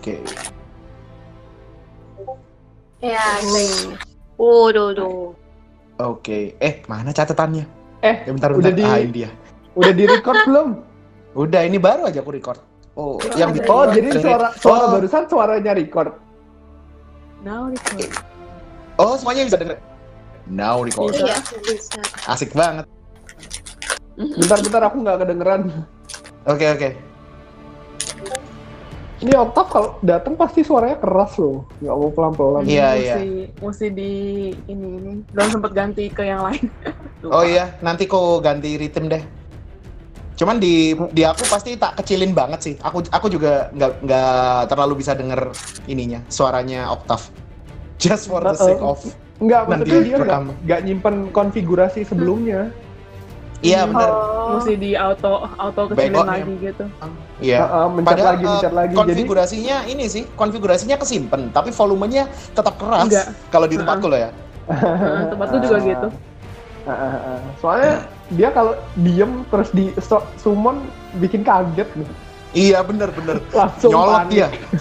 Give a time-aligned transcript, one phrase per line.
[0.00, 0.16] Oke.
[3.00, 3.68] Ya, gue.
[4.36, 5.36] Waduh, duh.
[6.00, 6.56] Oke.
[6.56, 7.68] Eh, mana catatannya?
[8.00, 8.80] Eh, Ya bentar, udah bentar.
[8.80, 9.30] di Ah, ini dia.
[9.76, 10.68] udah di record belum?
[11.36, 12.56] Udah, ini baru aja aku record.
[12.96, 14.90] Oh, yang di Oh, jadi suara suara Oh.
[14.96, 16.16] barusan suaranya record.
[17.40, 18.08] Now record.
[18.96, 19.76] Oh, semuanya bisa denger.
[20.48, 21.12] Now record.
[21.14, 21.36] Iya.
[21.60, 22.00] Bisa.
[22.26, 22.88] Asik banget.
[24.16, 25.60] Bentar-bentar aku nggak kedengeran.
[26.44, 26.88] Oke, oke.
[29.20, 31.68] Ini Octave kalau datang pasti suaranya keras loh.
[31.84, 32.62] Nggak mau pelan-pelan.
[32.64, 33.16] Iya, mesti, iya.
[33.60, 34.12] Mesti di
[34.64, 35.12] ini ini.
[35.28, 36.66] Belum sempat ganti ke yang lain.
[37.20, 39.20] Oh iya, nanti kok ganti ritme deh.
[40.40, 42.74] Cuman di di aku pasti tak kecilin banget sih.
[42.80, 45.52] Aku aku juga nggak nggak terlalu bisa denger
[45.84, 47.28] ininya suaranya Octave.
[48.00, 49.04] Just for the sake of
[49.40, 52.68] Nggak, Nanti maksudnya dia nggak nyimpen konfigurasi sebelumnya.
[53.60, 54.08] Iya bener.
[54.08, 54.56] Oh.
[54.56, 56.32] Mesti di auto auto kecilin Bengkoknya.
[56.32, 56.84] lagi gitu.
[57.44, 57.58] Iya.
[57.60, 58.92] Heeh, mencet Padahal lagi, mencet lagi.
[58.92, 62.24] Jadi konfigurasinya ini sih, konfigurasinya kesimpan, tapi volumenya
[62.56, 63.04] tetap keras.
[63.04, 63.26] Enggak.
[63.52, 64.32] Kalau di tempatku loh ya.
[64.66, 65.84] Nah, tempatku juga Ah.
[65.84, 66.08] gitu.
[66.88, 67.38] Ah, ah.
[67.60, 67.92] Soalnya
[68.32, 69.92] dia kalau diem terus di
[70.40, 70.88] summon
[71.20, 72.08] bikin kaget nih.
[72.50, 73.38] Iya bener-bener.
[73.52, 74.32] Langsung Nyolot panik.
[74.32, 74.48] dia.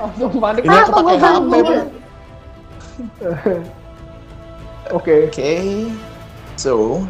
[0.00, 0.62] Langsung panik.
[0.64, 1.52] Ini aku pakai HP.
[4.96, 5.28] Oke.
[5.28, 5.52] Oke.
[6.58, 7.06] So,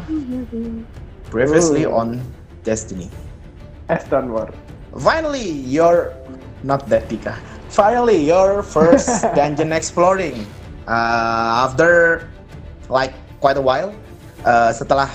[1.33, 2.21] previously on
[2.61, 3.09] Destiny.
[3.89, 4.53] Aston War.
[4.93, 6.13] Finally, your
[6.61, 7.33] not that Tika.
[7.73, 10.45] Finally, your first dungeon exploring.
[10.85, 12.29] Uh, after
[12.93, 13.09] like
[13.41, 13.89] quite a while,
[14.45, 15.09] uh, setelah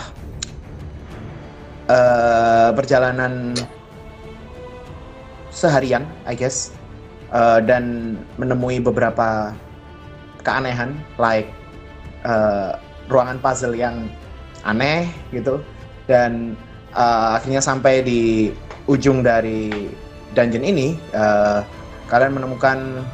[1.87, 3.55] uh, perjalanan
[5.55, 6.75] seharian, I guess,
[7.31, 9.55] uh, dan menemui beberapa
[10.43, 11.55] keanehan, like
[12.27, 14.09] uh, ruangan puzzle yang
[14.65, 15.61] aneh gitu,
[16.09, 16.57] dan
[16.97, 18.51] uh, akhirnya sampai di
[18.89, 19.89] ujung dari
[20.33, 21.65] dungeon ini, uh,
[22.09, 23.05] kalian menemukan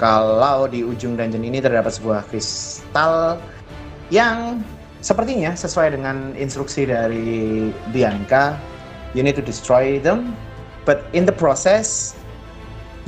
[0.00, 3.36] kalau di ujung dungeon ini terdapat sebuah kristal
[4.08, 4.64] yang
[5.00, 8.56] sepertinya sesuai dengan instruksi dari Bianca,
[9.16, 10.36] you need to destroy them,
[10.84, 12.16] but in the process,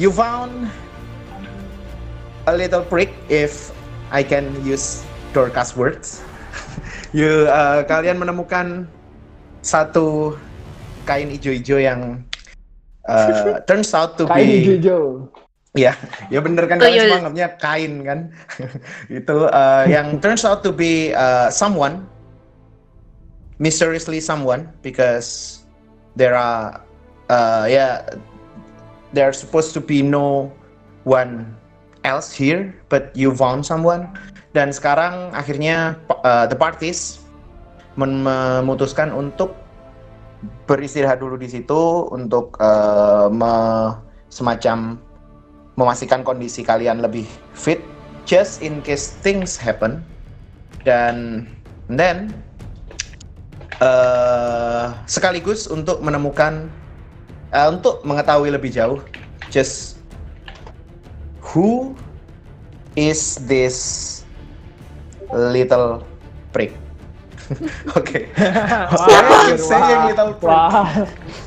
[0.00, 0.72] you found
[2.48, 3.72] a little prick if
[4.12, 6.20] I can use Dorcas words.
[7.12, 8.88] You uh, kalian menemukan
[9.62, 10.36] satu
[11.04, 12.24] kain ijo-ijo yang
[13.06, 15.28] uh, turns out to Kain be hijau-hijau.
[15.72, 15.96] ya
[16.28, 17.02] ya bener kan Oh, kalian iya.
[17.08, 18.18] semua anggapnya kain kan
[19.22, 22.04] itu uh, yang turns out to be uh, someone
[23.56, 25.62] mysteriously someone because
[26.16, 26.82] there are
[27.30, 28.04] uh, yeah
[29.12, 30.50] there supposed to be no
[31.04, 31.48] one
[32.04, 34.10] else here but you found someone
[34.52, 37.24] dan sekarang akhirnya uh, the parties
[37.96, 39.56] memutuskan untuk
[40.68, 43.96] beristirahat dulu di situ untuk uh, me-
[44.32, 44.96] semacam
[45.76, 47.24] memastikan kondisi kalian lebih
[47.56, 47.80] fit
[48.28, 50.04] just in case things happen.
[50.82, 51.46] Dan
[51.86, 52.34] then
[53.80, 56.68] uh, sekaligus untuk menemukan
[57.54, 58.98] uh, untuk mengetahui lebih jauh
[59.48, 60.02] just
[61.40, 61.94] who
[62.98, 64.11] is this
[65.32, 66.04] little
[66.52, 66.76] prick
[67.98, 68.30] Oke.
[69.50, 70.48] You saying little prick?
[70.48, 70.88] Wah.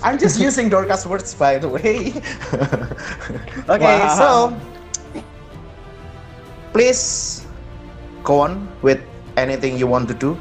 [0.03, 2.13] I'm just using Dorcas words by the way.
[3.73, 4.13] okay, Wow.
[4.13, 4.28] so
[6.73, 7.41] please
[8.22, 9.01] go on with
[9.34, 10.38] anything you want to do.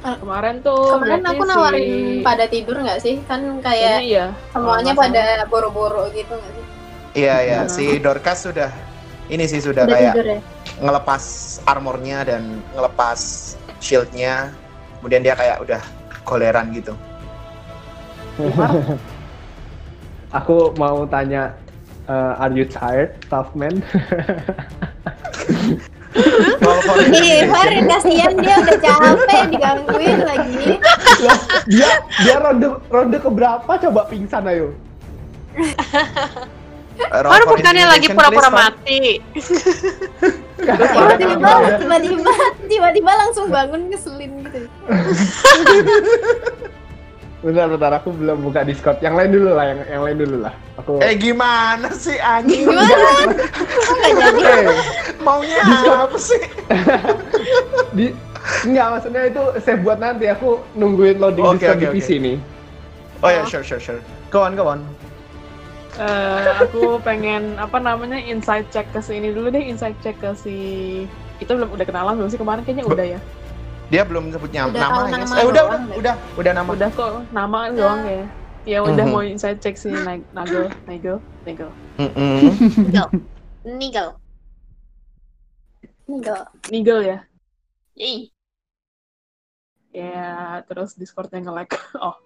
[0.00, 1.86] Kemarin tuh Kemarin aku si- nawarin
[2.22, 3.18] pada tidur nggak sih?
[3.26, 4.30] Kan kayak iya.
[4.54, 6.64] semuanya nggak pada boro-boro gitu nggak sih?
[7.16, 7.72] Iya ya, Hmm.
[7.72, 8.70] si Dorcas sudah
[9.26, 10.40] ini sih sudah Udah kayak tidur ya?
[10.78, 11.22] ngelepas
[11.64, 12.42] armornya dan
[12.72, 13.18] ngelepas
[13.78, 14.54] shieldnya.
[14.98, 15.82] Kemudian dia kayak udah
[16.22, 16.94] koleran gitu.
[20.42, 21.54] Aku mau tanya,
[22.06, 23.80] uh, are you tired, tough man?
[26.16, 26.24] Ih,
[26.60, 30.80] investigation- Farin kasihan dia udah capek digangguin lagi.
[31.68, 31.90] Dia
[32.24, 34.72] dia ronde ronde keberapa coba pingsan ayo?
[36.96, 39.20] Baru bukannya lagi pura-pura mati.
[40.56, 42.32] Tiba-tiba, tiba-tiba,
[42.66, 44.68] tiba-tiba langsung bangun ngeselin gitu.
[47.44, 48.98] Bentar bentar aku belum buka Discord.
[49.04, 50.54] Yang lain dulu lah, yang yang lain dulu lah.
[50.82, 52.66] Aku Eh gimana sih anjing?
[52.66, 53.30] Gimana?
[53.60, 54.42] Kok nggak jadi?
[54.42, 54.74] Oke.
[55.22, 55.60] Maunya
[55.94, 56.40] apa sih?
[57.94, 58.10] di
[58.62, 60.30] Enggak, maksudnya itu save buat nanti.
[60.30, 61.94] Aku nungguin loading Oke, Discord oke, di oke.
[61.98, 62.36] PC nih.
[63.22, 63.98] Oh ya, sure, sure, sure.
[64.30, 64.82] Go on, go on.
[65.96, 70.28] Eh, aku pengen apa namanya inside check ke si ini dulu deh inside check ke
[70.34, 70.56] si
[71.36, 73.20] itu belum udah kenalan belum sih kemarin kayaknya udah ya
[73.86, 75.96] Dia belum sebut nyam- Udah nama, nama Eh udah, udah, deh.
[75.96, 76.68] udah, udah nama.
[76.68, 78.24] udah kok nama doang ya
[78.66, 79.12] Ya udah Mhm.
[79.14, 81.16] mau inside check sih Nag- Nagel, Nagel,
[81.46, 81.70] Nagel.
[81.96, 82.50] Mm-mm.
[82.82, 83.08] Nigel.
[83.64, 84.08] Nigel.
[86.04, 86.40] Nigel.
[86.68, 87.18] Nigel ya.
[87.94, 88.34] Yay.
[89.88, 90.28] Ya,
[90.66, 91.70] terus Discordnya nge-lag.
[91.96, 92.18] Oh,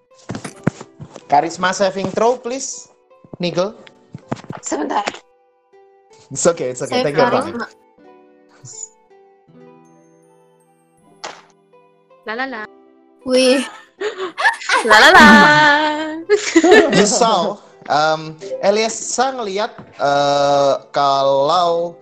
[1.28, 2.88] Charisma saving throw, please.
[3.40, 3.72] Nigel.
[4.60, 5.00] Sebentar.
[6.28, 7.00] It's okay, it's okay.
[7.00, 7.56] Saya Take your time.
[12.28, 12.60] La la la.
[13.25, 13.64] Wih,
[14.88, 15.26] La la la.
[17.00, 17.56] You saw,
[17.88, 21.96] um, Eliasa ngelihat eh, kalau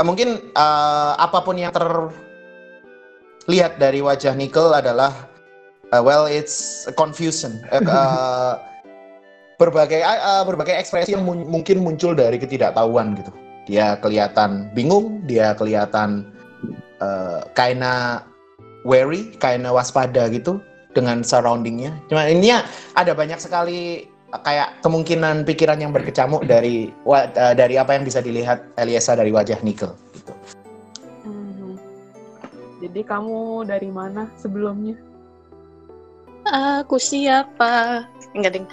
[0.00, 5.12] eh, mungkin eh, apa pun yang terlihat dari wajah Nickel adalah
[5.92, 7.60] eh, well it's confusion.
[7.68, 8.69] Eh, eh,
[9.60, 13.28] berbagai eh, berbagai ekspresi yang mun- mungkin muncul dari ketidaktahuan gitu.
[13.68, 16.32] Dia kelihatan bingung, dia kelihatan
[17.04, 18.24] eh, kaina
[18.88, 20.64] wary, kaina waspada gitu
[20.96, 21.94] dengan surroundingnya.
[22.08, 22.64] Cuma ini ya
[22.96, 28.18] ada banyak sekali uh, kayak kemungkinan pikiran yang berkecamuk dari uh, dari apa yang bisa
[28.24, 29.92] dilihat Eliasa dari wajah Nickel.
[30.16, 30.32] Gitu.
[31.28, 31.78] Mhm.
[32.88, 35.09] Jadi kamu dari mana sebelumnya?
[36.50, 38.02] Aku siapa?
[38.34, 38.66] Enggak ding.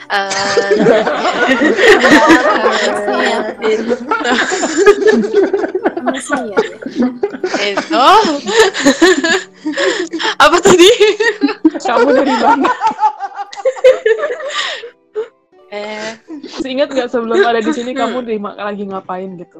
[7.57, 8.01] Eh, itu
[10.41, 10.89] apa tadi?
[11.77, 12.71] Kamu dari mana?
[15.67, 16.15] Eh,
[16.65, 19.59] ingat nggak sebelum ada di sini kamu lagi ngapain gitu?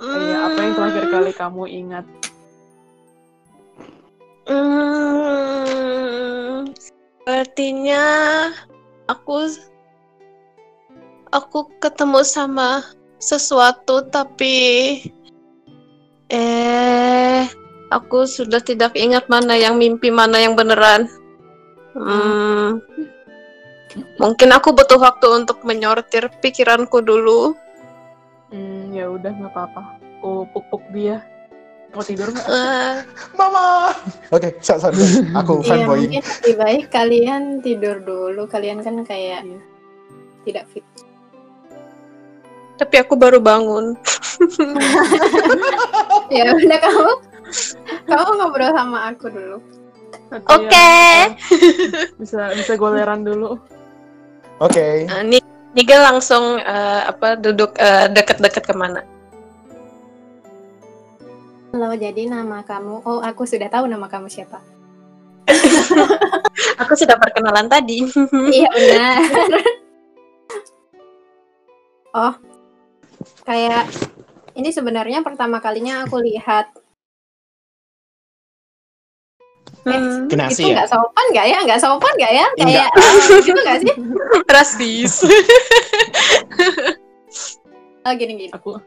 [0.00, 2.06] Iya, apa yang terakhir kali kamu ingat?
[4.50, 4.66] Hmm,
[6.74, 8.02] sepertinya
[9.06, 9.46] aku
[11.30, 12.82] aku ketemu sama
[13.22, 14.58] sesuatu tapi
[16.34, 17.46] eh
[17.94, 21.06] aku sudah tidak ingat mana yang mimpi mana yang beneran.
[21.94, 22.82] Hmm,
[24.18, 27.54] mungkin aku butuh waktu untuk menyortir pikiranku dulu.
[28.50, 30.02] Hmm, ya udah nggak apa-apa.
[30.18, 31.22] Aku puk-puk dia.
[31.90, 32.46] Mau tidur nggak?
[32.46, 32.94] Eh,
[33.34, 33.90] Mama.
[34.30, 35.26] Oke, so- sorry, sorry.
[35.34, 35.98] Aku Iya, fanboy.
[36.06, 38.46] mungkin lebih baik kalian tidur dulu.
[38.46, 39.58] Kalian kan kayak Iya.
[40.42, 40.86] tidak fit.
[42.76, 43.92] tapi aku baru bangun.
[46.32, 47.12] Ya udah kamu
[48.06, 49.58] kamu ngobrol sama aku dulu.
[50.48, 50.70] Oke.
[50.72, 51.28] ya,
[52.16, 53.60] bisa bisa goleran dulu.
[54.56, 55.04] Oke.
[55.06, 59.04] Uh, Ni- Nigel langsung eh, apa duduk eh, deket-deket ke mana?
[61.70, 63.06] Halo, jadi nama kamu.
[63.06, 64.58] Oh, aku sudah tahu nama kamu siapa.
[66.82, 68.02] Aku sudah perkenalan tadi.
[68.58, 69.18] iya benar.
[72.26, 72.34] oh,
[73.46, 73.86] kayak
[74.58, 76.74] ini sebenarnya pertama kalinya aku lihat.
[79.86, 80.82] Hmm, Itu Genasi ya.
[80.82, 81.58] nggak sopan nggak ya?
[81.70, 82.46] Nggak sopan nggak ya?
[82.58, 82.90] Enggak.
[82.90, 83.94] Kayak eh, gitu nggak sih?
[84.50, 85.12] rasis.
[88.02, 88.50] Oh, gini gini.
[88.50, 88.80] Aku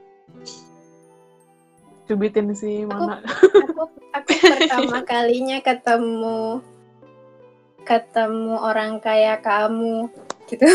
[2.07, 3.19] cubitin si mana?
[3.23, 6.59] Aku aku pertama kalinya ketemu
[7.83, 10.07] ketemu orang kayak kamu
[10.47, 10.67] gitu.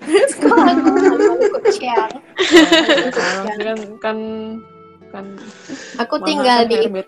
[0.00, 1.92] Terus kok aku malu kucing.
[3.12, 4.18] kan kan
[5.10, 5.24] kan
[5.98, 7.06] Aku Mama tinggal kan di hermit.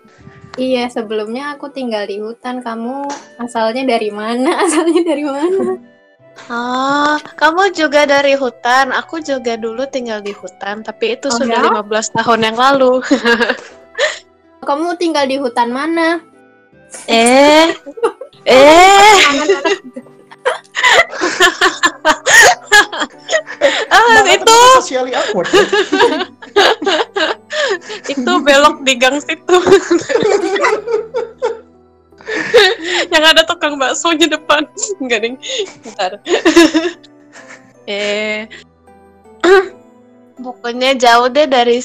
[0.53, 2.61] Iya, sebelumnya aku tinggal di hutan.
[2.61, 3.09] Kamu
[3.41, 4.53] asalnya dari mana?
[4.67, 5.92] Asalnya dari mana?
[6.49, 8.91] Oh, kamu juga dari hutan.
[8.91, 11.81] Aku juga dulu tinggal di hutan, tapi itu Oh, sudah ya?
[11.85, 12.99] 15 tahun yang lalu.
[14.67, 16.19] Kamu tinggal di hutan mana?
[17.09, 17.73] eh,
[18.45, 19.17] eh,
[23.89, 24.57] ah, itu
[28.13, 29.57] itu belok di gang situ.
[33.13, 34.67] yang ada tukang bakso di depan.
[35.01, 35.35] Enggak, ding.
[35.83, 36.11] Bentar.
[37.89, 38.47] eh
[40.45, 41.83] pokoknya jauh deh dari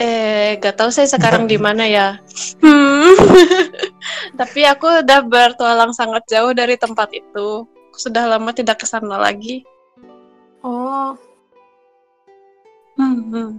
[0.00, 2.08] eh gak tahu saya sekarang di mana ya.
[2.62, 3.12] Hmm.
[4.40, 7.66] Tapi aku udah bertualang sangat jauh dari tempat itu.
[7.66, 9.66] Aku sudah lama tidak ke sana lagi.
[10.60, 11.16] Oh,
[13.00, 13.50] Hmm, hmm.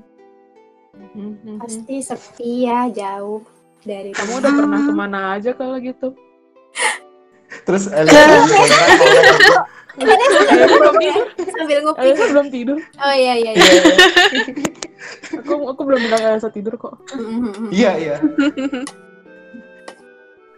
[1.17, 1.57] Mhm.
[1.57, 3.41] pasti sepi ya, jauh
[3.81, 6.13] dari Kamu udah pernah ke mana aja kalau gitu?
[7.65, 7.89] Terus.
[7.91, 8.47] Eliasa
[10.79, 11.25] belum tidur.
[11.51, 11.99] sambil ngopi.
[12.01, 12.77] Eliasa belum tidur.
[12.79, 13.83] Oh iya iya Iya, iya.
[13.83, 13.97] iya.
[15.43, 16.95] Aku aku belum bilang Eliasa tidur kok.
[17.73, 18.15] Iya, iya.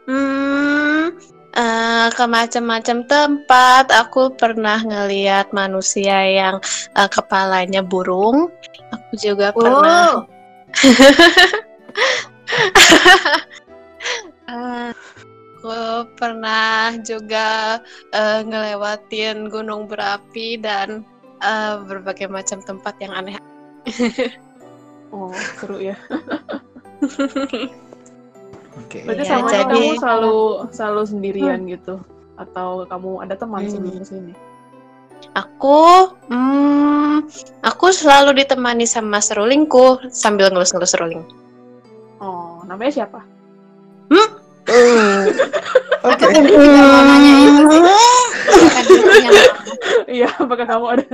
[0.04, 1.16] Hmm,
[1.56, 3.86] eh, ke macam-macam tempat.
[4.06, 6.56] Aku pernah ngeliat manusia yang
[6.94, 8.52] eh, kepalanya burung.
[8.92, 10.28] Aku juga pernah.
[14.44, 14.92] Oh, eh,
[15.58, 15.74] aku
[16.20, 17.80] pernah juga
[18.12, 21.08] eh, ngelewatin gunung berapi dan
[21.40, 23.36] eh, berbagai macam tempat yang aneh.
[25.14, 25.30] Oh,
[25.62, 25.94] seru ya.
[28.74, 29.06] Oke.
[29.06, 30.38] Berarti Iya, sama jadi- kamu selalu
[30.74, 32.02] selalu sendirian gitu
[32.34, 33.70] atau kamu ada teman Hmm.
[33.70, 34.34] sebelum ke sini?
[35.38, 37.30] Aku, hmm,
[37.62, 41.22] aku selalu ditemani sama serulingku sambil ngelus-ngelus seruling.
[42.24, 43.20] Oh, namanya siapa?
[44.08, 44.80] Oke.
[46.04, 47.84] Aku juga mau nanya itu dia
[49.04, 49.44] punya nama?
[50.04, 51.06] Iya, apakah kamu ada?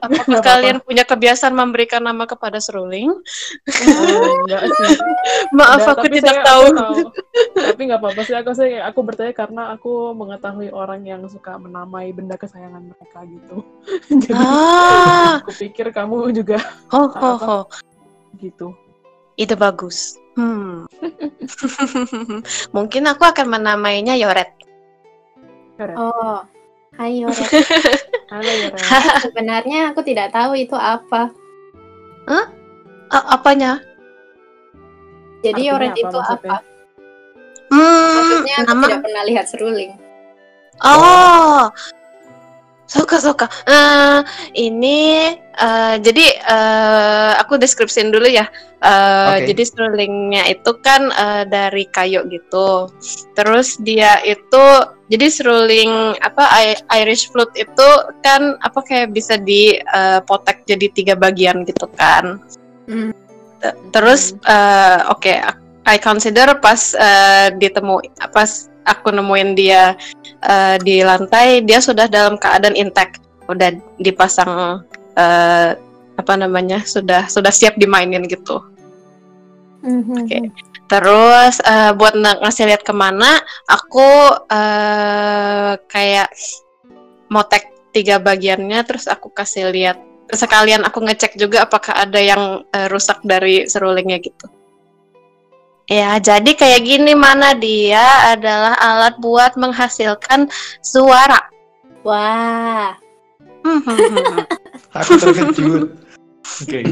[0.00, 3.10] Apakah Nggak kalian punya kebiasaan memberikan nama kepada seruling?
[3.10, 4.88] Oh, enggak sih.
[5.56, 6.64] Maaf, aku tapi tidak saya- tahu.
[6.70, 6.96] aku
[7.52, 8.34] Tapi nggak apa-apa sih.
[8.36, 13.56] Aku sih aku bertanya karena aku mengetahui orang yang suka menamai benda kesayangan mereka gitu.
[14.24, 17.58] Jadi Ah, aku pikir kamu juga ho ho ho,
[18.36, 18.72] gitu.
[19.40, 20.20] Ide bagus.
[20.36, 20.84] Hmm.
[22.76, 24.52] Mungkin aku akan menamainya Yoret.
[25.96, 26.44] Oh,
[27.00, 27.32] hai Yore.
[28.32, 28.76] Halo Ren.
[29.24, 31.32] Sebenarnya aku tidak tahu itu apa.
[33.10, 33.80] A- apanya?
[35.40, 36.52] Jadi Artinya Yoret apa itu maksudnya?
[36.52, 36.56] apa?
[37.70, 39.92] Hmm, Maksudnya aku nama tidak pernah lihat seruling.
[40.84, 41.72] Oh,
[42.90, 43.46] suka suka.
[43.70, 44.18] Eh,
[44.58, 48.50] ini eh, jadi eh, aku deskripsiin dulu ya.
[48.82, 49.54] Eh, Oke.
[49.54, 52.90] Jadi serulingnya itu kan eh, dari kayu gitu.
[53.38, 54.64] Terus dia itu
[55.06, 56.42] jadi seruling apa
[56.98, 57.88] Irish flute itu
[58.26, 62.42] kan apa kayak bisa dipotek jadi tiga bagian gitu kan.
[62.90, 63.14] Hmm.
[63.62, 65.34] T- Terus eh, oke,
[65.86, 68.02] I consider pas eh, ditemu
[68.34, 69.94] pas aku nemuin dia
[70.44, 74.84] eh, di lantai, dia sudah dalam keadaan intact, udah dipasang
[75.16, 75.76] eh,
[76.20, 78.60] apa namanya, sudah sudah siap dimainin gitu.
[79.80, 80.28] Mhm.
[80.28, 80.38] Oke.
[80.90, 84.08] Terus eh, buat ng- ngasih lihat ke mana, aku
[84.50, 86.28] eh, kayak
[87.30, 89.98] motek tiga bagiannya, terus aku kasih lihat
[90.30, 94.46] sekalian aku ngecek juga apakah ada yang eh, rusak dari serulingnya gitu.
[95.90, 100.46] Ya, jadi kayak gini mana dia adalah alat buat menghasilkan
[100.78, 101.50] suara.
[102.06, 102.94] Wah.
[105.02, 105.98] Aku terkejut.
[106.62, 106.86] Oke.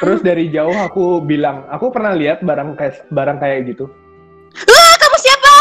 [0.00, 3.84] Terus dari jauh aku bilang, aku pernah lihat barang kayak barang kayak gitu.
[4.64, 5.56] Ah, kamu siapa?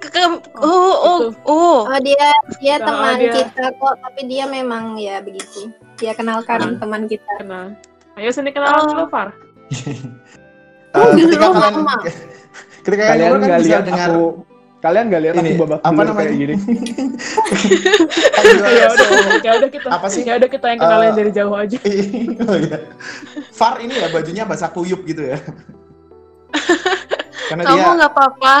[0.10, 1.86] Ke- oh, oh, oh.
[1.86, 3.30] oh dia dia Oh, teman dia.
[3.30, 5.70] kita kok, tapi dia memang ya begitu.
[6.02, 7.30] Dia kenalkan teman kita.
[7.38, 7.78] Kenal.
[8.14, 8.86] Ayo sini kenalan Oh.
[8.90, 9.28] dulu, Far.
[10.90, 11.74] Eh, ketika kalian
[12.82, 14.24] ketika Kalian ngobrol kan nggak bisa lihat dengar aku
[14.80, 16.16] kalian nggak lihat Ini, aku babak apa namanya?
[16.18, 16.54] kayak gini.
[18.34, 19.86] ya udah, ya udah kita.
[19.86, 20.22] Apa sih?
[20.26, 21.78] Ya udah kita yang kenalin Eh, dari jauh aja.
[22.50, 22.78] oh, iya.
[23.52, 25.38] Far ini ya bajunya basah kuyup gitu ya.
[27.46, 28.54] Karena dia Kamu nggak apa-apa.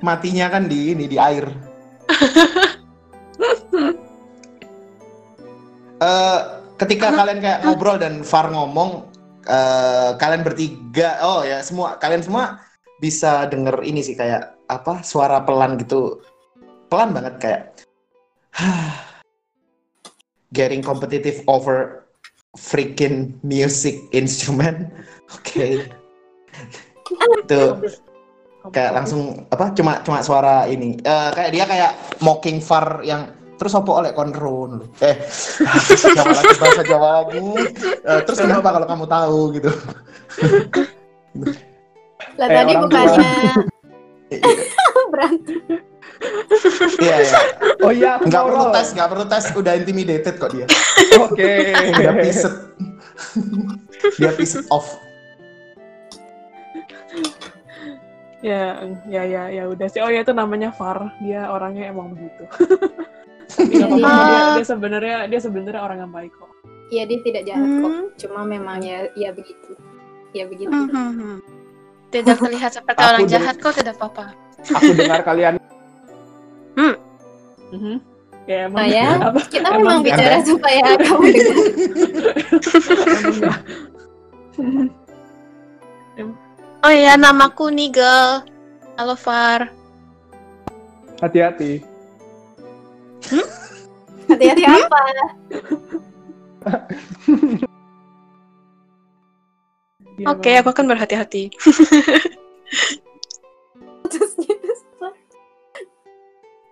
[0.00, 1.46] matinya kan di ini di air.
[5.96, 6.38] Eh,
[6.78, 9.06] ketika kalian kayak ngobrol dan Far ngomong,
[9.46, 12.58] eh, kalian bertiga, oh ya semua kalian semua
[12.98, 16.22] bisa denger ini sih kayak apa suara pelan gitu,
[16.88, 17.62] pelan banget kayak
[20.56, 22.06] getting competitive over
[22.54, 24.90] freaking music instrument.
[25.34, 25.90] Oke.
[27.50, 27.82] Tuh.
[28.72, 30.96] Kayak langsung apa cuma cuma suara ini.
[31.04, 31.92] Eh kayak dia kayak
[32.24, 33.28] mocking far yang
[33.64, 35.16] terus apa oleh kontrol eh
[36.20, 37.40] Jawa lagi bahasa Jawa lagi.
[38.04, 39.70] Eh, terus kenapa kalau kamu tahu gitu?
[42.36, 43.24] Lah Eh, tadi bukannya
[45.12, 45.80] berantem.
[47.00, 47.38] iya iya.
[47.80, 49.44] Oh iya, nggak perlu tes nggak perlu tes.
[49.56, 50.68] Udah intimidated kok dia.
[51.24, 51.72] Oke.
[51.72, 52.52] dia pissed
[54.20, 55.00] dia pissed off.
[58.44, 58.76] Ya,
[59.08, 60.04] ya, ya, ya udah sih.
[60.04, 61.16] Oh ya itu namanya Far.
[61.24, 62.44] Dia orangnya emang begitu.
[63.50, 64.08] Tapi nggak apa-apa.
[64.08, 64.28] Iya.
[64.28, 66.50] Dia, dia sebenarnya dia sebenarnya orang yang baik kok.
[66.92, 67.90] Iya dia tidak jahat kok.
[67.90, 68.06] Hmm.
[68.16, 69.70] Cuma memang ya ya begitu.
[70.34, 70.72] Ya begitu.
[70.72, 71.38] Hmm, hmm, hmm.
[72.10, 74.26] Tidak terlihat seperti Aku orang jahat kok tidak apa-apa.
[74.64, 75.58] Aku dengar kalian
[77.74, 77.96] Mhm.
[78.44, 78.76] Ya emang.
[78.76, 79.40] Nah ya, apa?
[79.50, 81.56] kita Emang memang bicara supaya kamu dengar.
[86.84, 88.44] Oh iya, namaku Nigel.
[88.94, 89.72] Halo Far.
[91.24, 91.80] hati-hati.
[94.30, 94.98] Hati-hati apa?
[100.14, 101.42] Dia Oke, emang- aku akan berhati-hati.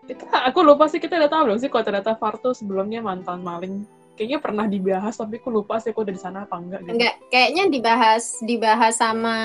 [0.03, 3.39] Kita, aku lupa sih kita udah tahu belum sih kalau ternyata Far tuh sebelumnya mantan
[3.41, 3.87] maling
[4.19, 6.93] kayaknya pernah dibahas tapi aku lupa sih aku udah di sana apa enggak gitu.
[6.99, 9.37] Enggak, kayaknya dibahas dibahas sama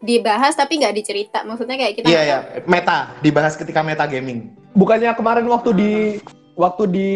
[0.00, 1.44] dibahas tapi nggak dicerita.
[1.44, 4.63] Maksudnya kayak kita Iya nggak ya, meta dibahas ketika meta gaming.
[4.74, 5.92] Bukannya kemarin waktu di
[6.54, 7.10] waktu di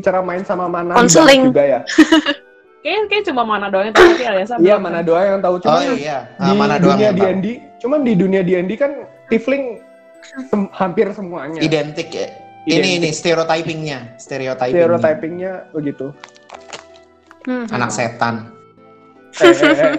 [0.00, 1.50] ceramain sama mana Konseling.
[1.50, 1.80] juga ya?
[2.84, 4.54] Kayaknya kayak cuma mana doang yang tahu sih Aliasa.
[4.60, 5.08] Iya, mana kan?
[5.08, 7.10] doa yang tahu Oh cuman iya, di Ah, mana doang dunia.
[7.16, 7.46] D&D,
[7.80, 8.92] cuman di dunia D&D kan
[9.26, 9.80] Tifling
[10.46, 11.58] sem- hampir semuanya.
[11.58, 12.28] Identik ya.
[12.64, 12.96] Ini Identik.
[12.98, 14.76] ini stereotypingnya, stereotyping.
[14.76, 16.12] Stereotypingnya begitu.
[17.44, 17.64] Hmm.
[17.70, 18.52] Anak setan.
[19.34, 19.92] Eh, eh, eh.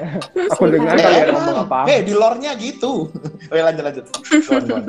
[0.47, 1.41] Aku dengar Eh, kalian emang.
[1.41, 1.79] ngomong apa?
[1.89, 3.09] Eh, di lore-nya gitu.
[3.49, 4.05] Oke, lanjut lanjut.
[4.45, 4.85] Go on, go on.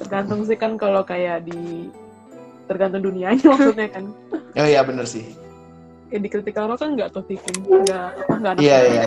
[0.00, 1.92] Tergantung sih kan kalau kayak di
[2.64, 4.08] tergantung dunianya maksudnya kan.
[4.56, 5.36] Oh iya bener sih.
[6.08, 9.04] Kayak di critical role kan nggak tuh tipping, nggak apa nggak Iya iya.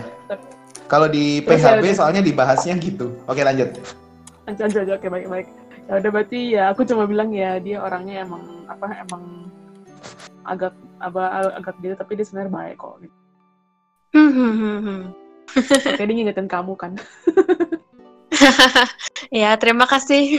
[0.86, 3.18] Kalau di Terus PHP ya, soalnya dibahasnya gitu.
[3.26, 3.74] Oke lanjut.
[4.46, 4.96] Lanjut, lanjut, lanjut.
[5.00, 5.46] oke baik baik.
[5.84, 9.52] Ya udah berarti ya aku cuma bilang ya dia orangnya emang apa emang
[10.44, 12.94] agak apa agak gitu tapi dia sebenarnya baik kok.
[13.02, 13.16] Gitu.
[14.14, 15.00] Hmm, hmm, hmm.
[15.92, 16.92] Oke dia ngingetin kamu kan.
[19.42, 20.38] ya, terima kasih.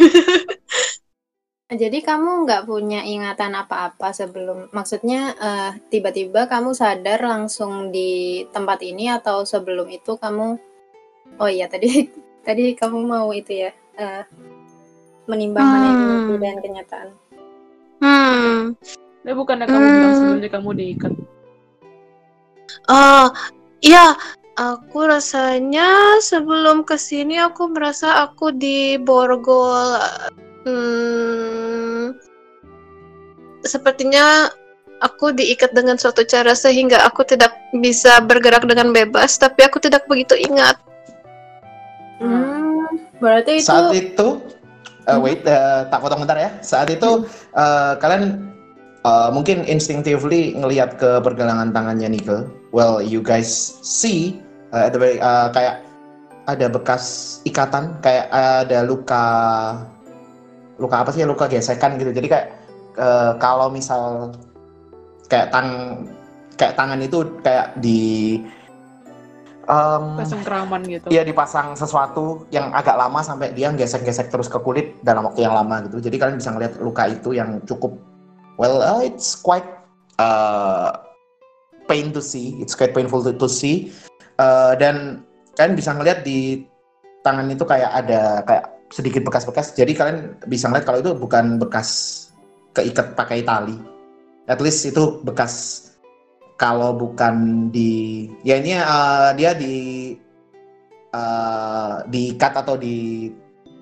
[1.65, 8.85] Jadi kamu nggak punya ingatan apa-apa sebelum, maksudnya eh, tiba-tiba kamu sadar langsung di tempat
[8.85, 10.61] ini atau sebelum itu kamu,
[11.41, 12.05] oh iya tadi
[12.47, 14.23] tadi kamu mau itu ya eh,
[15.25, 16.05] menimbang mana Hmm.
[16.05, 17.07] mimpi dan kenyataan.
[17.97, 18.59] Hmm.
[19.25, 20.19] Dia bukannya kamu bilang Hmm.
[20.21, 21.13] sebelumnya kamu diikat.
[22.85, 23.25] Oh,
[23.81, 24.13] iya.
[24.55, 29.99] Aku rasanya sebelum ke sini aku merasa aku diborgol.
[30.63, 32.15] Hmm,
[33.67, 34.47] sepertinya
[35.03, 40.07] aku diikat dengan suatu cara sehingga aku tidak bisa bergerak dengan bebas, tapi aku tidak
[40.07, 40.79] begitu ingat.
[42.23, 44.39] Hmm, berarti itu Saat itu,
[45.03, 45.19] uh, Hmm.
[45.19, 46.55] wait, uh, tak potong bentar ya.
[46.63, 47.27] Saat itu
[47.59, 48.55] uh, kalian
[49.03, 52.47] uh, mungkin instinctively ngelihat ke pergelangan tangannya Nickel.
[52.71, 53.51] Well, you guys
[53.83, 54.39] see
[54.75, 55.87] uh, uh, kayak
[56.45, 59.25] ada bekas ikatan, kayak ada luka,
[60.77, 61.25] luka apa sih?
[61.25, 62.13] Luka gesekan gitu.
[62.13, 62.47] Jadi kayak
[62.99, 64.35] uh, kalau misal
[65.31, 65.69] kayak tang
[66.55, 68.39] kayak tangan itu kayak di
[69.67, 71.07] um, Kesengkraman gitu.
[71.11, 75.55] Iya dipasang sesuatu yang agak lama sampai dia gesek-gesek terus ke kulit dalam waktu yang
[75.57, 75.97] lama gitu.
[76.01, 77.97] Jadi kalian bisa ngeliat luka itu yang cukup
[78.61, 79.65] well uh, it's quite
[80.21, 80.93] uh,
[81.89, 82.57] pain to see.
[82.61, 83.91] It's quite painful to, to see.
[84.35, 85.23] Uh, dan
[85.55, 86.67] kalian bisa ngeliat di
[87.23, 89.73] tangan itu kayak ada kayak sedikit bekas-bekas.
[89.73, 91.89] Jadi kalian bisa ngeliat kalau itu bukan bekas
[92.75, 93.75] keikat pakai tali.
[94.45, 95.83] At least itu bekas
[96.55, 100.13] kalau bukan di ya ini uh, dia di
[101.11, 103.27] uh, diikat atau di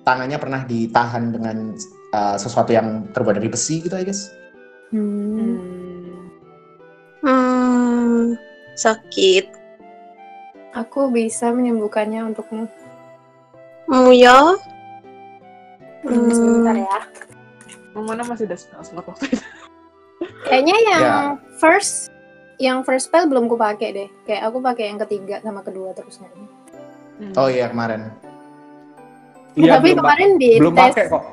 [0.02, 1.74] tangannya pernah ditahan dengan
[2.14, 4.30] uh, sesuatu yang terbuat dari besi gitu I guess.
[4.90, 5.36] Hmm.
[5.38, 5.58] Hmm.
[7.24, 8.36] Hmm,
[8.76, 9.53] sakit.
[10.74, 12.66] Aku bisa menyembuhkannya untukmu.
[13.86, 14.58] Oh ya?
[16.02, 16.98] Hmm, sebentar ya.
[17.94, 19.38] Mana masih ada spell slot waktu itu.
[20.48, 21.18] Kayaknya yang Ya.
[21.56, 22.10] first
[22.56, 24.08] yang first spell belum ku pakai deh.
[24.24, 26.48] Kayak aku pakai yang ketiga sama kedua terus kayaknya.
[27.14, 27.32] Hmm.
[27.34, 28.10] Oh iya kemarin.
[29.54, 31.24] Iya, Tapi belum kemarin di belum tes pakai kok.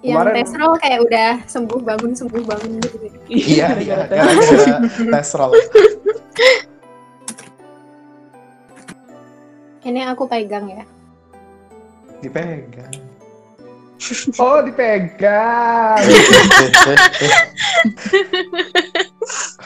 [0.00, 2.96] yang Kemarin- tes roll kayak udah sembuh bangun sembuh bangun gitu.
[3.28, 5.52] Iya iya gara-gara tes roll.
[9.90, 10.86] Ini aku pegang ya.
[12.22, 12.94] Dipegang.
[14.40, 16.00] Oh, dipegang.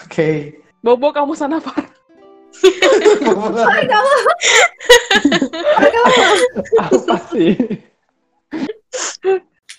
[0.02, 0.58] Oke.
[0.82, 1.86] Bobo kamu sana Pak.
[6.82, 7.54] apa sih?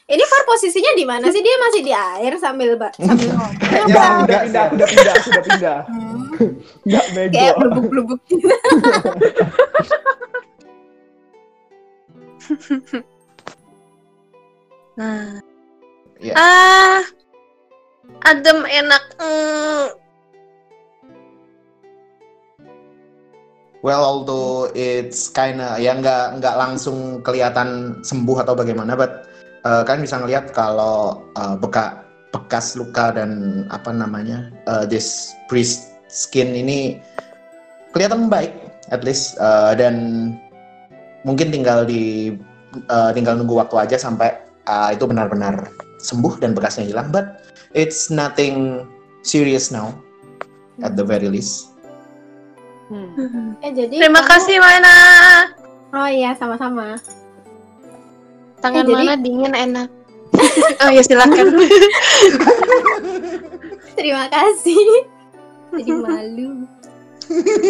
[0.06, 1.42] Ini Far posisinya di mana sih?
[1.42, 3.54] Dia masih di air sambil ba- sambil ngomong.
[3.60, 5.80] Kayaknya udah enggak pindah, udah pindah, udah pindah.
[5.84, 6.52] Hmm,
[6.86, 7.34] Enggak bego.
[7.34, 8.20] kayak blubuk-blubuk.
[14.96, 15.44] Nah.
[16.24, 16.34] Ya.
[16.40, 17.04] Ah,
[18.24, 19.04] adem enak.
[19.20, 19.92] Hmm.
[23.84, 29.30] Well, although it's kinda ya nggak nggak langsung kelihatan sembuh atau bagaimana, but
[29.68, 32.02] uh, kalian bisa ngelihat kalau uh, beka,
[32.34, 36.98] bekas luka dan apa namanya uh, this priest skin ini
[37.94, 38.56] kelihatan baik,
[38.90, 40.34] at least uh, dan
[41.26, 42.38] mungkin tinggal di
[42.88, 44.32] uh, tinggal nunggu waktu aja sampai
[44.64, 47.10] uh, itu benar-benar sembuh dan bekasnya hilang.
[47.10, 47.42] But
[47.74, 48.86] it's nothing
[49.22, 49.98] serious now,
[50.80, 51.74] at the very least.
[52.86, 53.58] Hmm.
[53.60, 54.96] Eh jadi Terima kamu- kasih Mana.
[55.90, 57.02] Oh iya sama-sama.
[58.62, 59.90] Tangan Eh, jadi- Mana dingin enak.
[60.84, 61.50] Oh ya silakan.
[63.98, 64.86] Terima kasih.
[65.74, 66.68] Jadi malu.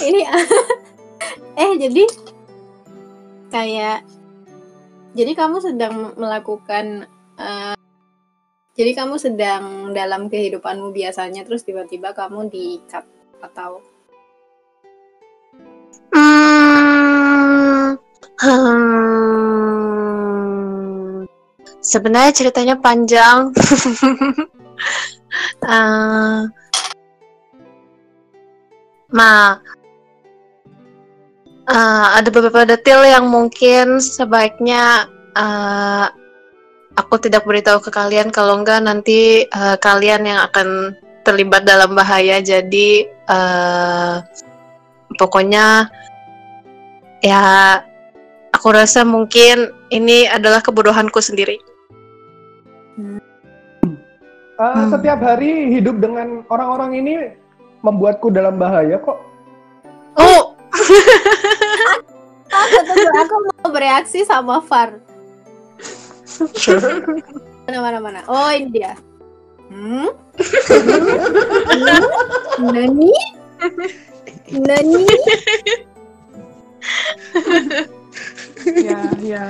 [0.00, 0.20] Ini
[1.58, 2.04] eh jadi
[3.48, 4.04] kayak
[5.16, 7.08] jadi kamu sedang melakukan
[7.40, 7.74] eh,
[8.78, 13.04] jadi kamu sedang dalam kehidupanmu biasanya terus tiba-tiba kamu di-cut
[13.42, 13.82] atau
[16.08, 17.98] Hmm.
[21.82, 23.50] Sebenarnya ceritanya panjang.
[25.58, 26.40] Eh,
[29.12, 29.60] Ma,
[31.68, 36.06] eh, ada beberapa detail yang mungkin sebaiknya eh,
[36.98, 42.40] aku tidak beritahu ke kalian kalau enggak nanti eh, kalian yang akan terlibat dalam bahaya.
[42.40, 44.14] Jadi eh,
[45.20, 45.92] pokoknya
[47.20, 47.42] ya
[48.54, 51.60] aku rasa mungkin ini adalah kebodohanku sendiri.
[54.58, 54.90] Eh, Hmm.
[54.90, 57.14] Setiap hari hidup dengan orang-orang ini
[57.86, 59.27] membuatku dalam bahaya kok.
[62.48, 65.04] Oh, Tunggu, tunggu, aku mau bereaksi sama Far.
[67.68, 68.20] Mana mana mana.
[68.24, 68.96] Oh ini dia.
[69.68, 70.08] Hmm?
[71.68, 72.72] Hmm?
[72.72, 73.12] Nani?
[74.48, 75.04] Nani?
[78.80, 79.44] ya ya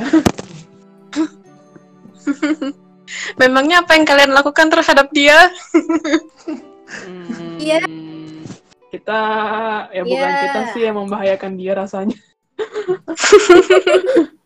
[3.39, 5.49] memangnya apa yang kalian lakukan terhadap dia?
[6.89, 7.81] Hmm, Iya.
[8.89, 9.21] Kita
[9.93, 10.41] ya bukan Iya.
[10.45, 12.17] kita sih yang membahayakan dia rasanya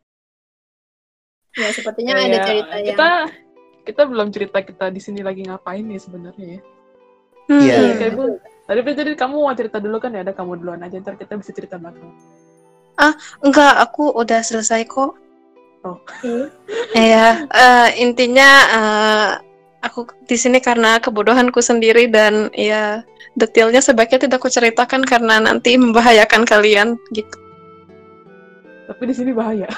[1.53, 3.09] Ya sepertinya Ya, ada ya, cerita yang kita
[3.83, 6.61] kita belum cerita kita di sini lagi ngapain nih sebenarnya ya
[7.51, 7.59] Hmm.
[7.59, 7.75] Iya.
[7.75, 8.31] Iya, Kayak betul.
[8.31, 11.35] bu- tadi jadi kamu mau cerita dulu kan ya ada kamu duluan aja ntar kita
[11.35, 12.15] bisa cerita belakang
[13.43, 15.19] Enggak, aku udah selesai kok.
[15.83, 15.99] Oh.
[16.23, 16.47] Hmm.
[16.95, 19.31] Ya, eh, intinya eh,
[19.83, 23.03] aku di sini karena kebodohanku sendiri dan ya
[23.39, 27.37] detailnya sebaiknya tidak aku ceritakan karena nanti membahayakan kalian gitu.
[28.83, 29.69] tapi di sini bahaya.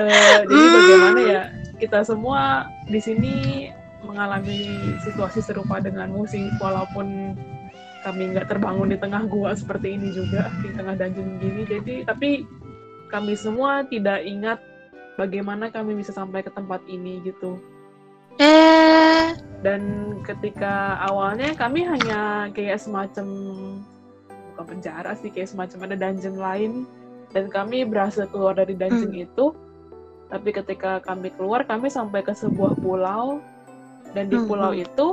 [0.00, 1.42] Eh, jadi bagaimana ya
[1.76, 3.68] kita semua di sini
[4.02, 7.36] mengalami situasi serupa denganmu sih walaupun
[8.00, 11.62] kami nggak terbangun di tengah gua seperti ini juga di tengah dungeon gini.
[11.68, 12.48] Jadi tapi
[13.12, 14.58] kami semua tidak ingat
[15.20, 17.60] bagaimana kami bisa sampai ke tempat ini gitu
[19.60, 19.82] dan
[20.24, 23.26] ketika awalnya kami hanya kayak semacam
[24.52, 26.72] bukan penjara sih kayak semacam ada dungeon lain.
[27.30, 29.54] Dan kami berhasil keluar dari dungeon itu.
[30.30, 33.44] Tapi ketika kami keluar kami sampai ke sebuah pulau.
[34.16, 34.82] Dan di Hmm, pulau hmm.
[34.82, 35.06] itu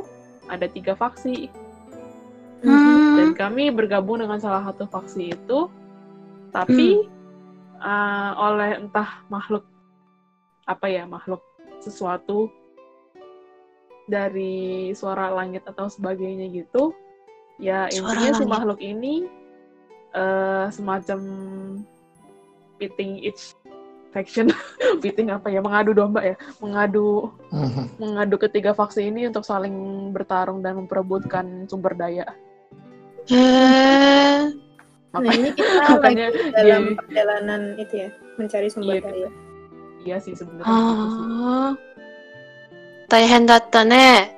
[0.50, 1.52] ada tiga faksi.
[2.66, 5.70] Hmm, dan kami bergabung dengan salah satu faksi itu.
[6.50, 7.06] Tapi
[7.84, 9.66] uh, oleh entah makhluk
[10.68, 11.40] apa ya makhluk
[11.80, 12.50] sesuatu
[14.08, 14.56] dari
[14.92, 16.96] suara langit atau sebagainya gitu
[17.58, 18.50] ya Suara intinya si langit.
[18.50, 19.14] makhluk ini
[20.12, 21.20] uh, semacam
[22.76, 23.52] pitting each
[24.10, 24.48] faction
[25.04, 27.84] pitting apa ya mengadu domba ya mengadu Mhm.
[27.98, 29.72] mengadu ketiga faksi ini untuk saling
[30.10, 32.28] bertarung dan memperebutkan sumber daya
[33.28, 34.52] eh,
[35.08, 39.30] Nah Makanya- ini kita makanya lagi dalam dia- perjalanan itu ya mencari sumber Iya, daya.
[40.00, 41.24] iya sih sebenarnya gitu sih.
[43.07, 44.35] oh, 大変だったね。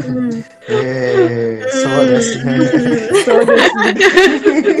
[0.00, 0.42] Hmm.
[0.68, 2.56] Eh,そうですね。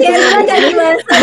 [0.00, 0.16] Ya,
[0.48, 1.16] jadi bahasa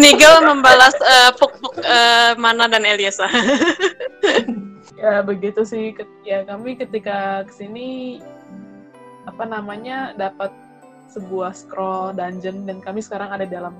[0.00, 3.28] Nigel membalas eh, puk-puk eh, Mana dan Eliasa.
[4.96, 8.22] ya begitu sih Ket- ya kami ketika kesini
[9.26, 10.54] apa namanya dapat
[11.10, 13.74] sebuah scroll dungeon dan kami sekarang ada di dalam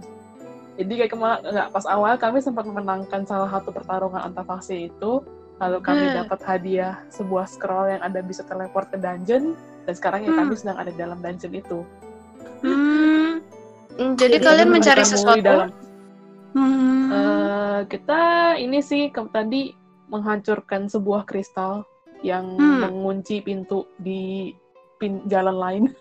[0.74, 5.22] jadi kayak kema- nggak pas awal kami sempat memenangkan salah satu pertarungan antar faksi itu
[5.57, 6.15] lalu kami Hmm.
[6.21, 10.59] dapat hadiah sebuah scroll yang ada bisa teleport ke dungeon dan sekarang ya kami Hmm.
[10.59, 11.79] sedang ada dalam dungeon itu
[12.57, 13.37] Hmm,
[13.93, 15.41] mm, jadi Jadi kalian Kami mencari sesuatu?
[15.41, 15.69] dalam
[16.49, 17.05] Hmm.
[17.07, 18.21] Eh, kita
[18.57, 19.69] ini sih ke- tadi
[20.07, 21.85] menghancurkan sebuah kristal
[22.19, 22.81] yang Hmm.
[22.81, 24.49] mengunci pintu di
[24.97, 25.83] pin- jalan lain.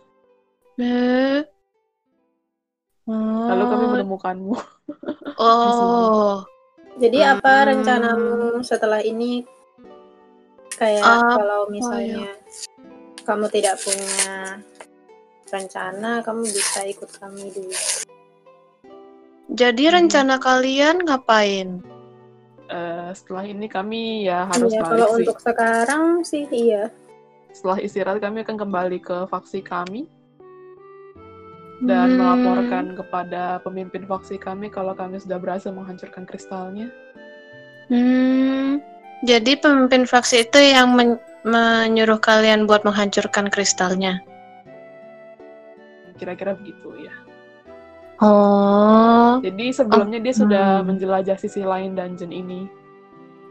[0.79, 1.40] Eh.
[3.07, 3.92] Lalu kami Oh.
[3.92, 4.55] menemukanmu.
[5.38, 6.40] Oh.
[6.96, 7.66] Jadi apa Hmm.
[7.72, 9.44] rencanamu setelah ini?
[10.76, 12.37] Kayak Apa kalau misalnya
[13.24, 14.61] kamu tidak punya
[15.48, 17.76] rencana, kamu bisa ikut kami dulu.
[19.56, 21.80] Jadi rencana kalian ngapain?
[22.66, 25.16] Eh, setelah ini kami ya harus Iya, balik kalau sih.
[25.22, 26.90] untuk sekarang sih iya.
[27.54, 30.04] Setelah istirahat kami akan kembali ke faksi kami.
[31.85, 32.19] Dan Hmm.
[32.21, 36.89] melaporkan kepada pemimpin faksi kami kalau kami sudah berhasil menghancurkan kristalnya.
[37.93, 38.81] Hmm,
[39.23, 44.25] jadi pemimpin faksi itu yang men- menyuruh kalian buat menghancurkan kristalnya.
[46.17, 47.12] Kira-kira begitu ya.
[48.17, 50.89] Oh, Jadi sebelumnya dia sudah Hmm.
[50.89, 52.65] menjelajah sisi lain dungeon ini.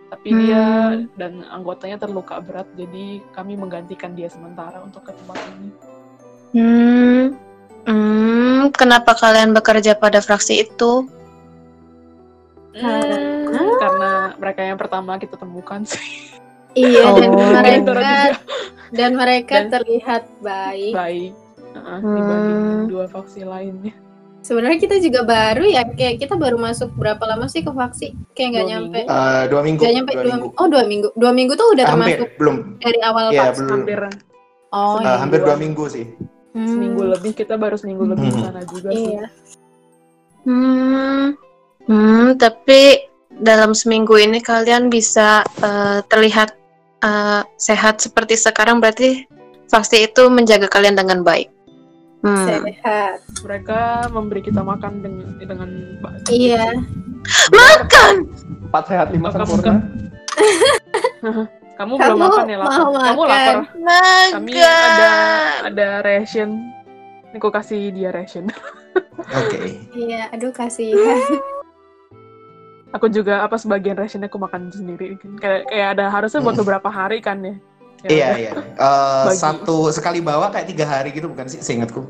[0.10, 0.66] Tapi dia
[0.98, 1.06] Hmm.
[1.14, 5.70] dan anggotanya terluka berat, jadi kami menggantikan dia sementara untuk ke tempat ini.
[6.56, 7.36] hmm,
[8.66, 11.06] hmm, kenapa kalian bekerja pada fraksi itu?
[12.76, 16.34] Hmm, karena mereka yang pertama kita temukan sih.
[16.76, 17.40] Iya, dan Oh.
[17.40, 18.16] mereka Dora juga
[18.92, 20.92] dan mereka Dan- terlihat baik.
[20.92, 21.32] baik
[21.72, 22.84] uh, dibanding Hmm.
[22.92, 23.96] dua faksi lainnya.
[24.44, 28.14] Sebenarnya kita juga baru ya, kayak kita baru masuk berapa lama sih ke faksi?
[28.36, 29.00] Kayak nggak nyampe.
[29.02, 29.82] Eh, dua minggu.
[29.82, 30.48] Nggak nyampe dua dua, minggu.
[30.54, 31.10] Oh dua minggu.
[31.16, 32.56] Dua minggu tuh udah hampir, termasuk belum.
[32.78, 33.58] dari awal faksi.
[33.58, 33.72] belum.
[33.72, 34.00] Hampir
[34.70, 35.16] Oh Eh, iya.
[35.18, 36.06] hampir dua minggu sih.
[36.56, 36.72] Hmm.
[36.72, 38.46] seminggu lebih, kita baru seminggu lebih di Hmm.
[38.48, 39.04] sana juga sih.
[39.12, 39.26] Iya.
[40.46, 41.36] Hmm,
[41.84, 43.12] hmm, tapi
[43.44, 46.56] dalam seminggu ini kalian bisa eh, terlihat
[47.04, 49.28] eh, sehat seperti sekarang berarti
[49.68, 51.52] faksi itu menjaga kalian dengan baik.
[52.24, 52.48] Hmm.
[52.48, 53.20] Sehat.
[53.44, 56.24] Mereka memberi kita makan dengan dengan baik.
[56.32, 56.72] Iya.
[57.52, 58.16] Makan.
[58.72, 59.84] Empat sehat lima sempurna.
[61.76, 62.72] Kamu, Kamu belum makan ya lapar.
[62.72, 63.28] mau Kamu makan.
[63.28, 63.56] lapar.
[63.76, 64.30] Makan.
[64.34, 65.12] Kami ada
[65.68, 66.50] ada ration.
[67.30, 68.48] Ini aku kasih dia ration.
[69.40, 69.60] Oke.
[69.92, 70.32] Iya.
[70.32, 71.20] Aduh kasihan.
[72.90, 75.36] aku juga apa sebagian rationnya aku makan sendiri kan.
[75.36, 76.62] Kayak kayak ada harusnya buat Mm.
[76.64, 77.56] beberapa hari kan ya.
[78.02, 78.52] Ya Iya, iya.
[78.56, 79.36] Eh, Bagi.
[79.36, 82.08] satu sekali bawa kayak tiga hari gitu bukan sih, seingatku.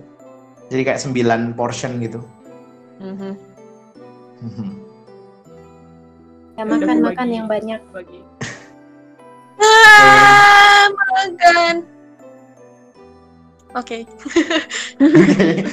[0.68, 2.22] Jadi kayak sembilan portion gitu.
[3.02, 3.32] Mhm.
[4.44, 4.70] Mhm.
[6.54, 7.82] Ya Udah makan aku makan yang banyak.
[7.90, 8.20] Bagi.
[9.60, 11.76] Ah, makan.
[13.76, 14.08] Oke.
[15.04, 15.50] Oke.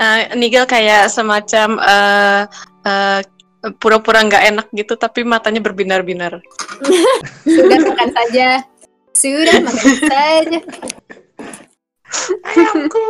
[0.00, 2.42] Eh, Nigel kayak semacam eh,
[2.88, 3.20] eh,
[3.76, 6.40] pura-pura nggak enak gitu, tapi matanya berbinar-binar.
[7.44, 8.64] Sudah makan saja.
[9.12, 10.58] Sudah makan saja.
[12.48, 13.04] Ayamku.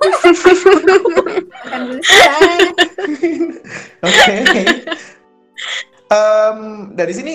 [0.00, 0.32] Makan
[0.86, 1.34] dulu
[2.06, 2.70] saja.
[4.06, 4.34] Oke.
[6.12, 7.34] Em, dari sini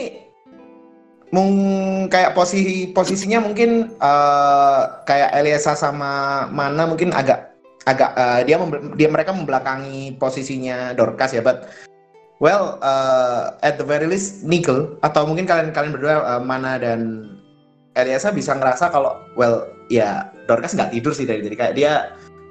[1.34, 1.52] mung
[2.08, 7.58] kayak posisi posisinya mungkin eh, kayak Eliasa sama Mana mungkin agak
[7.90, 8.62] agak eh, dia
[8.94, 11.74] dia mereka membelakangi posisinya Dorcas ya, but
[12.38, 17.34] well eh, at the very least Nickel atau mungkin kalian kalian berdua eh, Mana dan
[17.98, 21.58] Eliasa bisa ngerasa kalau well ya Dorcas nggak tidur sih dari tadi.
[21.58, 21.92] Kayak dia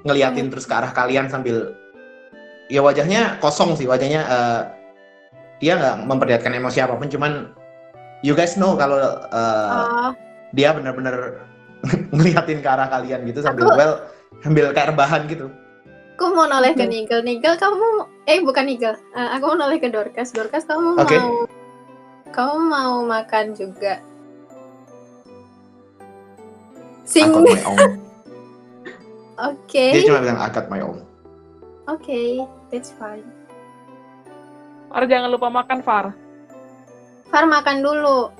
[0.03, 1.71] ngeliatin terus ke arah kalian sambil
[2.67, 4.63] ya wajahnya kosong sih wajahnya eh,
[5.61, 7.33] dia nggak memperlihatkan emosi apa pun cuman
[8.21, 8.99] you guys know kalau
[9.33, 10.11] eh, Oh,
[10.53, 11.45] dia benar-benar
[12.15, 13.95] ngeliatin ke arah kalian gitu sambil Aku- well
[14.45, 15.49] sambil kayak rebahan gitu
[16.17, 16.89] aku mau noleh ke.
[16.89, 17.21] Nigel.
[17.21, 18.97] Nigel kamu eh bukan Nigel.
[19.13, 20.33] Eh, aku mau noleh ke Dorcas.
[20.33, 21.13] Dorcas kamu Oke.
[21.13, 21.45] mau
[22.33, 24.01] kamu mau makan juga.
[27.05, 27.29] Sing.
[29.37, 29.93] Oke.
[29.93, 31.05] dia cuma bilang got my own
[31.87, 32.41] Oke,
[32.73, 33.36] that's fine.
[34.97, 36.17] Far jangan lupa makan Far.
[37.29, 38.33] Far makan dulu.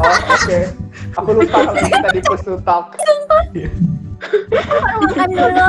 [0.00, 0.58] Oh, oke.
[1.12, 2.96] Aku lupa kalau kita di push to talk.
[4.48, 5.66] Far makan dulu.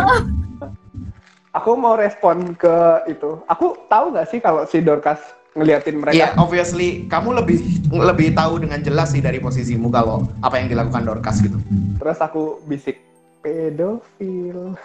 [1.51, 3.43] Aku mau respon ke itu.
[3.51, 5.19] Aku tahu nggak sih kalau si Dorcas
[5.59, 6.39] ngeliatin Iya, mereka?
[6.39, 7.59] obviously kamu lebih
[7.91, 11.59] lebih tahu dengan jelas sih dari posisimu kalau apa yang dilakukan Dorcas gitu.
[11.99, 13.03] Terus aku bisik
[13.43, 14.79] pedofil.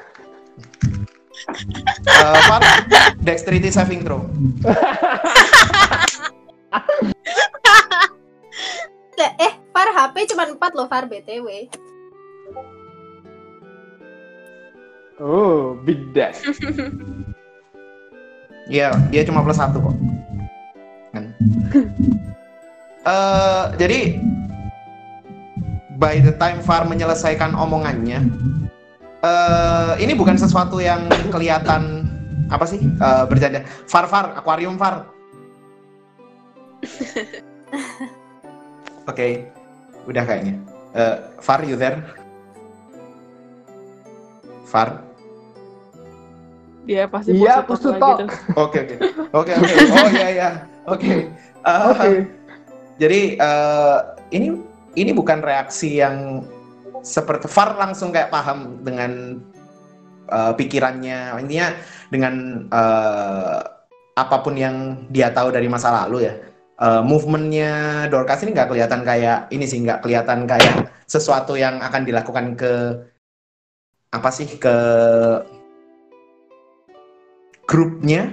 [2.07, 2.61] Eh, Far,
[3.21, 4.25] dexterity saving throw.
[9.17, 11.49] Eh, Far HP cuma 4 loh Far BTW.
[15.21, 16.41] Oh, big dash.
[18.67, 19.97] Iya, dia cuma plus satu kok.
[21.15, 21.25] Kan.
[23.07, 24.19] Eh, jadi
[25.95, 28.19] by the time Far menyelesaikan omongannya,
[29.27, 32.07] eh ini bukan sesuatu yang kelihatan
[32.47, 33.67] apa sih eh, bercanda.
[33.91, 35.07] Far Far, akuarium Far.
[39.11, 39.51] Oke,
[40.07, 40.55] udah kayaknya.
[40.95, 41.99] Eh, Far, you there?
[44.67, 45.03] Far.
[46.87, 48.31] Dia pasti Iya, to talk.
[48.63, 48.95] Oke oke
[49.35, 50.49] oke oke oh iya iya
[50.87, 51.35] oke
[51.67, 52.31] Oke.
[52.95, 53.99] jadi eh,
[54.31, 54.55] ini
[54.95, 56.47] ini bukan reaksi yang
[57.07, 59.39] seperti Far langsung kayak paham dengan
[60.27, 61.39] eh, pikirannya.
[61.39, 61.71] Intinya
[62.11, 63.59] dengan eh,
[64.17, 66.35] apa pun yang dia tahu dari masa lalu ya
[66.81, 72.03] uh, movementnya Dorcas ini nggak kelihatan kayak ini sih nggak kelihatan kayak sesuatu yang akan
[72.05, 72.73] dilakukan ke
[74.13, 74.77] apa sih ke
[77.67, 78.31] grupnya.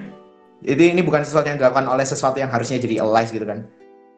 [0.63, 3.67] Jadi ini bukan sesuatu yang dilakukan oleh sesuatu yang harusnya jadi alive gitu kan.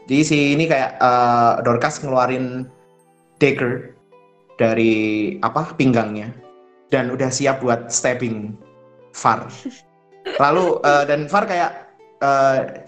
[0.06, 2.70] Jadi si ini kayak uh, Dorcas ngeluarin
[3.42, 3.95] dagger
[4.56, 6.32] dari apa pinggangnya.
[6.90, 8.56] Dan udah siap buat stabbing
[9.16, 9.48] Far.
[10.44, 11.92] Lalu uh, dan Far kayak
[12.22, 12.84] uh,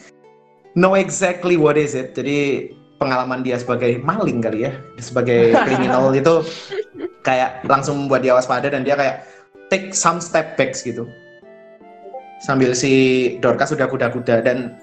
[0.78, 2.14] know exactly what is it.
[2.14, 4.74] Jadi pengalaman dia sebagai maling kali ya.
[5.02, 6.46] Sebagai kriminal itu
[7.26, 9.26] kayak langsung membuat dia waspada dan dia kayak
[9.74, 11.10] take some step back gitu.
[12.38, 14.78] Sambil si Dorcas sudah kuda-kuda dan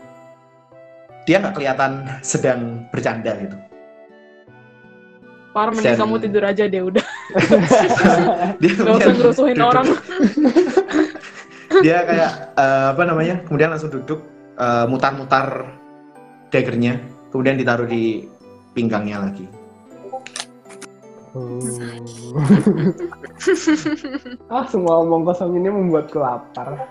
[1.24, 3.56] dia nggak kelihatan sedang bercanda gitu.
[5.54, 7.06] Par, mending kamu tidur aja deh udah.
[8.60, 9.70] dia Gak usah ngerusuhin duduk.
[9.70, 9.86] orang.
[11.86, 13.38] Dia kayak eh, apa namanya?
[13.46, 14.18] Kemudian langsung duduk
[14.58, 15.78] eh, mutar-mutar
[16.50, 16.98] daggernya,
[17.30, 18.26] kemudian ditaruh di
[18.74, 19.46] pinggangnya lagi.
[24.54, 26.86] ah, semua omong kosong ini membuatku lapar.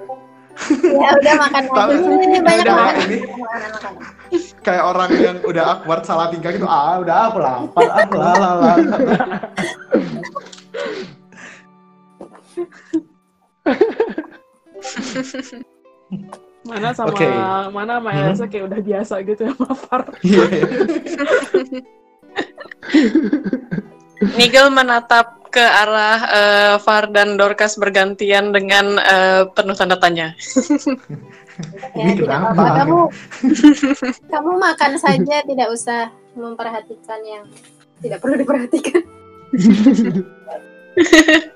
[0.83, 1.73] Ya udah makan aja.
[1.73, 2.95] Tahu- Ini banyak udah banget.
[3.03, 3.17] ini
[4.61, 6.63] kayak orang yang udah awkward salah tingkah gitu.
[6.63, 8.73] Ah, udah aku lapar, aku lalala.
[16.63, 17.27] Mana sama Oke.
[17.73, 18.23] mana sama Hmm.
[18.31, 20.01] Elsa kayak udah biasa gitu ya sama Far.
[20.23, 20.65] Iya, iya.
[24.33, 30.33] Nigel menatap ke arah eh, Far dan Dorcas bergantian dengan eh, penuh tanda tanya.
[31.93, 32.49] Ini Ya, tidak kenapa?
[32.57, 32.77] apa-apa.
[32.81, 32.99] Kamu
[34.25, 37.45] kamu makan saja, tidak usah memperhatikan yang
[38.01, 39.05] tidak perlu diperhatikan.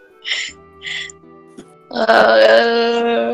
[1.88, 3.32] Eh,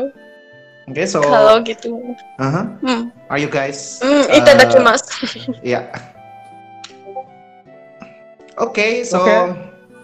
[0.86, 1.90] Oke, so kalau gitu,
[2.38, 2.64] uh-huh.
[2.86, 3.98] hmm, are you guys?
[3.98, 5.42] hmm, eh, itadakimasu.
[5.74, 5.90] Iya.
[8.62, 9.34] Oke, so Oke.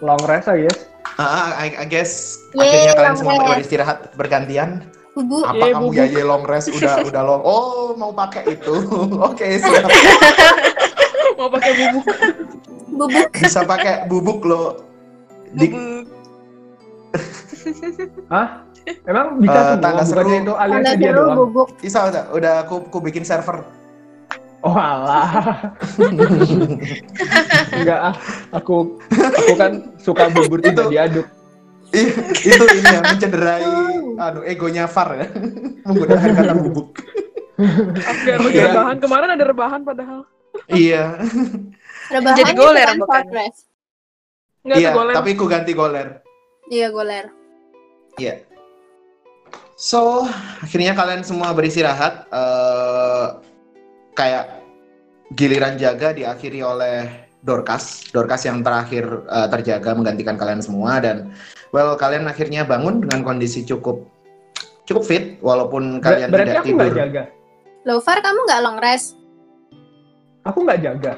[0.01, 0.79] Long rest, I guess.
[1.13, 2.11] uh, I, I guess
[2.51, 3.49] Yeay, akhirnya kalian semua rest.
[3.51, 4.69] beristirahat bergantian.
[5.11, 5.93] Bubu, Apa Yeay, kamu bubuk.
[5.93, 7.41] ya ye long rest udah udah long.
[7.41, 8.73] Oh, mau pakai itu.
[9.29, 9.89] Oke, siap.
[11.33, 12.05] Mau pakai bubuk.
[12.91, 13.27] bubuk.
[13.31, 14.63] Bisa pakai bubuk lo.
[15.51, 15.67] Di,
[18.27, 18.47] Hah?
[19.03, 19.83] Emang bisa Eh, semua?
[19.83, 20.17] tanda seru.
[20.19, 21.37] Bukannya itu Tanda aliasnya dia seru doang?
[21.39, 21.67] bubuk.
[21.77, 23.61] bisa udah, udah aku, aku bikin server.
[24.61, 25.73] Oh alah.
[27.73, 28.15] Enggak ah,
[28.53, 31.27] aku aku kan suka bubur tidak Itu- diaduk.
[31.91, 33.67] Iya, itu ini yang mencederai
[34.15, 35.27] anu egonya Far ya.
[35.85, 36.87] Menggunakan kata bubuk.
[37.99, 38.59] Oke, Oke.
[38.63, 40.23] rebahan kemarin ada rebahan padahal.
[40.71, 41.19] iya.
[42.07, 43.23] Rebahannya Jadi goler bukan.
[44.63, 45.13] Enggak Iya, goler.
[45.19, 46.23] tapi ku ganti goler.
[46.71, 47.27] Iya, goler.
[48.15, 48.39] Iya.
[49.75, 50.23] So,
[50.63, 52.23] akhirnya kalian semua beristirahat.
[52.31, 53.50] eh
[54.13, 54.63] kayak
[55.35, 57.07] giliran jaga diakhiri oleh
[57.41, 58.05] Dorcas.
[58.13, 61.33] Dorcas yang terakhir eh, terjaga menggantikan kalian semua dan
[61.73, 64.05] well kalian akhirnya bangun dengan kondisi cukup
[64.85, 67.23] cukup fit walaupun Ber- kalian berarti tidak aku tidur jaga.
[67.81, 69.17] Lovar, kamu nggak long rest?
[70.45, 71.13] Aku nggak jaga.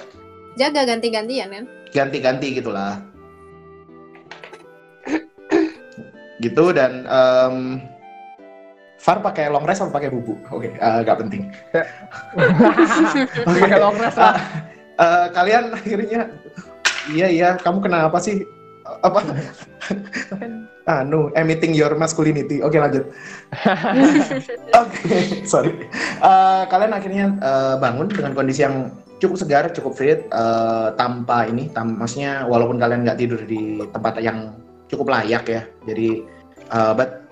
[0.55, 1.65] Jaga ganti-gantian kan?
[1.93, 2.97] ganti-ganti gitulah.
[6.41, 7.79] gitu dan em,
[9.03, 10.39] Far pakai long rest atau pakai bubuk?
[10.47, 11.51] Oke, eh, nggak penting.
[11.75, 11.83] Oke.
[13.67, 14.39] Pakai long rest lah.
[14.93, 16.21] Eh, kalian akhirnya
[17.11, 18.45] iya iya kamu kenapa sih
[19.01, 19.25] apa
[21.01, 23.09] anu emitting your masculinity oke lanjut
[24.81, 25.17] oke
[25.49, 25.89] sorry
[26.23, 31.67] Eh, kalian akhirnya eh, bangun dengan kondisi yang cukup segar cukup fit eh, tanpa ini
[31.73, 34.55] tam maksudnya walaupun kalian nggak tidur di tempat yang
[34.87, 36.23] cukup layak ya jadi
[36.69, 37.27] eh, but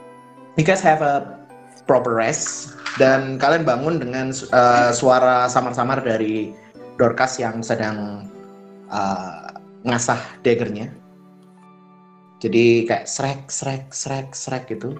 [0.60, 1.41] you guys have a
[1.90, 6.54] proper rest dan kalian bangun dengan eh, suara samar-samar dari
[7.00, 8.30] Dorcas yang sedang
[8.94, 9.50] uh,
[9.82, 10.94] ngasah daggernya.
[12.38, 14.98] Jadi kayak srek, srek, srek, srek gitu.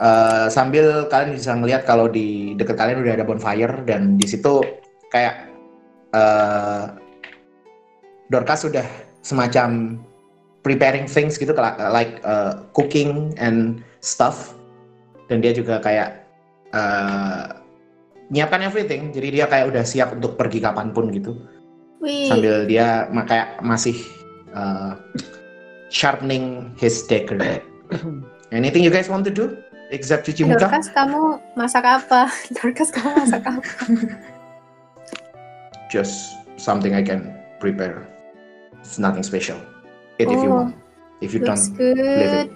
[0.00, 4.64] Uh, sambil kalian bisa ngeliat kalau di dekat kalian udah ada bonfire dan di situ
[5.12, 5.52] kayak
[6.16, 6.96] uh,
[8.32, 8.86] Dorcas sudah
[9.22, 10.00] semacam
[10.66, 11.54] preparing things gitu
[11.92, 14.56] like uh, cooking and stuff
[15.28, 16.24] dan dia juga kayak
[16.72, 17.60] uh,
[18.32, 21.36] nyiapkan everything jadi dia kayak udah siap untuk pergi kapan pun gitu
[22.04, 23.96] Wih, sambil dia kayak masih
[24.52, 24.96] uh,
[25.94, 27.38] sharpening his dagger.
[28.52, 29.56] Anything you guys want to do
[29.94, 30.66] except cuci muka?
[30.66, 32.30] Dorcas kamu masak apa?
[32.58, 33.62] Dorcas kamu masak apa?
[35.88, 37.30] Just something I can
[37.62, 38.02] prepare.
[38.82, 39.56] It's nothing special.
[40.18, 40.76] Eat if you Oh, want.
[41.22, 42.50] If you don't, leave it.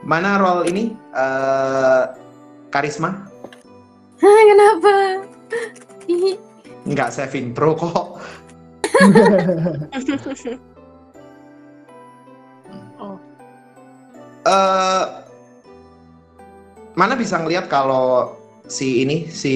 [0.03, 0.97] mana roll ini?
[1.13, 2.01] eh
[2.73, 3.29] karisma?
[4.17, 4.93] Hah, kenapa?
[6.09, 6.35] Ih,
[6.89, 8.07] Nggak save intro kok.
[13.03, 13.19] Oh.
[14.47, 15.05] Eh,
[16.95, 18.37] mana bisa ngelihat kalau
[18.71, 19.55] si ini si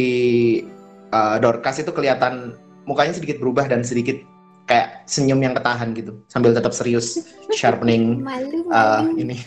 [1.13, 4.19] eh, Dorcas itu kelihatan mukanya sedikit berubah dan sedikit
[4.67, 7.23] kayak senyum yang ketahan gitu sambil tetap serius
[7.55, 9.15] sharpening malu, eh, malu.
[9.15, 9.37] ini.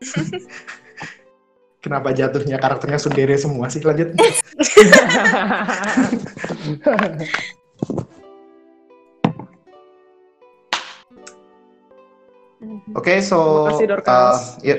[1.80, 4.12] Kenapa jatuhnya karakternya sundere semua sih lanjut?
[12.92, 14.12] Oke, so Terima kasih, Dorcas.
[14.12, 14.76] uh, ya.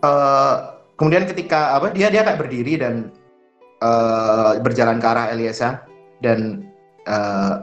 [0.00, 0.54] Eh,
[0.96, 2.94] kemudian ketika apa dia dia kayak berdiri dan
[3.80, 5.84] eh, berjalan ke arah Eliasa
[6.24, 6.68] dan
[7.08, 7.54] eh,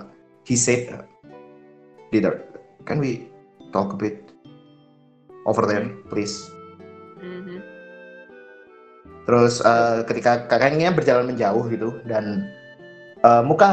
[0.46, 0.90] he said,
[2.12, 2.42] "Leader,
[2.86, 3.30] can we
[3.72, 4.34] talk a bit
[5.46, 6.36] over there, please?"
[7.22, 7.62] Mhm.
[9.26, 12.50] Terus eh, ketika kakaknya berjalan menjauh gitu dan
[13.22, 13.70] eh, muka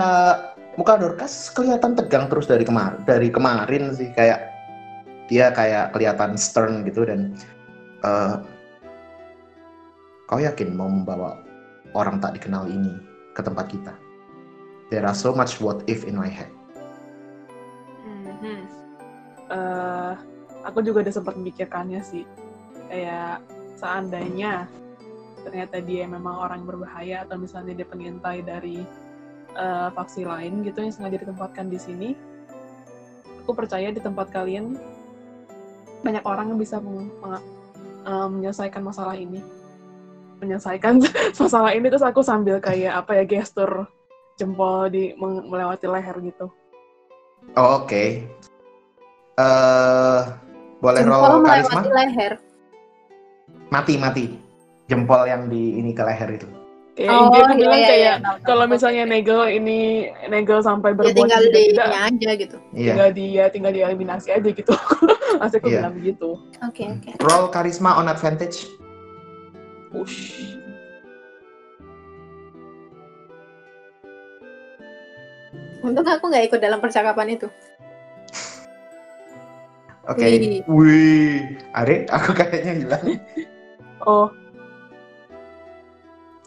[0.74, 4.51] muka Dorcas kelihatan tegang terus dari kemarin dari kemarin sih kayak
[5.30, 7.32] dia kayak kelihatan stern gitu dan
[8.05, 8.35] eh,
[10.28, 11.41] kau yakin mau membawa
[11.95, 12.99] orang tak dikenal ini
[13.32, 13.95] ke tempat kita?
[14.95, 16.55] There are so much what if in my head.
[19.51, 20.12] Eh,
[20.62, 22.22] aku juga udah sempat memikirkannya sih.
[22.86, 23.42] Kayak
[23.74, 24.70] seandainya
[25.42, 28.86] ternyata dia memang orang berbahaya atau misalnya dia pengintai dari
[29.59, 32.11] eh, faksi lain gitu yang sengaja ditempatkan di sini.
[33.42, 34.78] Aku percaya di tempat kalian
[36.07, 37.47] banyak orang yang bisa meng- meng-
[38.07, 39.42] eh, menyelesaikan masalah ini.
[40.38, 41.03] Menyelesaikan
[41.42, 43.90] masalah ini terus aku sambil kayak apa ya gestur
[44.35, 46.47] jempol di melewati leher gitu.
[47.55, 48.24] Oh, Oke.
[49.35, 50.20] Eh,
[50.78, 51.80] boleh Jempol roll melewati karisma?
[51.93, 52.32] leher.
[53.68, 54.24] Mati mati.
[54.85, 56.49] Jempol yang di ini ke leher itu.
[56.95, 59.78] Kayak Oh, dia kan iya, bilang iya, kayak iya, kalau misalnya negel ini
[60.30, 62.57] negel sampai Ya berbuat tinggal tidak di tidak aja gitu.
[62.70, 62.87] Iya.
[62.87, 64.70] tinggal dia tinggal dieliminasi aja gitu.
[65.43, 65.78] Masih aku Iya.
[65.82, 66.28] bilang begitu.
[66.62, 67.11] Oke, oke.
[67.18, 68.70] Roll karisma on advantage.
[69.91, 70.53] Push.
[75.85, 77.49] Untung aku nggak ikut dalam percakapan itu.
[80.09, 80.24] Oke.
[80.24, 80.64] Wih.
[80.64, 81.37] Wih.
[81.76, 83.07] Are, aku kayaknya hilang.
[84.05, 84.28] Oh,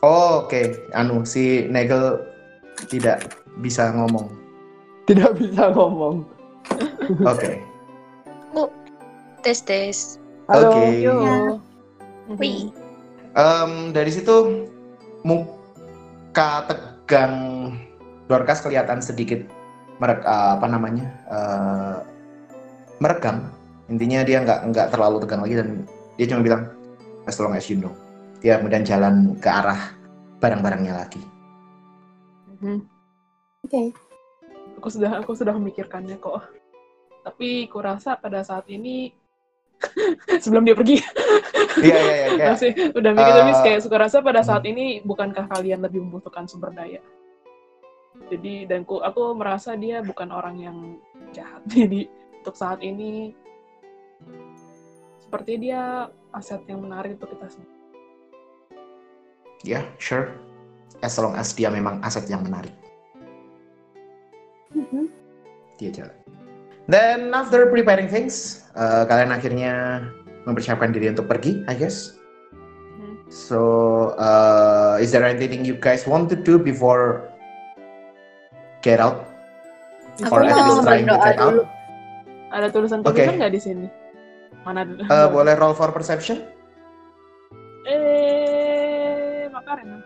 [0.06, 0.78] Oh, oke.
[0.94, 2.22] Anu si Nagel
[2.86, 3.34] tidak
[3.66, 4.30] bisa ngomong.
[5.10, 6.22] Tidak bisa ngomong.
[7.26, 7.58] Oke.
[9.42, 10.22] tes tes.
[10.52, 10.70] Halo.
[10.70, 11.02] Oke.
[11.02, 11.18] yo.
[12.38, 12.70] Wih.
[13.34, 14.68] Em, dari situ
[15.26, 17.74] muka tegang
[18.28, 19.44] Dorcas kelihatan sedikit
[19.98, 21.98] merek apa namanya eh,
[23.00, 23.50] merekam.
[23.88, 25.70] Intinya dia nggak nggak terlalu tegang lagi dan
[26.20, 26.64] dia cuma bilang
[27.24, 27.96] as long as you know.
[28.44, 29.96] Dia kemudian jalan ke arah
[30.44, 31.24] barang-barangnya lagi.
[32.60, 32.80] Mhm.
[33.66, 33.82] Oke.
[34.78, 36.46] Aku sudah aku sudah memikirkannya kok.
[37.26, 39.10] Tapi kurasa pada saat ini
[40.44, 40.98] sebelum dia pergi
[41.86, 42.46] Iya iya iya.
[42.50, 46.50] masih udah mikir tapi Eh, kayak suka rasa pada saat ini bukankah kalian lebih membutuhkan
[46.50, 46.98] sumber daya
[48.28, 50.78] jadi dan ku, aku merasa dia bukan orang yang
[51.32, 52.10] jahat jadi
[52.44, 53.36] untuk saat ini
[55.22, 57.78] seperti dia aset yang menarik untuk kita semua
[59.66, 60.38] Ya, sure.
[61.02, 62.74] As long as dia memang aset yang menarik.
[64.74, 65.10] Mhm.
[65.78, 66.18] dia jalan.
[66.90, 70.02] Then after preparing things, uh, kalian akhirnya
[70.50, 72.18] mempersiapkan diri untuk pergi, I guess.
[72.98, 73.22] Hmm.
[73.30, 73.60] So,
[74.18, 77.30] uh, is there anything you guys want to do before
[78.88, 79.28] get out?
[80.24, 81.52] Aku Or at mau least trying to berdoa get out?
[81.52, 81.64] dulu.
[82.48, 83.12] ada tulisan Oke.
[83.20, 83.88] tulisan nggak di sini
[84.64, 86.48] mana Uh, boleh roll for perception?
[87.86, 90.00] eh Makarena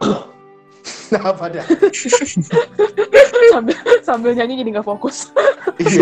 [1.28, 1.64] Apa dah?
[3.52, 5.28] sambil sambil nyanyi jadi nggak fokus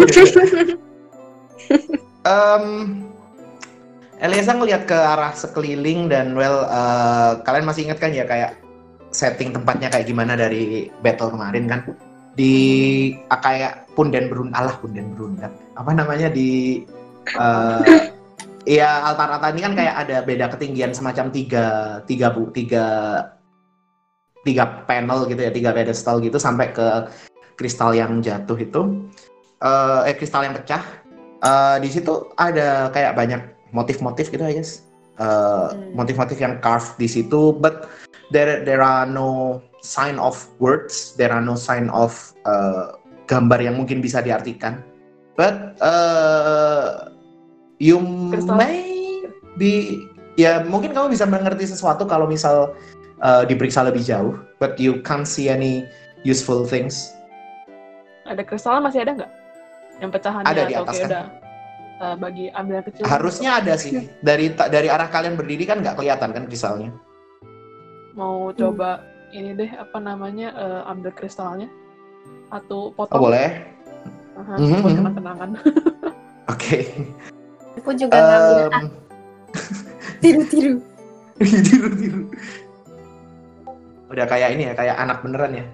[2.22, 2.64] um,
[4.20, 8.60] Eliasa ngelihat ke arah sekeliling dan well uh, kalian masih ingat kan ya kayak
[9.10, 11.80] setting tempatnya kayak gimana dari battle kemarin kan
[12.38, 12.54] di
[13.28, 16.82] ah, kayak punden berun alah punden berundak apa namanya di
[17.34, 18.10] uh,
[18.68, 21.66] Iya altar-altar ini kan kayak ada beda ketinggian semacam tiga
[22.04, 22.86] tiga bu tiga
[24.44, 27.08] tiga panel gitu ya tiga pedestal gitu sampai ke
[27.56, 29.08] kristal yang jatuh itu.
[29.64, 30.84] Eh, eh kristal yang pecah.
[31.40, 33.40] Eh, di situ ada kayak banyak
[33.72, 34.84] motif-motif gitu I guess.
[35.16, 35.26] Eh,
[35.72, 35.96] Hmm.
[35.96, 37.88] motif-motif yang carved di situ but
[38.32, 43.76] there there are no sign of words there are no sign of eh, gambar yang
[43.80, 44.80] mungkin bisa diartikan
[45.34, 47.10] but eh,
[47.80, 47.96] you
[48.30, 48.60] Kristal.
[48.60, 48.84] may
[49.56, 50.04] be
[50.36, 52.76] ya mungkin kamu bisa mengerti sesuatu kalau misal
[53.24, 55.84] uh, diperiksa lebih jauh, but you can't see any
[56.24, 57.12] useful things.
[58.28, 59.32] Ada kristalnya masih ada nggak?
[60.00, 61.10] Yang pecahannya Ada di atau atas kayak kan?
[61.10, 61.24] udah
[62.00, 63.04] eh, bagi ambil yang kecil.
[63.04, 63.92] Harusnya ada sih.
[64.22, 66.90] Dari dari arah kalian berdiri kan nggak kelihatan kan kristalnya.
[68.14, 71.68] Mau coba ini deh apa namanya eh, ambil kristalnya
[72.50, 73.48] atau Oh, potong boleh.
[74.36, 74.98] Aha, Mhm, buat mhm.
[75.02, 75.50] kenang-kenangan.
[76.52, 76.78] Oke.
[77.78, 78.86] Aku juga ngambil ah, Em,
[80.20, 80.74] tiru-tiru.
[81.40, 82.22] tiru-tiru.
[84.10, 85.66] Udah kayak ini ya, kayak anak beneran ya.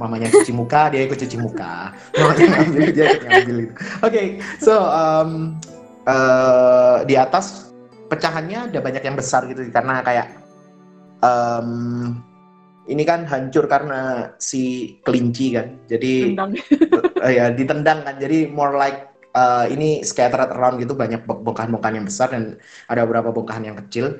[0.00, 1.92] Mamanya cuci muka, dia ikut cuci muka.
[2.16, 3.74] Mamanya ngambil, dia ikut ngambil itu.
[4.00, 4.22] Oke,
[4.56, 5.60] so um,
[6.08, 7.68] eh, di atas
[8.08, 10.26] pecahannya ada banyak yang besar gitu karena kayak
[11.20, 11.68] em,
[12.90, 15.78] ini kan hancur karena si kelinci kan.
[15.86, 16.50] Jadi Tendang.
[17.26, 18.18] eh, ya ditendang kan.
[18.18, 22.58] Jadi more like eh, ini scattered around gitu banyak bongkahan-bongkahan yang besar dan
[22.90, 24.18] ada beberapa bongkahan yang kecil.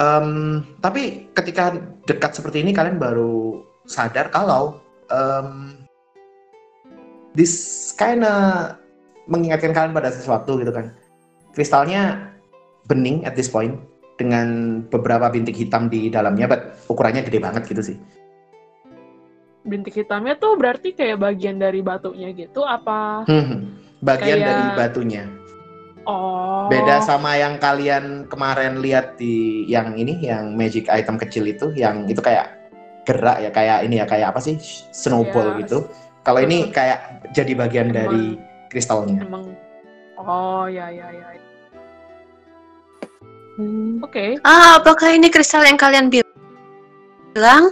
[0.00, 1.76] Em, tapi ketika
[2.08, 4.80] dekat seperti ini kalian baru sadar kalau
[5.12, 5.76] em,
[7.36, 8.72] this kinda
[9.28, 10.96] mengingatkan kalian pada sesuatu gitu kan.
[11.52, 12.32] Kristalnya
[12.88, 13.89] bening at this point
[14.20, 14.48] dengan
[14.92, 17.96] beberapa bintik hitam di dalamnya, but ukurannya gede banget gitu sih.
[19.64, 23.24] Bintik hitamnya tuh berarti kayak bagian dari batunya gitu apa?
[23.24, 25.24] Hmm, bagian Kayak- dari batunya.
[26.04, 26.64] Oh.
[26.72, 32.08] Beda sama yang kalian kemarin lihat di yang ini, yang magic item kecil itu, yang
[32.08, 32.56] itu kayak
[33.04, 34.56] gerak ya, kayak ini ya, kayak apa sih,
[34.92, 35.60] snowball Iya.
[35.64, 35.78] gitu.
[36.24, 37.96] Kalau ini kayak jadi bagian Emang.
[37.96, 38.24] dari
[38.72, 39.24] kristalnya.
[39.24, 39.44] Emang.
[40.20, 41.28] Oh ya ya ya.
[44.00, 44.40] Oke.
[44.42, 46.26] Ah, apakah ini kristal yang kalian bil-
[47.30, 47.70] bilang?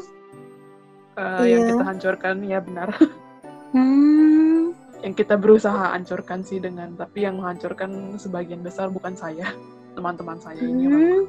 [1.15, 1.69] Eh, Yang Iya.
[1.69, 2.89] kita hancurkan ya benar.
[3.69, 4.73] Hmm.
[4.99, 9.53] yang kita berusaha hancurkan sih dengan tapi yang menghancurkan sebagian besar bukan saya,
[9.93, 10.89] teman-teman saya ini.
[10.89, 11.21] Hmm.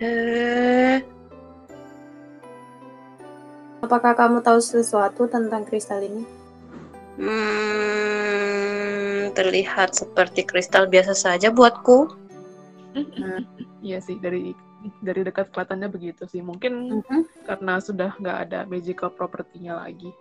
[0.00, 1.04] Eh,
[3.80, 6.24] Apakah kamu tahu sesuatu tentang kristal ini?
[7.14, 8.40] hmm,
[9.32, 12.23] terlihat seperti kristal biasa saja buatku.
[13.84, 14.54] Iya sih dari
[15.00, 16.40] dari dekat kelihatannya begitu sih.
[16.40, 17.46] Mungkin Mhm.
[17.48, 20.12] karena sudah nggak ada magical property-nya lagi.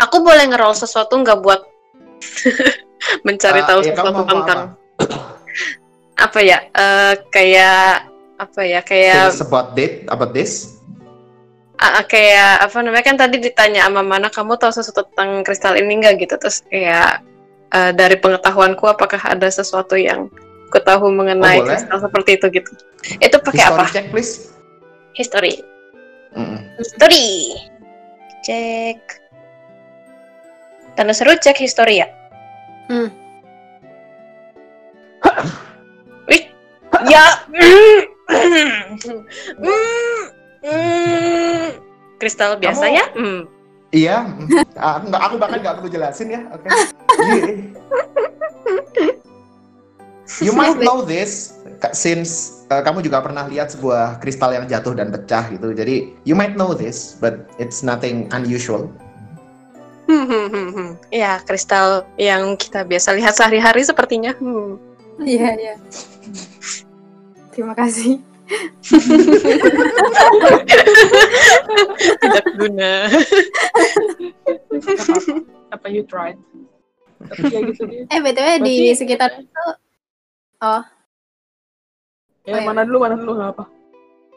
[0.00, 1.62] Aku boleh ngerol sesuatu nggak buat
[3.26, 4.64] mencari Ah, tahu kamu sesuatu mau tentang apa?
[6.26, 6.58] apa ya?
[6.70, 8.80] Eh, kayak apa ya?
[8.82, 10.78] Kayak Things about date, about this?
[11.82, 15.74] Ah, ah, kayak apa namanya kan tadi ditanya sama mana kamu tahu sesuatu tentang kristal
[15.74, 17.26] ini enggak gitu terus kayak
[17.74, 20.30] eh, dari pengetahuanku apakah ada sesuatu yang
[20.72, 21.76] ku tahu mengenai Oh, boleh.
[21.76, 22.70] kristal seperti itu gitu
[23.18, 24.32] itu pakai History apa check, please.
[25.12, 25.54] history
[26.32, 26.58] Mm-mm.
[26.74, 27.28] history
[28.40, 29.00] cek
[30.94, 32.08] tanda seru cek history ya
[32.84, 33.08] Hmm.
[36.24, 36.42] Wih,
[37.04, 37.24] ya
[40.62, 41.68] Hmm.
[42.16, 43.42] kristal biasa Kamu- ya Hmm.
[43.92, 44.48] Iya, mm.
[44.74, 46.40] Ah, nggak- aku bahkan nggak perlu jelasin ya.
[46.48, 46.64] Oke.
[46.64, 47.52] Jadi,
[50.40, 51.58] You might know this
[51.92, 55.74] since uh, kamu juga pernah lihat sebuah kristal yang jatuh dan pecah gitu.
[55.74, 58.88] Jadi you might know this, but it's nothing unusual.
[60.06, 60.90] Hmm, hmm, hmm, hmm.
[61.10, 64.32] Ya, kristal yang kita biasa lihat sehari-hari sepertinya.
[64.38, 64.78] Hmm.
[65.20, 65.74] Iya, iya.
[67.52, 68.20] Terima kasih.
[72.20, 73.08] Tidak guna.
[75.72, 76.36] Apa you tried?
[77.22, 78.04] Tapi ya gitu dia.
[78.10, 79.64] Eh, BTW di sekitar itu
[80.62, 80.82] oh,
[82.42, 82.66] Ya, Oh, iya.
[82.66, 83.64] mana dulu, mana dulu nggak apa.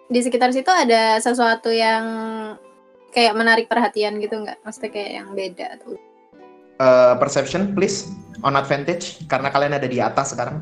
[0.05, 2.05] di sekitar situ ada sesuatu yang
[3.09, 4.61] kayak menarik perhatian gitu nggak?
[4.61, 5.97] Maksudnya kayak yang beda atau
[6.76, 8.11] Uh, perception, please,
[8.43, 10.59] on advantage, karena kalian ada di atas sekarang.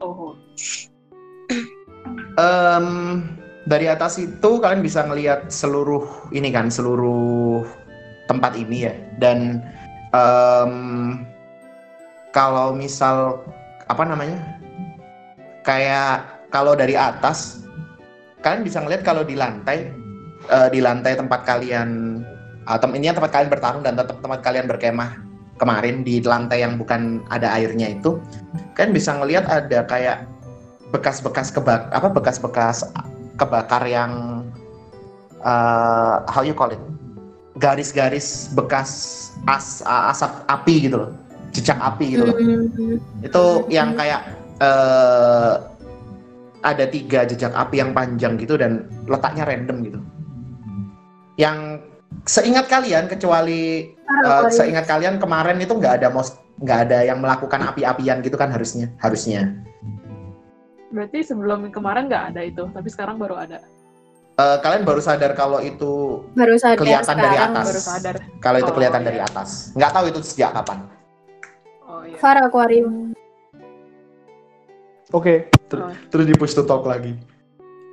[0.00, 0.36] Oh,
[2.38, 2.86] Em,
[3.68, 7.68] dari atas itu kalian bisa ngelihat seluruh ini kan, seluruh
[8.24, 8.94] tempat ini ya.
[9.20, 9.60] Dan
[10.16, 10.72] em,
[12.32, 13.44] kalau misal
[13.92, 14.40] apa namanya,
[15.68, 17.60] kayak kalau dari atas,
[18.40, 19.92] kalian bisa ngelihat kalau di lantai,
[20.48, 22.20] eh, di lantai tempat kalian,
[22.64, 25.12] atau ini tempat kalian bertarung dan tempat tempat kalian berkemah
[25.60, 28.16] kemarin di lantai yang bukan ada airnya itu,
[28.72, 30.24] kalian bisa ngelihat ada kayak
[30.88, 32.80] bekas-bekas kebak apa bekas-bekas
[33.38, 34.42] kebakar yang
[35.46, 36.82] uh, how you call it
[37.58, 38.90] garis-garis bekas
[39.50, 41.10] as asap api gitu loh
[41.50, 43.00] jejak api gitu loh Hmm.
[43.24, 44.22] itu yang kayak
[44.62, 45.54] eh,
[46.62, 50.00] ada tiga jejak api yang panjang gitu dan letaknya random gitu.
[51.38, 51.86] Yang
[52.26, 57.62] seingat kalian kecuali eh, seingat kalian kemarin itu nggak ada mos nggak ada yang melakukan
[57.62, 59.54] api-apian gitu kan harusnya harusnya.
[60.88, 63.60] Berarti sebelum kemarin nggak ada itu, tapi sekarang baru ada.
[64.34, 67.64] Eh, kalian baru sadar kalau itu Baru sadar kelihatan dari atas.
[67.66, 68.16] Baru sadar.
[68.38, 69.06] kalau itu Oh, kelihatan iya.
[69.06, 69.48] dari atas.
[69.74, 70.78] Nggak tahu itu sejak kapan.
[71.82, 72.16] Oh iya.
[72.16, 73.12] Far akuarium.
[75.10, 75.50] Oke.
[75.66, 75.92] Ter- Oh.
[76.08, 77.18] Terus di push to talk lagi.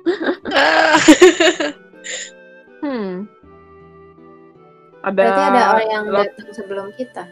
[2.78, 3.26] Hmm.
[5.02, 7.24] Ada Berarti ada orang yang lot- datang sebelum kita.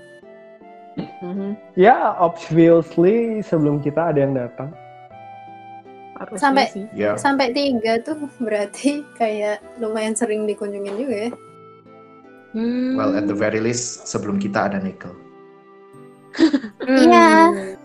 [1.21, 1.51] Mhm.
[1.75, 4.75] Ya, obviously sebelum kita ada yang datang.
[6.25, 6.85] Harusnya Sampai- sih.
[6.97, 7.13] Ya.
[7.21, 11.31] Sampai tiga tuh berarti kayak lumayan sering dikunjungin juga ya.
[12.55, 12.97] Hmm.
[12.97, 15.13] Well, at the very least sebelum kita ada Nickel.
[16.89, 17.29] Iya.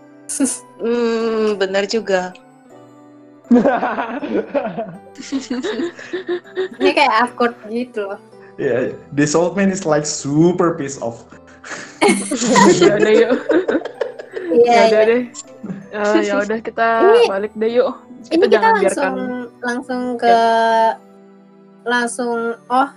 [0.80, 2.30] Hmm, benar juga.
[6.78, 8.20] Ini kayak awkward gitu loh.
[8.62, 11.26] Yeah, this old man is like super pissed off.
[12.78, 13.42] ya udah yuk.
[14.50, 15.00] Iya, ya udah iya.
[15.06, 15.22] deh.
[15.90, 17.90] Eh, ya udah kita Ini- balik deh yuk.
[18.20, 19.12] Kita Ini kita langsung biarkan
[19.60, 20.34] langsung ke
[21.82, 22.38] langsung
[22.68, 22.88] oh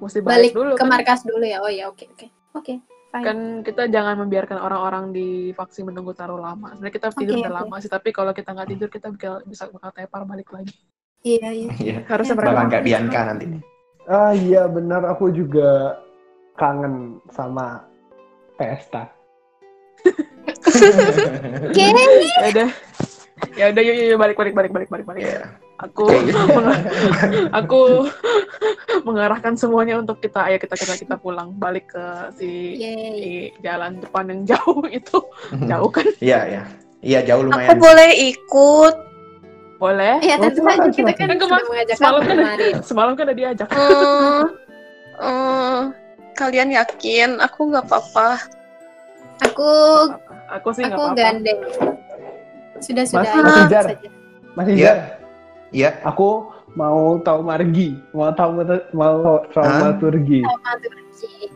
[0.00, 0.88] mesti balik balik, dulu ke kan.
[0.88, 1.58] markas dulu ya.
[1.60, 2.26] Oh ya oke oke.
[2.52, 2.74] Oke.
[3.12, 3.22] fine.
[3.22, 6.72] kan kita jangan membiarkan orang-orang di vaksin menunggu terlalu lama.
[6.72, 7.60] Sebenarnya kita tidur Oke, udah oke.
[7.60, 10.72] lama sih, tapi kalau kita nggak tidur kita bakal bisa bakal tepar balik lagi.
[11.20, 11.70] Iya iya.
[11.76, 11.96] Iya.
[12.10, 13.44] Harusnya Ya, mereka Bahkan kayak Bianca nanti.
[14.02, 16.00] ah iya benar aku juga
[16.56, 17.84] kangen sama
[18.56, 19.06] pesta.
[20.44, 21.86] Oke.
[22.40, 22.70] ya udah.
[23.52, 25.22] Ya udah yuk, yuk, yuk balik balik balik balik balik balik.
[25.24, 25.42] Iya.
[25.80, 26.78] Aku meng-
[27.50, 27.80] aku
[29.08, 33.10] mengarahkan semuanya untuk kita ayo kita kita kita pulang balik ke si Yeay.
[33.12, 35.18] di jalan depan yang jauh itu.
[35.60, 36.06] Jauh kan?
[36.18, 36.62] Iya, iya.
[37.02, 37.78] Iya, jauh Aku lumayan.
[37.78, 38.94] boleh ikut.
[39.76, 40.14] Boleh.
[40.22, 42.74] Iya tentu saja kita kan Kan sudah kemar- mengajak semalam kan- kemarin.
[42.80, 43.68] Semalam kan udah diajak.
[43.74, 44.44] Hmm,
[45.18, 45.78] hmm,
[46.32, 47.42] kalian yakin?
[47.42, 48.38] Aku nggak apa-apa.
[49.42, 49.66] Aku
[50.52, 51.18] Aku sih nggak aku apa-apa.
[51.18, 51.58] gandeng.
[52.78, 53.22] Sudah sudah.
[53.22, 53.84] Mas- ayo Mas Ijar.
[53.88, 54.08] saja.
[54.52, 54.92] Mas Iya.
[55.72, 55.90] Iya.
[56.04, 56.28] aku
[56.72, 58.60] mau tahu margi, mau tahu
[58.92, 60.44] mau traumaturgi.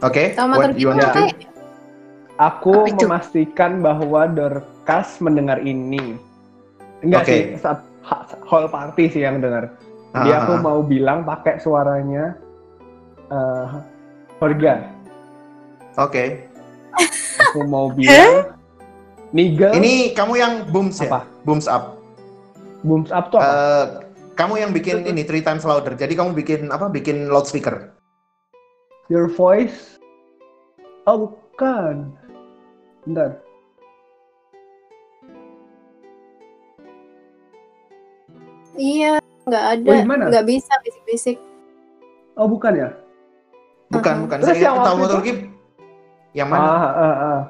[0.00, 0.32] Oke.
[0.32, 1.22] Taumaturgi you itu want to apa?
[2.38, 6.16] Aku memastikan bahwa Dorcas mendengar ini.
[7.00, 7.28] Enggak Oke.
[7.28, 9.72] sih, saat ha- whole party sih yang dengar.
[10.14, 10.62] Jadi Ah, aku ah, ah.
[10.62, 12.32] mau bilang pakai suaranya
[13.26, 13.66] eh
[14.36, 14.84] Horga.
[15.98, 16.44] Oke.
[17.42, 18.55] Aku mau bilang
[19.34, 21.10] Nigel Ini kamu yang booms ya?
[21.10, 21.20] apa?
[21.42, 21.98] Booms up.
[22.86, 23.50] Booms up tuh apa?
[23.50, 23.84] Eh,
[24.36, 25.96] kamu yang bikin ini three times louder.
[25.96, 26.86] Jadi kamu bikin apa?
[26.86, 27.90] Bikin loudspeaker.
[29.08, 29.98] Your voice?
[31.06, 32.10] Oh bukan.
[33.06, 33.38] Bentar.
[38.76, 39.18] Iya,
[39.48, 40.24] nggak ada, Oh, gimana?
[40.28, 41.38] nggak bisa bisik-bisik.
[42.36, 42.88] Oh bukan ya?
[43.88, 44.22] Bukan, Mhm.
[44.28, 44.36] bukan.
[44.42, 45.32] Terus Saya yang waktu taumaturgi
[46.36, 46.66] yang mana?
[46.68, 47.40] Ah, ah, ah.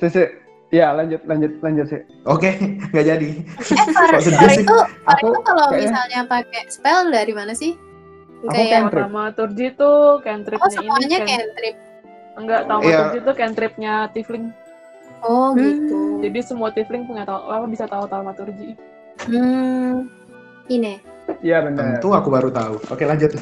[0.00, 0.22] Si, si.
[0.70, 2.00] Ya lanjut lanjut lanjut sih.
[2.24, 2.54] Oke,
[2.90, 3.28] nggak jadi.
[3.34, 4.32] Eh, sih?
[4.56, 7.74] itu, Far Aku itu kalau kayaknya- misalnya pakai spell dari mana sih?
[8.40, 9.00] Aku Kayak cantrip.
[9.02, 11.16] Dramaturgi tuh cantripnya oh semuanya ini.
[11.18, 11.76] can- cantrip.
[12.32, 14.46] Enggak, dramaturgi tuh cantripnya Tifling.
[15.20, 15.58] Oh Hmm.
[15.58, 15.98] gitu.
[16.22, 18.78] Jadi semua Tifling punya tahu apa bisa tahu dramaturgi.
[19.26, 20.08] Hmm.
[20.64, 21.02] Ini.
[21.40, 21.98] Iya benar.
[21.98, 22.78] Tentu aku baru tahu.
[22.88, 23.34] Oke, lanjut.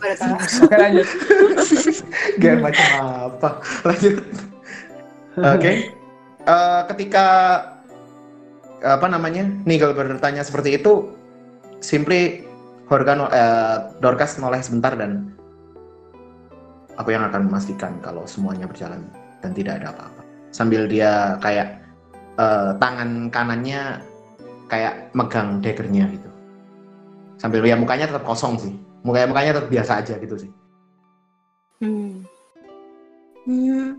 [0.00, 0.36] Baru tahu.
[0.62, 1.06] Oke lanjut.
[2.40, 3.48] Gak macam apa.
[3.84, 4.14] Lanjut.
[5.38, 5.92] Oke.
[6.42, 7.26] Eh, ketika
[8.82, 11.14] apa namanya Nigel bertanya seperti itu,
[11.78, 12.42] simply
[12.90, 15.32] Horga no- eh, Dorcas noleh sebentar dan
[16.98, 19.06] aku yang akan memastikan kalau semuanya berjalan
[19.40, 20.22] dan tidak ada apa-apa.
[20.52, 21.80] Sambil dia kayak
[22.36, 24.02] eh, tangan kanannya
[24.66, 26.28] kayak megang daggernya gitu.
[27.40, 28.74] Sambil ya mukanya tetap kosong sih.
[29.06, 30.50] Mukanya mukanya tetap biasa aja gitu sih.
[31.80, 32.22] Hmm.
[33.46, 33.98] Hmm.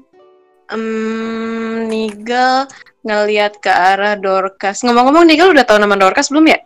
[0.72, 2.68] Em, Nigel
[3.04, 4.80] ngelihat ke arah Dorcas.
[4.88, 6.60] Ngomong-ngomong, Nigel udah tahu nama Dorcas belum ya?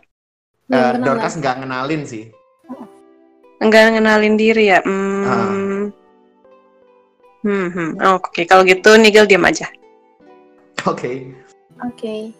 [0.70, 2.24] Belum Eh, kenal Dorcas nggak ngenalin sih.
[3.58, 4.78] Enggak ngenalin diri ya?
[4.86, 5.90] Hmm.
[7.42, 7.90] Hmm, hmm.
[8.18, 9.66] Oke, kalau gitu Nigel diam aja.
[10.86, 11.34] Oke.
[11.82, 12.30] Oke.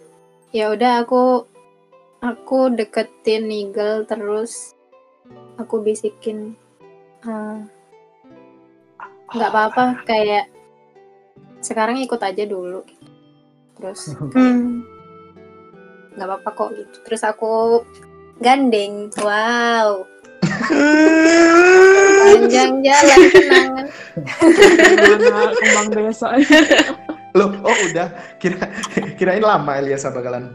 [0.54, 1.42] Ya udah aku
[2.22, 4.74] aku deketin Nigel terus
[5.58, 6.54] aku bisikin
[7.26, 7.58] eh,
[9.34, 10.50] nggak apa-apa kayak
[11.60, 12.82] sekarang ikut aja dulu
[13.78, 14.82] terus Hmm.
[16.18, 17.82] nggak apa-apa kok gitu terus aku
[18.42, 20.02] gandeng wow
[22.28, 23.86] panjang jalan kenangan
[25.54, 26.28] kembang desa.
[27.36, 28.08] Loh, oh udah.
[28.42, 28.66] Kira
[29.16, 30.52] kirain lama Eliasa bakalan.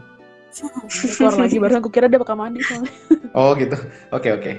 [1.18, 2.92] Keluar lagi barusan aku kira dia bakal mandi soalnya.
[3.34, 3.74] Oh gitu.
[4.14, 4.52] Oke oke.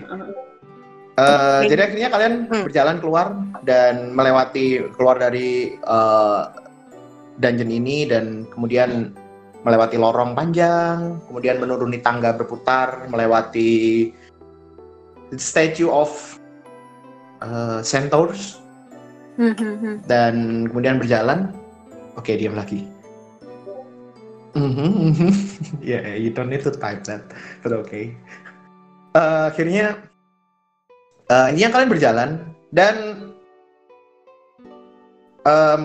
[1.15, 2.63] Eh, jadi akhirnya kalian Hmm.
[2.67, 3.27] berjalan keluar
[3.63, 6.41] dan melewati keluar dari eh,
[7.39, 9.15] dungeon ini dan kemudian
[9.63, 14.11] melewati lorong panjang, kemudian menuruni tangga berputar, melewati
[15.39, 16.35] statue of
[17.39, 18.59] eh, centaurs
[19.39, 19.95] Hmm, hmm, hmm.
[20.07, 21.51] dan kemudian berjalan.
[22.15, 22.87] Oke, diam lagi.
[24.55, 25.31] Mhm.
[25.83, 27.23] yeah, you don't need to type that,
[27.59, 28.15] but okay.
[29.11, 29.99] Eh, akhirnya,
[31.29, 32.29] eh, ini yang kalian berjalan
[32.69, 32.95] dan
[35.45, 35.83] em,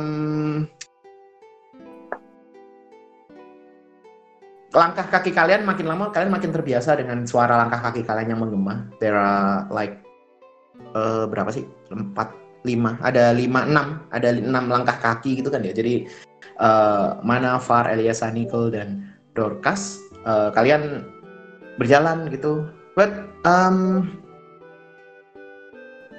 [4.70, 8.86] langkah kaki kalian makin lama kalian makin terbiasa dengan suara langkah kaki kalian yang menggema.
[9.02, 9.98] There are like
[10.94, 11.66] eh, berapa sih?
[11.90, 12.30] Empat,
[12.62, 15.74] lima, ada lima, enam, ada enam langkah kaki gitu kan ya.
[15.74, 16.06] Jadi
[16.60, 21.02] eh, Mana, Far, Eliasa, Nicole dan Dorcas eh, kalian
[21.80, 22.68] berjalan gitu.
[22.98, 23.10] But
[23.46, 24.19] um,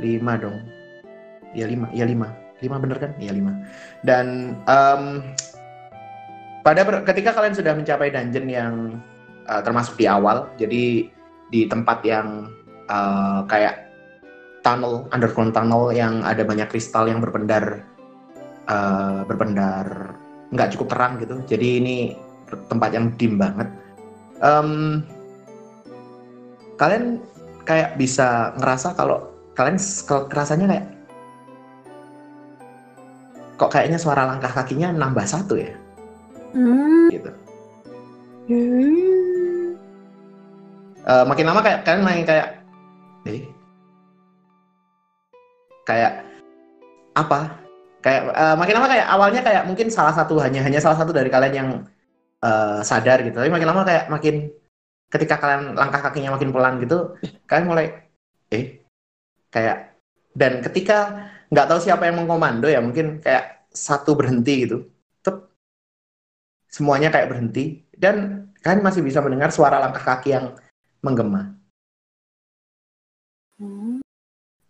[0.02, 0.58] lima dong.
[1.54, 3.12] Ya lima, ya lima, lima bener kan?
[3.22, 3.54] Ya lima.
[4.02, 5.04] Dan em,
[6.66, 8.74] pada ketika kalian sudah mencapai dungeon yang
[9.46, 11.08] eh, termasuk di awal, jadi
[11.54, 12.50] di tempat yang
[12.90, 13.94] eh, kayak
[14.66, 17.86] tunnel, underground tunnel yang ada banyak kristal yang berpendar,
[18.66, 20.18] eh, berpendar
[20.52, 21.36] nggak cukup terang gitu.
[21.48, 21.98] Jadi ini
[22.68, 23.68] tempat yang dim banget.
[24.42, 25.02] Em,
[26.76, 27.22] kalian
[27.64, 29.78] kayak bisa ngerasa kalau kalian
[30.32, 30.86] kerasanya kayak
[33.60, 35.72] kok kayaknya suara langkah kakinya nambah satu ya
[36.52, 37.08] Hmm.
[37.08, 37.32] gitu.
[38.52, 39.80] Hmm.
[41.02, 42.48] Eh, makin lama kayak kalian main kayak
[43.24, 43.48] eh
[45.88, 46.28] kayak
[47.16, 47.56] apa
[48.04, 51.32] kayak eh, makin lama kayak awalnya kayak mungkin salah satu hanya hanya salah satu dari
[51.32, 51.70] kalian yang
[52.44, 54.52] eh, sadar gitu tapi makin lama kayak makin
[55.08, 57.16] ketika kalian langkah kakinya makin pelan gitu
[57.48, 57.86] kalian mulai
[58.52, 58.81] eh
[59.52, 60.00] kayak
[60.32, 64.88] dan ketika nggak tahu siapa yang mengkomando ya mungkin kayak satu berhenti gitu
[65.20, 65.52] Tep.
[66.72, 70.56] semuanya kayak berhenti dan kalian masih bisa mendengar suara langkah kaki yang
[71.02, 71.58] menggema.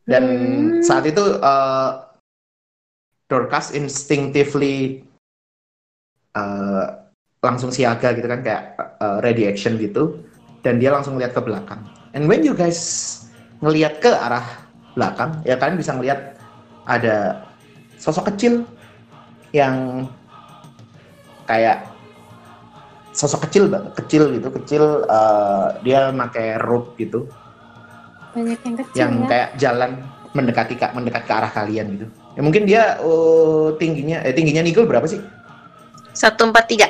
[0.01, 0.83] Dan Hmm.
[0.83, 1.91] saat itu eh,
[3.29, 5.05] Dorcas instinctively
[6.35, 6.85] eh,
[7.41, 8.63] langsung siaga gitu kan kayak
[8.99, 10.25] eh, ready action gitu
[10.65, 11.79] dan dia langsung lihat ke belakang.
[12.11, 12.79] And when you guys
[13.63, 14.60] ngelihat ke arah
[14.93, 16.35] belakang ya kalian bisa ngelihat
[16.83, 17.45] ada
[17.95, 18.67] sosok kecil
[19.55, 20.07] yang
[21.47, 21.87] kayak
[23.11, 27.27] sosok kecil banget kecil gitu kecil eh, dia pakai robe gitu
[28.31, 29.27] Banyak yang kecil yang ya.
[29.27, 29.91] kayak jalan
[30.31, 32.07] mendekati ka- mendekat ke arah kalian gitu.
[32.39, 35.19] Ya mungkin dia oh, tingginya eh tingginya Nigel berapa sih?
[36.15, 36.87] Satu empat tiga.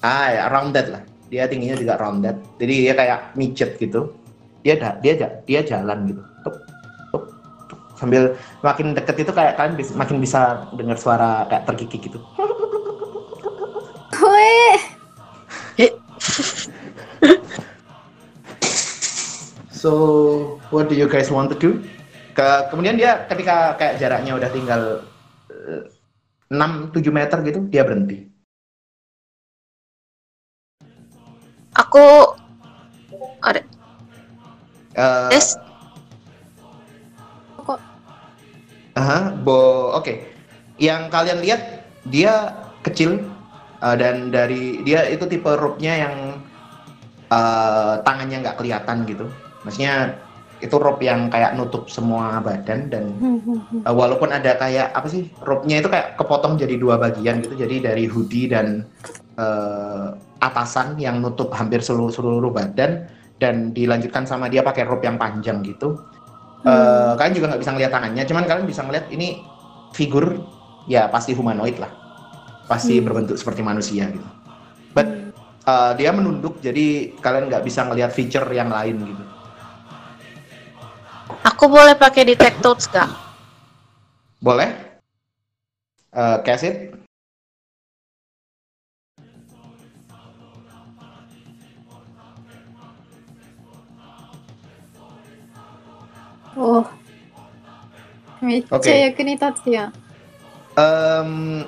[0.00, 1.02] Ah ya around that lah.
[1.28, 2.40] Dia tingginya juga around that.
[2.56, 4.16] Jadi dia kayak micet gitu.
[4.64, 6.22] Dia dia dia jalan gitu.
[8.02, 8.34] Sambil
[8.66, 12.18] makin deket itu kayak kalian bis- makin bisa dengar suara kayak terkikik gitu.
[14.18, 14.74] Weh.
[19.70, 21.78] So, what do you guys want to do?
[22.34, 24.82] Ke, kemudian dia ketika kayak jaraknya udah tinggal
[25.50, 25.86] eh,
[26.50, 28.26] 6-7 meter gitu, dia berhenti.
[31.78, 32.34] Aku
[34.92, 35.56] Eh, Yes.
[38.96, 40.22] Aha, bo, oke.
[40.80, 41.62] Yang kalian lihat
[42.08, 43.22] dia kecil
[43.80, 46.14] eh, dan dari dia itu tipe rope-nya yang
[47.30, 49.26] eh, tangannya nggak kelihatan gitu.
[49.62, 50.18] Maksudnya
[50.62, 53.04] itu rope yang kayak nutup semua badan dan.
[53.82, 57.92] Uh, walaupun ada kayak apa sih rope-nya itu kayak kepotong jadi dua bagian gitu jadi
[57.92, 58.86] dari hoodie dan
[59.36, 63.10] uh, atasan yang nutup hampir seluruh seluruh badan
[63.42, 65.98] dan dilanjutkan sama dia pakai rope yang panjang gitu
[66.62, 69.42] Uh, kalian juga nggak bisa ngeliat tangannya cuman kalian bisa ngeliat ini
[69.90, 70.46] figur
[70.86, 71.90] ya pasti humanoid lah.
[72.70, 73.04] Pasti Hmm.
[73.10, 74.24] berbentuk seperti manusia gitu.
[74.94, 75.34] But
[75.66, 79.24] uh, dia menunduk jadi kalian nggak bisa ngeliat feature yang lain gitu.
[81.42, 83.10] Aku boleh pakai detect thoughts gak?
[84.42, 84.70] boleh.
[86.12, 86.92] Uh, cast it
[96.55, 96.85] Oh.
[98.41, 98.99] めっちゃ Okay.
[98.99, 99.93] 役に立つやん。
[100.77, 101.65] um,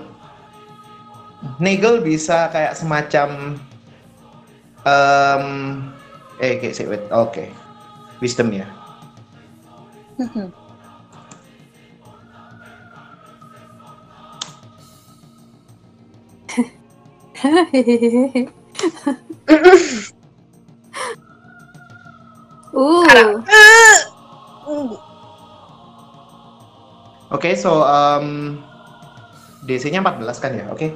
[1.59, 3.57] Nagel bisa kayak semacam
[4.85, 5.45] um,
[6.39, 7.49] eh kayak sih wait oke
[8.21, 8.69] wisdom ya
[22.79, 23.11] Uh,
[27.34, 28.60] Oke, so um,
[29.66, 30.88] DC-nya 14 kan ya, oke.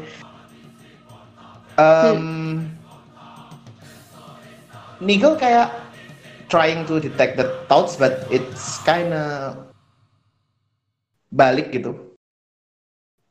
[1.79, 2.66] Um,
[4.99, 5.70] Nigel kayak
[6.51, 9.55] trying to detect the thoughts, but it's kinda
[11.31, 11.95] balik gitu.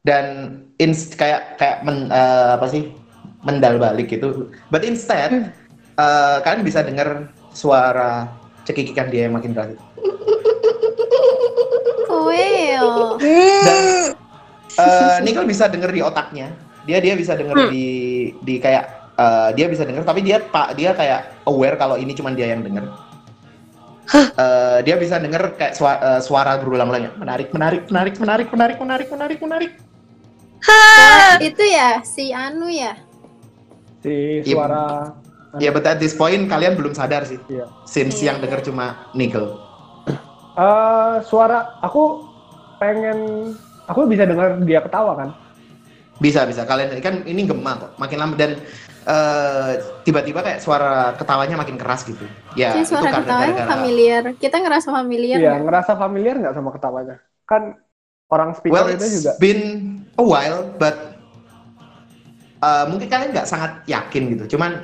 [0.07, 0.25] Dan
[0.79, 2.95] ins kayak kayak men, eh, apa sih
[3.43, 4.47] mendal balik gitu.
[4.71, 5.51] But instead
[5.97, 8.31] eh, kalian bisa dengar suara
[8.63, 9.75] cekikikan dia yang makin keras.
[12.23, 13.17] Well.
[13.19, 14.13] Dan
[14.77, 16.53] eh, Nickel bisa denger di otaknya.
[16.85, 17.69] Dia dia bisa denger Hmm.
[17.69, 17.85] di
[18.39, 22.31] di kayak eh, dia bisa denger tapi dia pak dia kayak aware kalau ini cuma
[22.31, 22.85] dia yang denger.
[24.07, 27.11] Eh, dia bisa denger kayak suara, eh, suara berulang-ulang ya.
[27.19, 29.71] Menarik, menarik, menarik, menarik, menarik, menarik, menarik, menarik.
[31.39, 32.95] Itu ya si Anu ya.
[33.99, 34.53] Si Iya.
[34.53, 34.85] suara
[35.57, 37.39] Ya, but at this point kalian belum sadar sih.
[37.49, 37.65] Iya.
[37.83, 38.29] Since Iya.
[38.29, 39.57] yang denger cuma Nickel.
[40.57, 42.25] Eh suara aku
[42.81, 43.53] pengen
[43.85, 45.29] aku bisa dengar dia ketawa kan.
[46.17, 46.65] Bisa, bisa.
[46.65, 47.91] Kalian kan ini gema kok.
[48.01, 48.57] Makin lama dan
[49.05, 52.25] eh, tiba-tiba kayak suara ketawanya makin keras gitu.
[52.57, 54.23] Ya, itu suara karena ketawanya gara-gara familiar.
[54.41, 55.37] Kita ngerasa familiar.
[55.37, 55.63] Iya, nggak?
[55.69, 57.15] ngerasa familiar nggak sama ketawanya?
[57.45, 57.63] Kan
[58.33, 59.31] orang speaker Well, itu it's juga.
[59.37, 59.61] been
[60.17, 61.21] a while, but
[62.65, 64.57] uh, mungkin kalian nggak sangat yakin gitu.
[64.57, 64.81] Cuman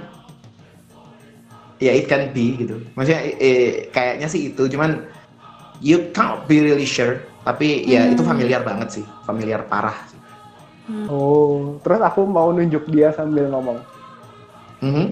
[1.82, 2.78] ya it can be gitu.
[2.94, 4.70] Maksudnya eh, kayaknya sih itu.
[4.70, 5.02] Cuman
[5.84, 7.20] you can't be really sure.
[7.44, 8.16] Tapi ya Hmm.
[8.16, 10.00] itu familiar banget sih, familiar parah.
[11.08, 13.80] Oh, terus aku mau nunjuk dia sambil ngomong.
[14.80, 15.12] Mhm.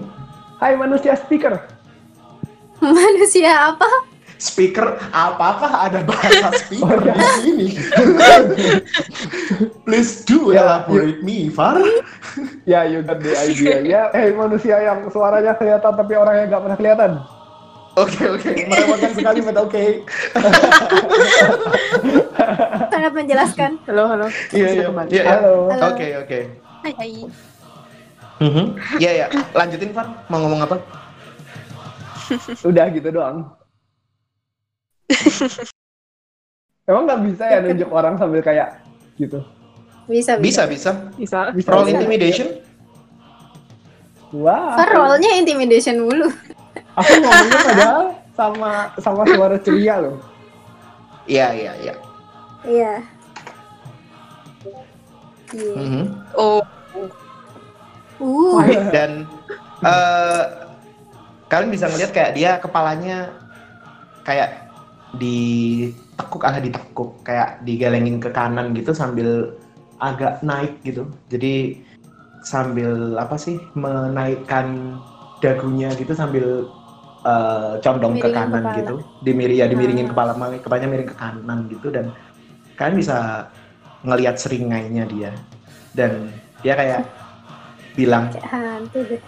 [0.56, 1.60] Hai manusia speaker.
[2.82, 3.88] Manusia apa?
[4.36, 7.14] Speaker, apakah ada bahasa speaker Oh, iya.
[7.14, 7.68] di sini?
[9.86, 11.78] Please do Ya, elaborate me, Far.
[12.66, 13.78] Ya, you got the idea.
[13.82, 17.10] Ya, hey manusia yang suaranya kelihatan tapi orangnya nggak pernah kelihatan.
[17.92, 19.84] Oke oke, merepotkan sekali, but oke.
[22.88, 23.70] Sangat menjelaskan.
[23.84, 24.26] Halo, halo.
[24.48, 24.88] Iya iya.
[24.88, 25.34] Iya, iya.
[25.36, 25.92] Halo.
[25.92, 26.38] Oke oke.
[26.88, 27.12] Hai hai.
[28.40, 28.64] Mhm.
[28.96, 30.08] Iya ya, lanjutin Far.
[30.32, 30.76] Mau ngomong apa?
[32.64, 33.52] Udah gitu doang.
[36.88, 38.80] Emang nggak bisa ya nunjuk orang sambil kayak
[39.20, 39.44] gitu?
[40.08, 40.90] Bisa, Bisa bisa.
[41.14, 41.52] bisa.
[41.52, 41.70] Bisa.
[41.76, 41.92] Bisa.
[41.92, 42.48] intimidation.
[44.32, 44.80] Wah.
[44.80, 46.32] Kan rollnya intimidation dulu.
[47.00, 48.04] Aku ngomongnya padahal
[48.36, 48.70] sama
[49.00, 50.16] sama suara ceria loh.
[51.24, 51.94] Iya iya iya.
[52.66, 52.94] Iya.
[55.52, 56.04] Mhm.
[56.36, 56.60] Oh,
[58.22, 58.62] Uh,
[58.94, 59.26] Dan
[59.82, 60.42] eh
[61.50, 63.34] kalian bisa ngeliat kayak dia kepalanya
[64.22, 64.70] kayak
[65.18, 69.52] ditekuk ah ditekuk kayak digelengin ke kanan gitu sambil
[69.98, 71.04] agak naik gitu.
[71.28, 71.82] Jadi
[72.46, 74.98] sambil apa sih menaikkan
[75.42, 76.70] dagunya gitu sambil
[77.22, 78.78] eh, condong ke kanan kepala.
[78.78, 78.94] gitu.
[79.22, 80.10] Dimiri ya dimiringin Ah.
[80.12, 82.10] kepala kepalanya miring ke kanan gitu dan
[82.76, 83.16] kalian bisa
[84.02, 85.30] ngelihat seringainya dia
[85.94, 86.30] dan
[86.66, 87.00] dia kayak
[87.98, 89.20] bilang kayak hantu deh.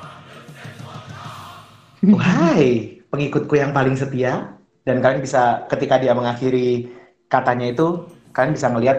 [2.05, 4.53] Wahai pengikutku yang paling setia
[4.85, 6.93] dan kalian bisa ketika dia mengakhiri
[7.33, 8.05] katanya itu
[8.37, 8.99] kalian bisa melihat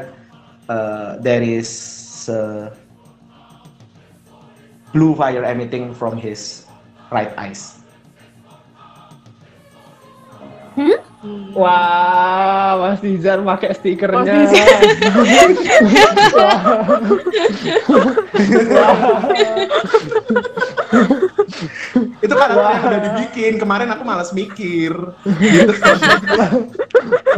[0.66, 1.70] uh, there is
[2.32, 2.74] uh,
[4.90, 6.66] blue fire emitting from his
[7.14, 7.85] right eyes.
[11.56, 14.46] Wah, Mas Dizar pakai stikernya.
[14.46, 14.52] Mas
[22.20, 24.94] Itu kan yang udah dibikin kemarin aku malas mikir.
[25.40, 25.74] Gitu.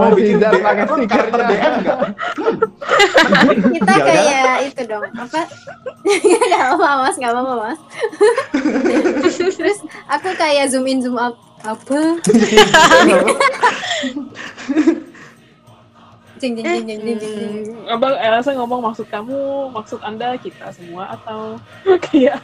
[0.02, 1.46] Mau Mas bikin Dizar DM, pakai stikernya.
[1.48, 2.00] DM nggak?
[3.78, 5.42] Kita Ya kayak itu dong, apa?
[6.52, 7.80] Gak apa-apa mas, gak apa-apa mas.
[9.60, 12.00] Terus aku kayak zoom in zoom out apa?
[16.38, 17.74] Jeng jeng jeng jeng jeng jeng.
[17.74, 21.58] Hmm, Abang Elsa ngomong maksud kamu, maksud Anda kita semua atau
[22.10, 22.38] kayak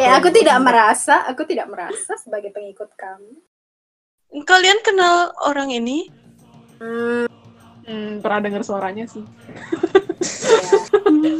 [0.00, 3.36] Ya aku tidak merasa, aku tidak merasa sebagai pengikut kamu.
[4.48, 6.08] kalian kenal orang ini?
[6.80, 7.28] Hmm,
[7.86, 9.22] Hmm, pernah dengar suaranya sih.
[11.22, 11.38] ya.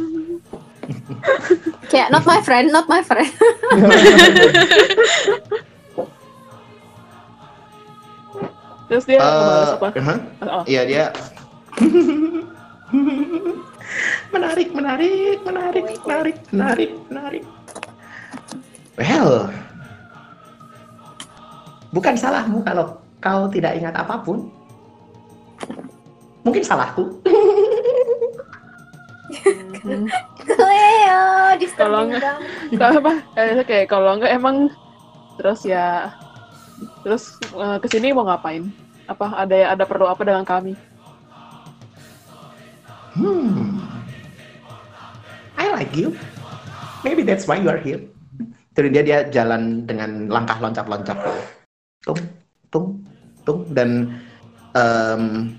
[1.91, 3.27] Kayak not my friend, not my friend.
[8.87, 9.87] Terus dia ngebales Eh, apa?
[9.91, 10.17] uh-huh.
[10.47, 11.03] Oh, Iya dia
[14.33, 17.43] menarik, menarik, menarik, menarik, menarik, menarik.
[18.97, 19.51] Well,
[21.91, 24.49] bukan salahmu kalau kau tidak ingat apa pun.
[26.41, 27.11] Mungkin salahku.
[30.47, 31.23] Cleo,
[31.77, 32.37] Kalau nggak-.
[32.71, 33.13] Nggak apa?
[33.67, 34.71] Kayak kalau enggak emang
[35.37, 36.09] terus ya
[37.01, 38.67] terus eh, ke sini mau ngapain?
[39.07, 40.75] Apa ada ada perlu apa dengan kami?
[43.17, 43.81] Hmm.
[45.57, 46.13] I like you.
[47.01, 48.05] Maybe that's why you are here.
[48.77, 51.17] Terus dia dia jalan dengan langkah loncat-loncat.
[52.05, 52.21] Tung,
[52.69, 52.87] tung,
[53.41, 54.21] tung dan
[54.77, 55.57] em,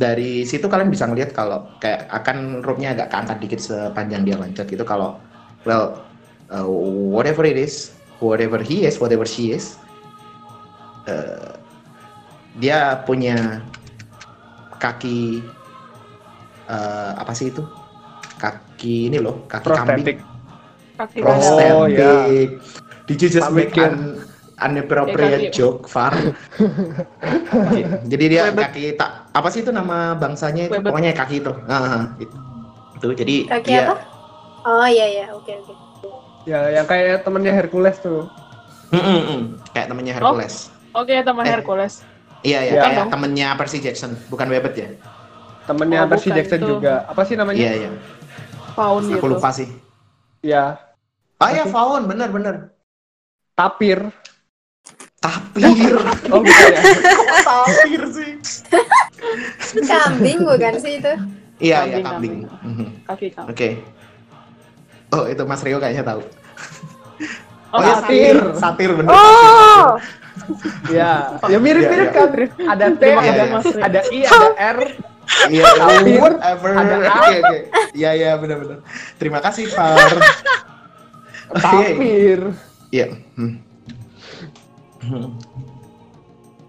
[0.00, 4.64] dari situ kalian bisa ngeliat kalau kayak akan rope-nya agak keangkat dikit sepanjang dia loncat
[4.68, 5.20] gitu kalau
[5.68, 6.00] well
[6.48, 6.64] uh,
[7.12, 9.76] whatever it is, whatever he is, whatever she is,
[11.06, 11.50] uh,
[12.56, 13.60] dia punya
[14.76, 15.44] kaki
[16.66, 17.62] eh, apa sih itu?
[18.36, 19.88] Kaki ini loh, kaki Prostetik.
[19.88, 20.18] kambing.
[20.96, 21.24] Kaki Oh.
[21.24, 21.92] Prostetik.
[21.92, 22.12] iya.
[23.06, 24.24] Did you just make an
[24.56, 26.16] inappropriate Ya, joke, Far?
[28.10, 28.72] Jadi dia Webet.
[28.72, 30.74] kaki tak apa sih itu nama bangsanya itu?
[30.76, 30.88] Webet.
[30.90, 31.52] Pokoknya kaki itu.
[31.68, 32.36] Ah, itu.
[32.96, 33.06] itu.
[33.14, 33.96] Jadi Kaki dia apa?
[34.64, 35.72] Oh iya iya, oke oke.
[36.46, 38.26] Ya, yang kayak temennya Hercules tuh.
[38.90, 39.40] Mm, mm,
[39.70, 40.70] kayak temennya Hercules.
[40.96, 41.52] Oke, teman Eh.
[41.52, 42.00] Hercules.
[42.40, 42.82] Iya ya, Ya.
[42.82, 43.10] kayak Dong.
[43.12, 44.88] temennya Percy Jackson, bukan Webet ya?
[45.64, 46.68] Temennya Oh, Percy Jackson itu.
[46.72, 47.04] juga.
[47.04, 47.58] Apa sih namanya?
[47.58, 47.90] Iya iya.
[48.72, 49.18] Faun gitu.
[49.18, 49.68] Aku lupa sih.
[50.40, 50.78] Ya,
[51.36, 51.72] Ah ya, Apa sih?
[51.74, 52.54] Faun, bener bener.
[53.52, 53.98] tapir.
[55.18, 55.96] Tapir.
[56.32, 56.80] Oh, bukan ya?
[57.12, 58.30] Kok tapir sih?
[59.90, 61.12] Kambing bukan sih itu?
[61.58, 62.44] Iya iya Kambing.
[62.62, 62.86] Mhm.
[63.44, 63.68] Oke.
[65.08, 66.20] Oh itu Mas Rio kayaknya tahu.
[67.70, 68.36] Oh, ya satir.
[68.36, 69.10] satir, satir bener.
[69.10, 69.96] Oh,
[70.92, 72.28] Ya, ya mirip-mirip Iya, kan.
[72.76, 73.42] Ada T, ada,
[73.82, 74.78] ada I, ada R.
[75.50, 76.70] Iya, Tapir, whatever.
[76.70, 77.18] ada A.
[77.18, 77.58] Oke oke.
[77.98, 78.78] Iya iya benar benar.
[79.18, 79.98] Terima kasih Far.
[81.58, 82.54] Tapir.
[82.94, 83.06] Iya.
[83.34, 83.58] Hmm.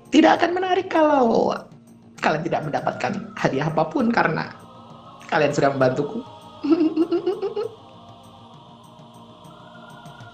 [0.09, 1.53] Tidak akan menarik kalau
[2.18, 4.49] kalian tidak mendapatkan hadiah apa pun karena
[5.30, 6.26] kalian sudah membantuku.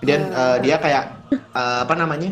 [0.04, 2.32] Kemudian eh, dia kayak eh, apa namanya?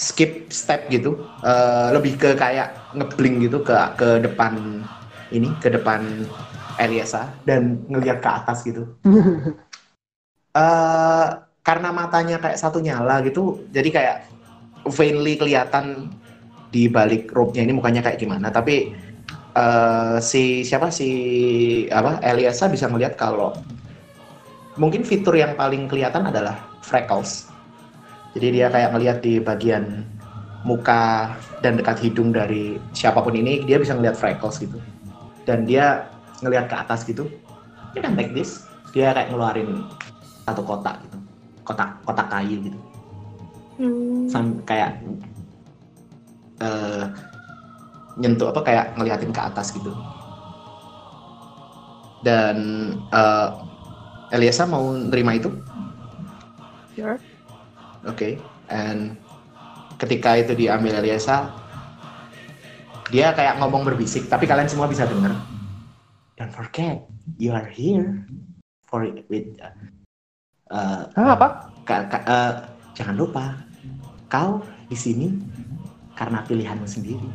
[0.00, 4.56] Skip step gitu, Eh, lebih ke kayak ngebling gitu ke ke depan
[5.32, 6.00] ini, ke depan
[6.80, 8.88] Eliasa dan ngelihat ke atas gitu.
[10.60, 11.26] eh
[11.60, 14.16] karena matanya kayak satu nyala gitu, jadi kayak
[14.88, 16.08] vainly kelihatan
[16.72, 18.48] di balik robe-nya ini mukanya kayak gimana.
[18.48, 18.96] Tapi
[19.52, 21.08] eh si siapa si
[21.92, 23.52] apa Eliasa bisa melihat kalau
[24.80, 27.49] mungkin fitur yang paling kelihatan adalah freckles.
[28.30, 30.06] Jadi dia kayak melihat di bagian
[30.62, 34.78] muka dan dekat hidung dari siapa pun ini dia bisa ngelihat freckles gitu.
[35.48, 36.06] Dan dia
[36.44, 37.26] ngelihat ke atas gitu.
[37.96, 38.70] You can take this.
[38.94, 39.82] Dia kayak ngeluarin
[40.46, 41.18] satu kotak gitu.
[41.66, 42.78] Kotak kotak kayu gitu.
[43.80, 44.28] Hmm.
[44.30, 45.00] Sam- kayak
[46.60, 47.04] eh
[48.20, 49.90] nyentuh apa kayak ngeliatin ke atas gitu.
[52.22, 52.56] Dan
[53.10, 53.48] eh
[54.30, 55.50] Eliasa mau nerima itu?
[56.94, 57.18] Sure.
[58.08, 58.40] Oke,
[58.72, 59.20] and
[60.00, 61.52] ketika itu diambil Eliasa,
[63.12, 65.36] dia kayak ngomong berbisik, tapi kalian semua bisa dengar.
[66.40, 67.04] Don't forget,
[67.36, 68.24] you are here
[68.88, 69.52] for it with.
[70.70, 71.48] Uh, Hah, apa?
[71.84, 72.52] ka- ka- uh,
[72.96, 73.58] jangan lupa,
[74.32, 75.28] kau di sini
[76.16, 77.28] karena pilihanmu sendiri.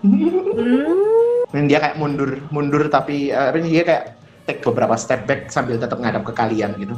[0.00, 1.50] Hmm.
[1.50, 4.04] Dan dia kayak mundur, mundur tapi uh, dia kayak
[4.48, 6.96] take beberapa step back sambil tetap ngadap ke kalian gitu.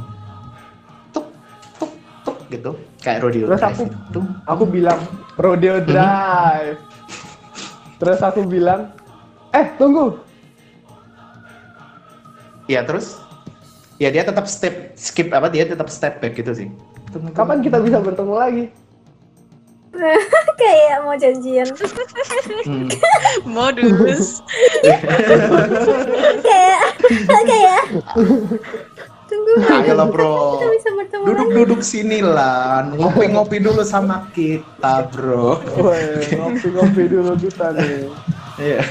[2.53, 2.71] Gitu.
[3.01, 4.21] Kayak rodeo Terus drive aku- gitu.
[4.45, 4.99] Aku bilang
[5.35, 6.77] rodeo drive.
[7.97, 8.93] Terus aku bilang,
[9.49, 10.21] eh tunggu.
[12.67, 13.17] Iya terus?
[13.97, 16.67] Ya dia tetap step skip apa dia tetap step back gitu sih.
[17.31, 18.65] Kapan kita bisa bertemu lagi?
[20.61, 21.69] Kayak mau janjian.
[22.65, 22.89] Hmm.
[23.55, 24.41] modus.
[26.41, 26.79] kayak
[27.45, 27.81] kayak.
[29.33, 29.53] Tunggu.
[29.65, 30.61] Ayo lah bro.
[30.61, 31.29] Kita bisa bertemu lagi.
[31.33, 35.57] Duduk-duduk sini lah, ngopi-ngopi dulu sama kita bro.
[35.81, 38.05] Woi, ngopi-ngopi dulu kita nih.
[38.61, 38.81] Iya.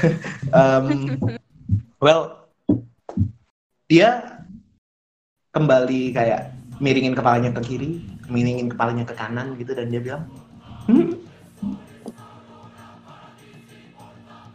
[0.51, 1.15] Em,
[2.03, 2.43] well,
[3.87, 4.43] dia
[5.55, 6.51] kembali kayak
[6.83, 10.27] miringin kepalanya ke kiri, miringin kepalanya ke kanan gitu dan dia bilang,
[10.91, 11.15] hmm,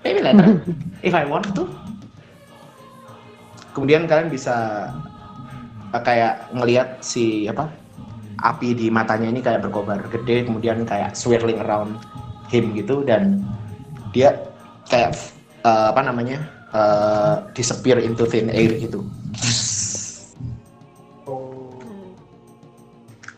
[0.04, 0.60] maybe later,
[1.06, 1.64] if I want to.
[3.72, 4.90] Kemudian kalian bisa
[5.92, 7.72] kayak ngelihat si apa
[8.38, 11.98] api di matanya ini kayak berkobar gede, kemudian kayak swirling around
[12.52, 13.42] him gitu dan
[14.14, 14.36] dia
[14.86, 15.16] kayak
[15.64, 16.38] eh, apa namanya
[16.70, 19.02] eh, disappear into thin air gitu.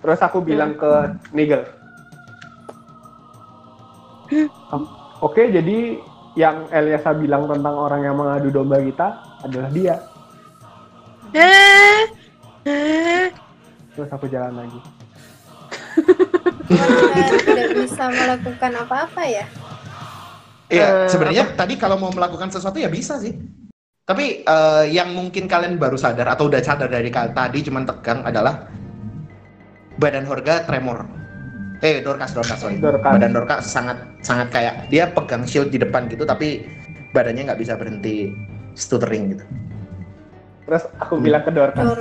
[0.01, 1.63] Terus aku bilang ke Nigel.
[5.21, 6.01] Oke, jadi
[6.39, 9.97] yang Eliasa bilang tentang orang yang mengadu domba kita adalah dia.
[11.37, 12.09] Eh,
[13.95, 14.79] terus aku jalan lagi.
[16.71, 19.45] Tidak bisa melakukan apa-apa ya?
[20.71, 23.35] Iya, Eh, sebenarnya tadi kalau mau melakukan sesuatu ya bisa sih.
[24.07, 28.23] Tapi eh, yang mungkin kalian baru sadar atau udah sadar dari kal- tadi cuman tegang
[28.23, 28.71] adalah
[29.99, 31.07] badan Horga tremor.
[31.81, 32.77] Eh, Dorcas, Dorcas, sorry.
[32.79, 33.03] Dorcas.
[33.19, 36.69] Badan Dorcas sangat sangat kayak dia pegang shield di depan gitu, tapi
[37.11, 38.31] badannya nggak bisa berhenti
[38.77, 39.45] stuttering gitu.
[40.71, 41.25] Terus aku Hmm.
[41.25, 42.01] bilang ke Dorcas, Dor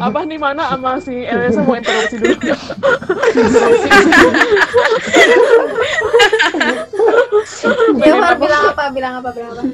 [0.00, 2.56] apa nih mana sama si Elisa mau interupsi dulu ya
[8.16, 8.84] Far, bilang apa?
[8.92, 9.28] Bilang apa?
[9.32, 9.64] Bilang apa?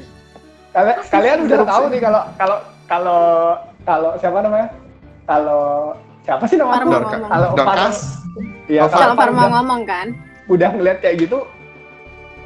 [0.75, 3.21] kalian, kalian udah tahu nih kalau kalau kalau
[3.87, 4.67] kalau siapa namanya?
[5.27, 5.95] Kalau
[6.27, 7.19] siapa sih Far namanya?
[7.27, 7.97] Kalau Dorcas,
[8.67, 10.07] Iya, kalau Kalau Far Far mau udah, ngomong kan?
[10.47, 11.43] udah ngeliat kayak gitu,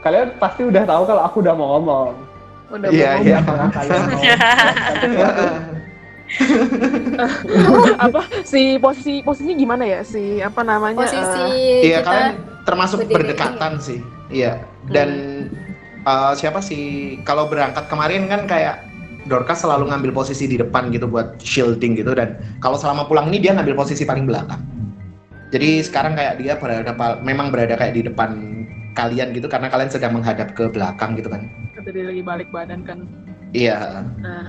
[0.05, 2.13] kalian pasti udah tahu kalau aku udah mau ngomong.
[2.71, 3.37] Udah Iya, mau iya.
[3.43, 4.23] Apakah kalian mau?
[8.07, 12.97] apa si posisi posisinya gimana ya si apa namanya Posisi eh, Iya, kita kalian termasuk
[13.03, 13.15] berdiri.
[13.19, 13.99] berdekatan sih.
[14.31, 14.63] Iya.
[14.87, 15.09] Dan
[16.07, 18.87] eh, siapa sih kalau berangkat kemarin kan kayak
[19.21, 23.37] Dorcas selalu ngambil posisi di depan gitu buat shielding gitu dan kalau selama pulang ini
[23.37, 24.57] dia ngambil posisi paling belakang.
[25.53, 26.89] Jadi sekarang kayak dia berada
[27.21, 28.29] memang berada kayak di depan
[28.97, 31.45] kalian gitu karena kalian sedang menghadap ke belakang gitu kan.
[31.81, 32.99] Kata dia lagi balik badan kan
[33.51, 34.05] Iya.
[34.17, 34.45] nah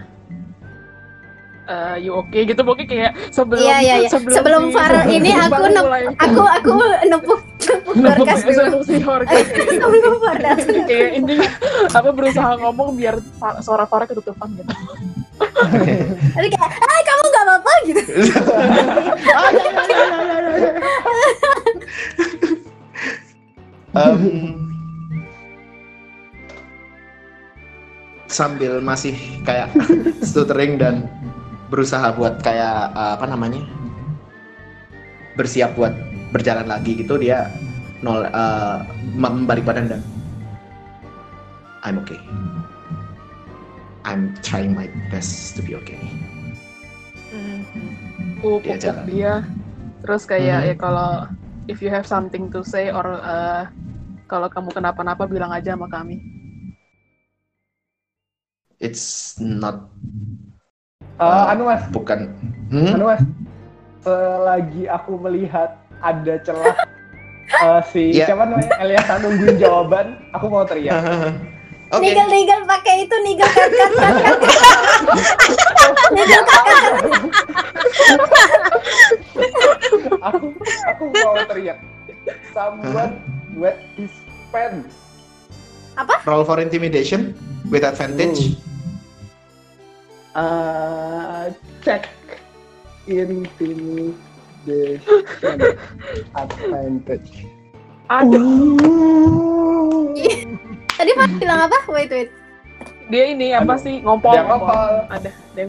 [1.63, 4.09] eh you oke gitu pokoknya kayak sebelum Iya, iya, iya.
[4.11, 6.71] Sebelum si- Far ini sebelum aku nep- aku aku
[7.05, 8.51] nepuk nepuk Dorcas dulu.
[8.59, 10.83] sebelum si Sebelum datang.
[10.85, 11.35] kayak ini
[11.89, 13.15] apa berusaha ngomong biar
[13.59, 14.75] suara Farah ketutupan gitu
[16.33, 18.03] Tadi kayak, ah kamu nggak apa-apa gitu.
[23.95, 24.72] Em,
[28.33, 29.15] sambil masih
[29.45, 29.71] kayak
[30.29, 31.07] stuttering dan
[31.69, 33.63] berusaha buat kayak uh, apa namanya
[35.37, 35.93] bersiap buat
[36.33, 37.49] berjalan lagi gitu dia
[38.03, 40.03] nol uh, membalik badan dan
[41.83, 42.19] I'm okay.
[44.03, 45.99] I'm trying my best to be okay.
[48.43, 49.03] Aku Dia jalan.
[49.07, 49.35] dia.
[50.03, 50.67] Terus kayak Mhm.
[50.67, 51.11] ya kalau
[51.71, 53.71] if you have something to say or uh,
[54.27, 56.19] kalau kamu kenapa-napa bilang aja sama kami
[58.83, 59.87] it's not
[61.23, 62.35] Eh, anu mas, bukan
[62.69, 62.99] hmm?
[62.99, 63.23] anu mas,
[64.03, 66.75] selagi aku melihat ada celah
[67.63, 68.27] eh, si Iya.
[68.27, 70.99] siapa namanya Eliasa nungguin jawaban, aku mau teriak.
[71.93, 72.09] Oke.
[72.09, 73.69] Nigel nigel pakai itu nigel kat.
[76.11, 76.43] Nigel
[80.25, 80.47] aku
[80.89, 81.79] aku mau teriak.
[82.51, 83.21] Someone
[83.55, 84.11] wet his
[84.49, 84.89] pen.
[86.25, 87.37] roll for intimidation
[87.69, 88.57] with advantage
[90.33, 91.53] Uh,
[91.85, 92.09] check
[93.05, 94.17] intimidation
[96.33, 97.45] advantage.
[98.09, 100.09] aduh
[100.93, 101.79] Tadi Far bilang apa?
[101.91, 102.31] Wait wait.
[103.09, 103.83] dia ini apa Aduh.
[103.83, 104.93] sih ngompol Dia ngompol.
[105.11, 105.65] ada dia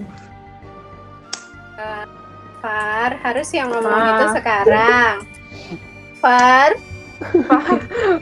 [2.62, 4.08] Far harus yang ngomong Far.
[4.08, 5.16] itu sekarang.
[6.16, 6.70] Far,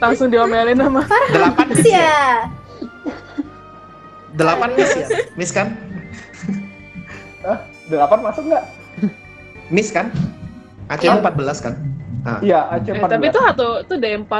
[0.02, 2.26] langsung diomelin sama delapan miss ya ya.
[4.32, 5.06] delapan miss ya
[5.38, 5.68] miss kan
[7.86, 8.64] Delapan masuk nggak?
[9.74, 10.10] miss kan
[10.86, 11.18] AC Iya.
[11.18, 11.74] 14 kan
[12.38, 13.08] Iya, AC eh, 14.
[13.08, 14.32] tapi itu satu itu D4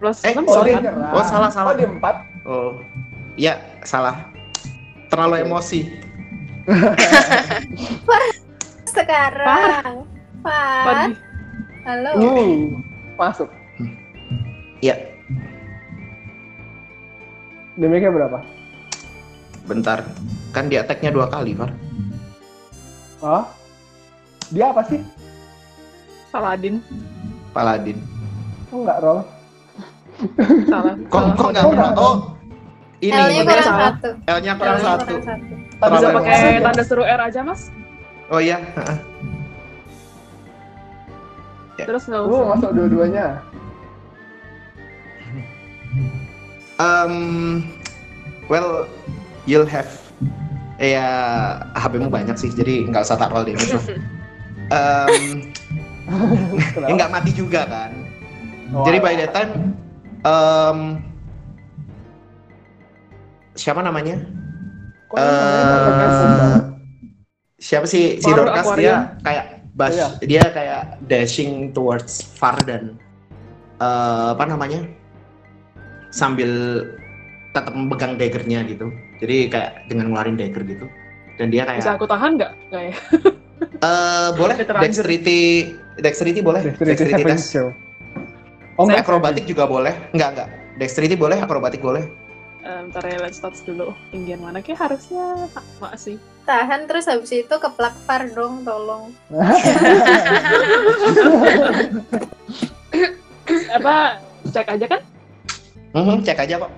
[0.00, 0.72] plus Eh, 6 oh, sorry.
[0.74, 0.82] kan?
[1.12, 1.70] Oh, salah, salah.
[1.70, 2.48] Oh, dia 4.
[2.48, 2.70] oh
[3.34, 4.26] ya salah
[5.08, 5.80] terlalu emosi
[8.84, 10.04] Sekarang.
[10.42, 11.12] Far, Padi.
[11.82, 12.10] halo.
[12.14, 12.54] Uh,
[13.16, 13.48] masuk.
[14.78, 14.94] ya
[17.72, 18.38] Damage-nya berapa?
[19.62, 20.02] bentar
[20.50, 21.70] kan di attack-nya dua kali Far
[23.22, 23.44] Hah?
[24.50, 25.00] Dia apa sih?
[26.28, 26.82] Saladin
[27.52, 27.98] Paladin
[28.68, 29.20] Kok nggak roll?
[30.70, 31.34] salah kok salah.
[31.34, 32.16] kok nggak kok pernah oh
[33.02, 34.08] ini L-nya kurang satu.
[34.22, 35.54] L-nya kurang satu satu.
[35.82, 37.62] bisa pakai tanda seru R aja mas
[38.30, 38.58] oh iya
[41.80, 41.84] Ya.
[41.88, 43.26] terus nggak Uh, usah masuk dua-duanya.
[46.76, 47.14] Um,
[48.46, 48.84] well,
[49.46, 49.88] you'll have
[50.82, 51.06] ya
[51.78, 53.70] HP-mu banyak sih, jadi nggak usah tak roll damage.
[54.72, 55.52] Um,
[56.58, 56.90] ya Kenapa?
[56.98, 57.92] nggak mati juga kan.
[58.74, 59.18] Oh, jadi by alah.
[59.20, 59.52] that time,
[60.24, 60.78] um,
[63.54, 64.16] siapa namanya?
[65.12, 66.56] Kok ini namanya Eh,
[67.60, 69.46] siapa sih si Dorcas dia kayak
[69.76, 70.08] bash, Iya.
[70.24, 72.96] dia kayak dashing towards Far dan
[73.78, 74.88] eh, apa namanya
[76.10, 76.48] sambil
[77.52, 78.88] tetap memegang daggernya gitu
[79.22, 80.86] Jadi kayak dengan ngeluarin dagger gitu.
[81.38, 82.52] Dan dia kayak Bisa aku tahan nggak?
[82.74, 82.90] Ya?
[83.86, 85.70] eh boleh dexterity
[86.02, 87.54] dexterity boleh Dexterity saving test.
[88.80, 89.94] Oh enggak, akrobatik juga boleh.
[90.10, 90.48] Enggak, enggak.
[90.80, 92.08] Dexterity boleh, akrobatik boleh.
[92.62, 93.92] Eh, Ntar ya, let's touch dulu.
[94.14, 96.16] Tinggian mana kayak harusnya mak sih.
[96.42, 99.14] Tahan terus habis itu keplak far dong, tolong.
[103.70, 104.18] Apa
[104.50, 105.00] cek aja kan?
[105.94, 106.72] Mhm, cek aja kok.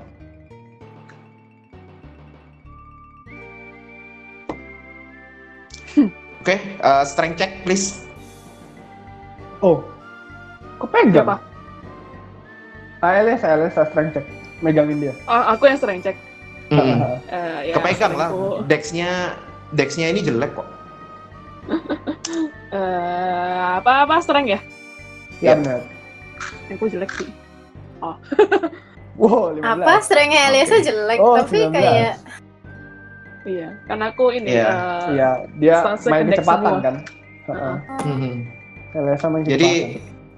[6.44, 8.04] Oke, eh, strength check please.
[9.64, 9.80] Oh.
[10.76, 11.24] Kepegang.
[11.24, 11.36] Siapa?
[13.00, 14.26] Saya lihat, saya lihat, saya strength check.
[14.60, 15.16] Megangin dia.
[15.24, 16.20] Oh, aku yang sering cek.
[16.68, 17.00] Mhm.
[17.32, 18.28] Eh, ya, Kepegang lah.
[18.68, 19.40] Dex-nya
[19.72, 20.68] Dex-nya ini jelek kok.
[22.74, 24.60] Eh, apa apa strength ya?
[25.40, 25.64] Ya Yap.
[25.64, 25.80] benar.
[26.74, 27.30] Aku jelek sih.
[29.14, 29.62] Wow, 15.
[29.62, 31.72] Apa strength Eliasa jelek, Oh, tapi 19.
[31.72, 32.12] kayak
[33.44, 34.66] Iya, karena aku ini Iya.
[34.66, 35.76] eh, Iya, dia
[36.06, 36.80] main kecepatan semua.
[36.80, 36.94] kan.
[39.24, 39.72] Main Jadi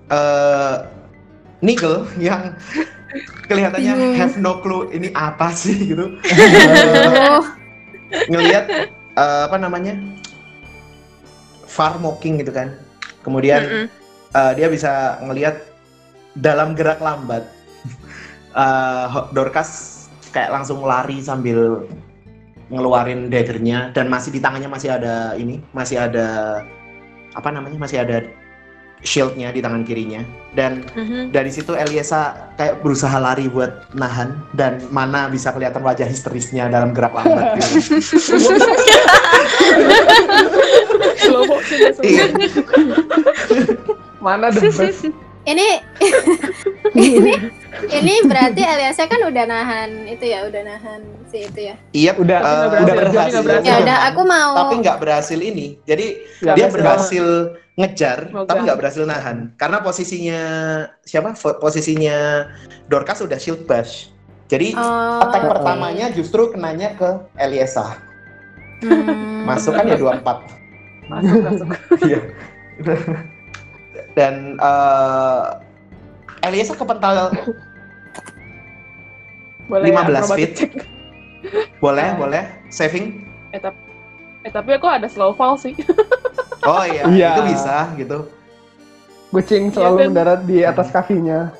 [0.06, 0.74] eh
[1.58, 2.52] Nigel yang
[3.46, 4.14] kelihatannya Bingung.
[4.16, 6.18] have no clue ini apa sih gitu.
[6.18, 7.42] aduh.
[8.26, 8.64] ngelihat
[9.14, 9.94] eh, apa namanya
[11.64, 12.74] far mocking gitu kan
[13.20, 13.86] kemudian Mm-mm.
[14.32, 15.58] eh, dia bisa ngelihat
[16.32, 17.46] dalam gerak lambat
[18.52, 21.86] eh, Ho- Dorcas kayak langsung lari sambil
[22.66, 26.60] ngeluarin daggernya dan masih di tangannya masih ada ini masih ada
[27.32, 28.26] apa namanya masih ada
[28.98, 30.24] shieldnya di tangan kirinya
[30.56, 31.30] dan Mhm.
[31.30, 36.90] dari situ Eliasa kayak berusaha lari buat nahan dan mana bisa kelihatan wajah histerisnya dalam
[36.90, 38.00] gerak lambat gitu.
[41.22, 42.24] ya, Iya.
[44.18, 45.06] Mana the best?
[45.46, 45.68] Ini
[46.96, 47.32] ini
[47.86, 51.74] ini berarti Eliasa kan udah nahan itu ya, udah nahan si itu ya.
[51.92, 53.30] Iya, Udah- nggak udah berhasil, berhasil.
[53.30, 53.70] nggak berhasil.
[53.70, 54.52] Ya udah, aku mau.
[54.58, 55.66] Tapi nggak berhasil ini.
[55.82, 56.06] Jadi
[56.40, 57.26] Ya, dia berhasil
[57.74, 58.48] ngejar, Semoga.
[58.48, 59.36] tapi nggak berhasil nahan.
[59.54, 60.40] Karena posisinya
[61.02, 61.30] siapa?
[61.56, 62.48] Posisinya
[62.86, 64.10] Dorcas udah shield bash.
[64.46, 67.98] Jadi Oh, attack pertamanya justru kenanya ke Eliasa.
[68.78, 69.42] Hmm.
[69.44, 70.42] Masuk kan ya 24.
[71.06, 71.68] Masuk, masuk.
[72.08, 72.20] Iya.
[74.16, 75.44] Dan eh
[76.42, 77.28] Eliasa kepental
[79.66, 80.54] Boleh 15 acrobatic feet.
[81.84, 82.14] boleh, Eh.
[82.14, 82.42] boleh.
[82.70, 83.26] Saving.
[83.50, 83.74] Eh, tap-
[84.40, 85.72] eh, tapi aku ada slow fall sih.
[86.66, 87.28] Oh iya, Iya.
[87.30, 88.18] itu bisa gitu.
[89.30, 90.06] Kucing Iya, selalu kan?
[90.10, 91.54] mendarat di atas kakinya.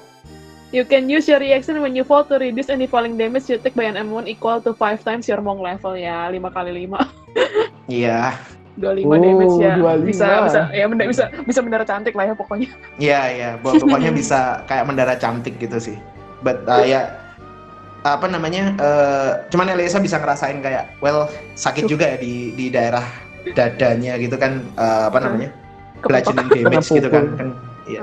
[0.75, 3.73] You can use your reaction when you fall to reduce any falling damage you take
[3.73, 7.07] by an M1 equal to 5 times your monk level ya 5 kali 5
[7.87, 8.35] Iya.
[8.77, 10.05] 25 Oh, damage ya 25.
[10.05, 12.69] bisa bisa ya menda- bisa bisa mendarat cantik lah ya pokoknya
[13.03, 13.51] Iya, iya.
[13.57, 15.97] Pokoknya bisa kayak mendarat cantik gitu sih.
[16.41, 17.09] But uh, ya
[18.05, 18.77] apa namanya?
[18.77, 23.03] eh cuman Elisa bisa ngerasain kayak well sakit juga ya di di daerah
[23.49, 25.51] dadanya gitu kan eh, apa namanya?
[26.05, 27.25] bludgeoning damage gitu kan.
[27.35, 27.49] kan
[27.89, 28.01] iya.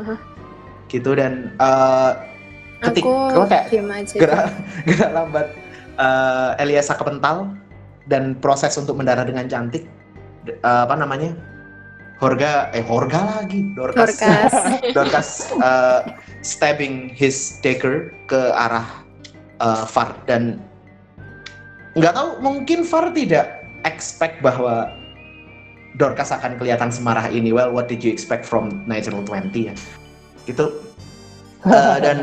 [0.89, 2.11] Gitu dan eh
[2.81, 3.65] ketik Aku apa kayak
[4.11, 4.49] gerak
[4.89, 5.47] gerak lambat
[5.95, 7.53] eh Eliasa kepental
[8.03, 9.87] dan proses untuk mendarat dengan cantik
[10.47, 11.33] eh, apa namanya?
[12.23, 14.53] Horga eh Horga lagi Dorcas Dorcas.
[14.95, 15.29] Dorcas
[15.59, 19.03] uh, stabbing his dagger ke arah
[19.59, 20.63] uh, Far dan
[21.99, 24.87] nggak tahu mungkin Far tidak expect bahwa
[25.99, 27.53] Dorcas akan kelihatan semarah ini.
[27.53, 29.75] Well, what did you expect from Natural 20 ya?
[30.49, 30.73] Gitu.
[31.61, 32.19] Uh, dan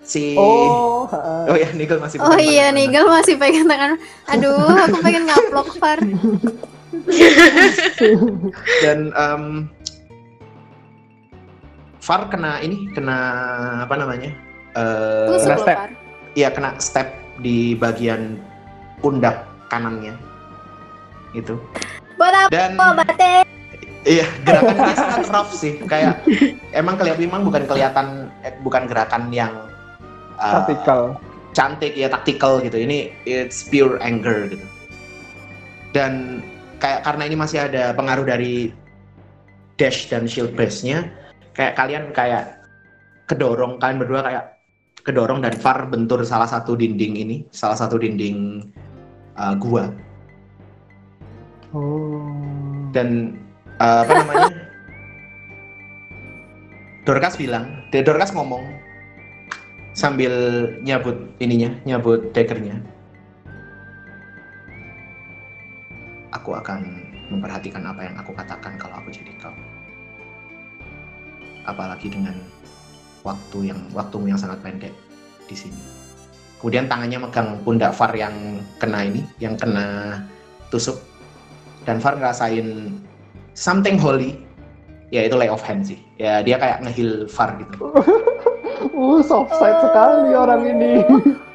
[0.00, 1.44] si Oh, heeh.
[1.52, 2.72] Oh ya, Nigel masih Oh iya.
[2.72, 4.00] Nigel masih pegang tangan.
[4.32, 6.00] Aduh, aku pengen ngaplok Far.
[8.84, 9.68] dan um,
[12.02, 13.18] Far kena ini kena
[13.86, 14.34] apa namanya?
[14.74, 15.78] Eh, Tusuk kena step.
[16.34, 17.08] Iya kena step
[17.38, 18.42] di bagian
[18.98, 20.18] pundak kanannya.
[21.30, 21.62] Itu
[22.50, 22.74] dan
[24.02, 25.78] iya gerakannya sangat rough sih.
[25.86, 26.22] Kayak
[26.74, 29.54] emang kelihatan memang bukan kelihatan eh, bukan gerakan yang
[30.42, 31.18] uh, Vertikal.
[31.54, 32.82] cantik ya taktikal gitu.
[32.82, 34.66] Ini it's pure anger gitu.
[35.94, 36.42] Dan
[36.82, 38.74] kayak karena ini masih ada pengaruh dari
[39.78, 41.06] dash dan shield base nya
[41.54, 42.58] kayak kalian kayak
[43.30, 44.44] kedorong kalian berdua kayak
[45.06, 48.66] kedorong dan far bentur salah satu dinding ini salah satu dinding
[49.38, 49.88] uh, gua.
[51.72, 52.20] Oh.
[52.92, 53.40] dan
[53.80, 54.52] uh, apa namanya?
[57.08, 58.60] Dorcas bilang Dorcas ngomong
[59.96, 60.32] sambil
[60.84, 62.84] nyabut ininya nyabut daggernya
[66.32, 69.54] aku akan memperhatikan apa yang aku katakan kalau aku jadi kau
[71.64, 72.34] apalagi dengan
[73.22, 74.92] waktu yang waktumu yang sangat pendek
[75.46, 76.02] di sini
[76.62, 80.22] kemudian tangannya megang pundak Far yang kena ini, yang kena
[80.70, 80.94] tusuk,
[81.82, 82.94] dan Far ngerasain
[83.58, 84.38] something holy,
[85.10, 85.98] yaitu lay of hand sih.
[86.22, 87.90] Ya dia kayak ngehil Far gitu.
[88.82, 91.06] Uh, soft side sekali orang ini.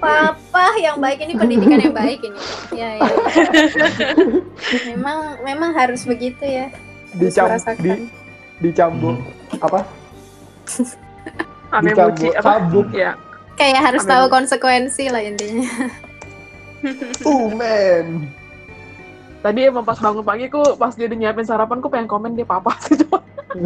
[0.00, 2.40] Papa yang baik ini pendidikan yang baik ini.
[2.72, 3.10] Ya, ya.
[4.94, 6.70] memang memang harus begitu ya.
[7.10, 7.50] Dicam,
[7.82, 8.06] di,
[8.62, 9.18] dicambuk
[9.58, 9.82] apa?
[11.74, 12.42] Ame Dicambuk apa?
[12.62, 12.88] sabuk.
[12.94, 13.18] Ya.
[13.58, 14.12] Kayak harus Amin.
[14.14, 15.68] tahu konsekuensi lah intinya.
[17.26, 18.30] Uh, man.
[19.40, 22.76] Tadi emang pas bangun pagi ku pas dia nyiapin sarapan ku pengen komen dia papa
[22.84, 23.24] sih cuma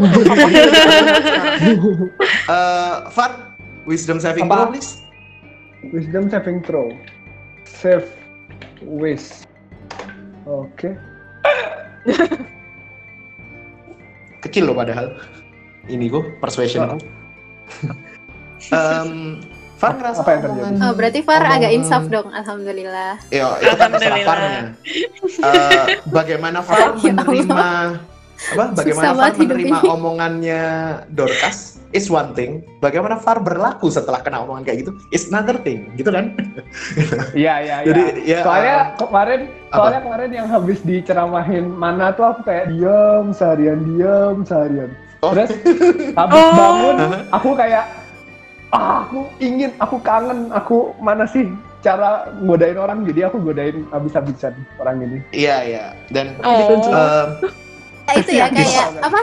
[2.45, 4.69] Eh, Far, wisdom saving Apa?
[4.69, 5.04] throw please.
[5.91, 6.89] Wisdom saving throw.
[7.65, 8.09] Save
[8.81, 9.45] wish.
[10.45, 10.95] Oke.
[14.41, 15.17] Kecil loh padahal.
[15.85, 16.99] Ini gue persuasion aku.
[18.67, 19.41] Em,
[19.75, 20.61] Far ngerasa Apa yang terjadi?
[20.65, 23.21] omongan- Oh, berarti Far agak omongan- insaf dong, alhamdulillah.
[23.29, 24.25] Ya, itu kan terserah Alhamdulillah.
[24.25, 24.63] Farnya.
[25.45, 27.69] Eh, bagaimana Far Ya menerima
[28.35, 28.65] apa?
[28.75, 29.89] Bagaimana Susah Far banget hidup menerima ini.
[29.89, 30.63] omongannya
[31.09, 31.59] Dorcas
[31.91, 32.61] is one thing.
[32.79, 36.35] Bagaimana Far berlaku setelah kena omongan kayak gitu is another thing, gitu kan?
[37.33, 37.87] Iya, iya, iya.
[37.87, 39.75] Jadi ya Soalnya eh, kemarin, apa?
[39.75, 44.91] soalnya kemarin yang habis diceramahin mana tuh aku kayak diam seharian, diam seharian.
[45.23, 45.33] Oh.
[45.33, 45.51] Terus
[46.19, 46.53] habis Oh.
[46.53, 46.97] bangun,
[47.31, 47.85] aku kayak
[48.71, 51.47] ah, aku ingin, aku kangen, aku mana sih
[51.79, 55.19] cara godain orang jadi aku godain habis-habisan orang ini.
[55.31, 56.81] iya iya dan Oh.
[56.81, 57.29] em,
[58.05, 59.21] Ya, itu ya kayak apa?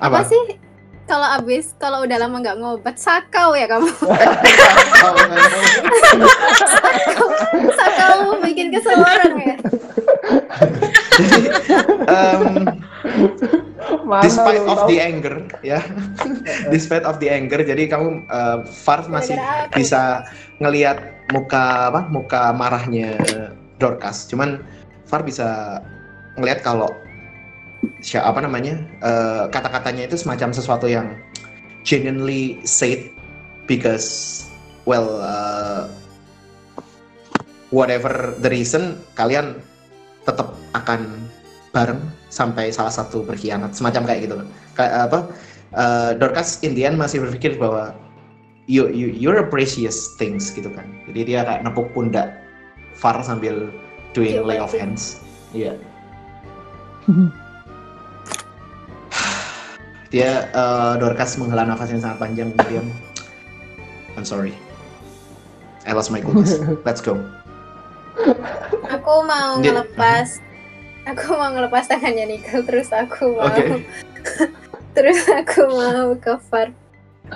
[0.00, 0.16] apa?
[0.20, 0.56] Apa sih?
[1.04, 3.92] Kalau abis, kalau udah lama nggak ngobat, sakau ya kamu.
[7.76, 9.56] sakau bikin kesel orang ya.
[11.20, 11.48] Jadi,
[14.04, 15.80] Mana despite of the anger ya
[16.74, 19.76] despite of the anger jadi kamu uh, Far masih Gara-gara aku.
[19.80, 20.02] bisa
[20.60, 20.98] ngelihat
[21.32, 23.16] muka apa muka marahnya
[23.80, 24.60] Dorcas cuman
[25.08, 25.80] Far bisa
[26.36, 26.88] ngelihat kalau
[28.00, 31.18] siapa namanya uh, kata-katanya itu semacam sesuatu yang
[31.86, 33.10] genuinely said
[33.68, 34.44] because
[34.84, 35.88] well uh,
[37.72, 39.60] whatever the reason kalian
[40.24, 41.28] tetap akan
[41.74, 42.00] bareng
[42.30, 44.36] sampai salah satu berkhianat semacam kayak gitu.
[44.78, 45.18] Kayak apa
[45.74, 47.92] uh, Dorcas in the end masih berpikir bahwa
[48.70, 50.86] you you you're a precious things gitu kan.
[51.10, 52.40] Jadi dia kayak nepuk pundak
[52.94, 53.74] Far sambil
[54.14, 55.18] doing lay of hands.
[55.50, 55.74] Iya
[60.14, 62.86] dia uh, Dorcas menghela nafas yang sangat panjang kemudian
[64.14, 64.54] I'm sorry
[65.82, 67.18] I lost my coolness let's go
[68.94, 70.38] Aku mau Dia- ngelepas,
[71.02, 73.82] aku mau ngelepas tangannya Nicole, terus aku mau, Oke.
[74.96, 76.70] terus aku mau ke Far.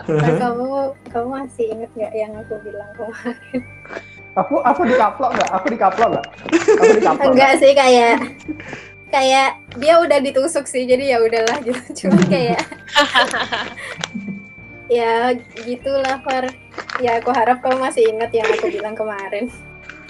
[0.06, 3.60] Far, kamu, kamu masih inget nggak yang aku bilang kemarin?
[4.38, 5.50] Aku aku dikaplok nggak?
[5.50, 6.26] Aku dikaplok nggak?
[6.78, 7.30] Aku dikaplok.
[7.34, 8.22] Enggak sih kayak
[9.08, 11.80] kayak dia udah ditusuk sih jadi ya udahlah gitu.
[12.06, 12.62] Cuma kayak
[14.96, 16.48] ya gitulah Far.
[17.02, 19.50] Ya aku harap kamu masih ingat yang aku bilang kemarin.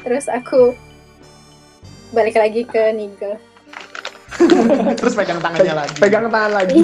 [0.02, 0.74] Terus aku
[2.14, 3.36] balik lagi ke Nigel.
[4.98, 5.94] Terus pegang tangannya lagi.
[5.98, 6.78] Pegang tangan lagi.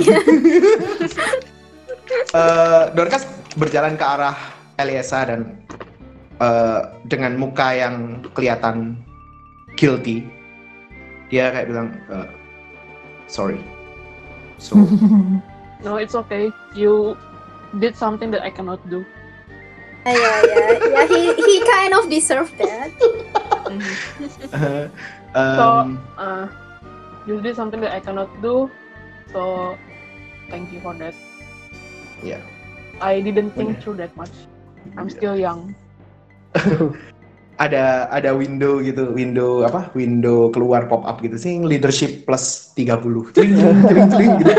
[2.34, 3.24] Eh, Dorcas
[3.54, 4.36] berjalan ke arah
[4.74, 5.54] Eliasa dan
[6.42, 8.98] eh, dengan muka yang kelihatan
[9.78, 10.26] guilty,
[11.34, 12.30] dia kayak bilang, eh,
[13.26, 13.58] sorry.
[14.62, 14.78] So,
[15.84, 16.48] no it's okay
[16.78, 17.18] you
[17.82, 19.02] did something that I cannot do
[20.06, 22.88] ya ya ya he he kind of deserve that
[23.64, 24.88] Mhm.
[25.34, 26.46] um, uh,
[27.26, 28.70] you did something that I cannot do
[29.34, 29.74] so
[30.48, 31.12] thank you for that
[32.24, 32.40] Yeah.
[33.02, 33.80] I didn't think Bener.
[33.82, 34.32] through that much
[34.96, 35.74] I'm still young
[37.62, 39.90] ada ada window gitu, window apa?
[39.94, 43.30] Window keluar pop up gitu sih, leadership plus 30.
[43.30, 43.54] Tring,
[43.86, 44.52] tring, tring, gitu.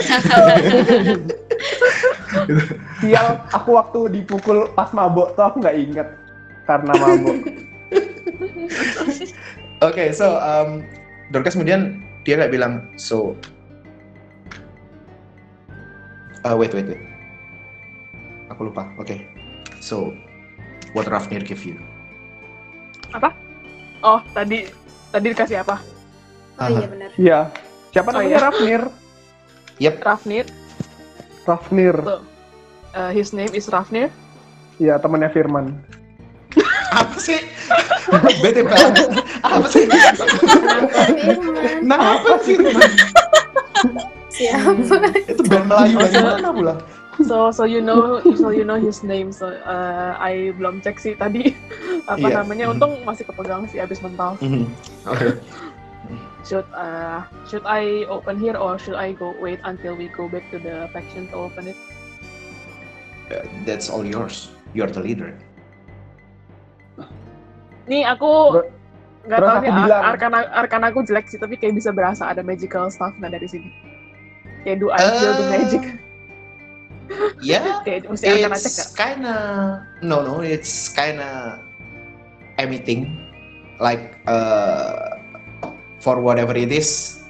[3.03, 3.27] Sial,
[3.57, 6.07] aku waktu dipukul pas mabok tuh aku nggak inget
[6.63, 7.37] karena mabok.
[9.87, 10.79] Oke, so um,
[11.35, 13.35] Dorcas kemudian dia kayak bilang, so,
[16.47, 17.03] uh, wait, wait, wait,
[18.47, 18.87] aku lupa.
[18.95, 19.27] Oke,
[19.83, 20.15] so,
[20.95, 21.75] what Rafnir give you?
[24.01, 24.65] Oh tadi
[25.09, 25.75] tadi dikasih apa
[26.61, 27.39] oh iya benar Iya.
[27.91, 28.43] Siapa Oh, namanya iya.
[28.43, 28.81] Rafnir?
[30.03, 30.45] Rafnir
[31.47, 31.95] Rafnir.
[32.03, 32.15] so,
[32.91, 34.11] uh, his name is Rafnir
[34.75, 35.71] Iya, temannya Firman.
[36.99, 37.39] Apa sih?
[38.43, 39.07] Bete banget.
[39.39, 39.87] Apa sih?
[41.79, 42.55] Nah, apa sih?
[44.27, 44.95] siapa
[45.31, 46.73] Itu band Melayu dari mana pula?
[47.23, 49.31] So so you know so you know his name.
[49.31, 51.55] So uh, I belum cek sih tadi
[52.11, 52.43] apa Iya.
[52.43, 52.65] namanya.
[52.69, 54.35] Untung masih kepegang sih abis mental.
[54.43, 54.67] Mhm.
[55.07, 55.39] Oke.
[56.43, 60.45] Should uh should I open here or should I go wait until we go back
[60.51, 61.77] to the faction to open it?
[63.31, 64.53] Uh, That's all yours.
[64.75, 65.33] You're the leader.
[67.85, 68.61] Nih aku
[69.25, 72.45] nggak tahu nih bilang- ar- arkan arkan aku jelek sih tapi kayak bisa berasa ada
[72.45, 73.69] magical stuff nah dari sini.
[74.61, 75.83] Kayak do I feel the Eh, magic?
[77.41, 79.35] Yeah, it's kinda
[80.01, 81.61] no no, it's kinda
[82.57, 83.13] emitting
[83.77, 85.19] like uh,
[86.01, 87.21] for whatever it is.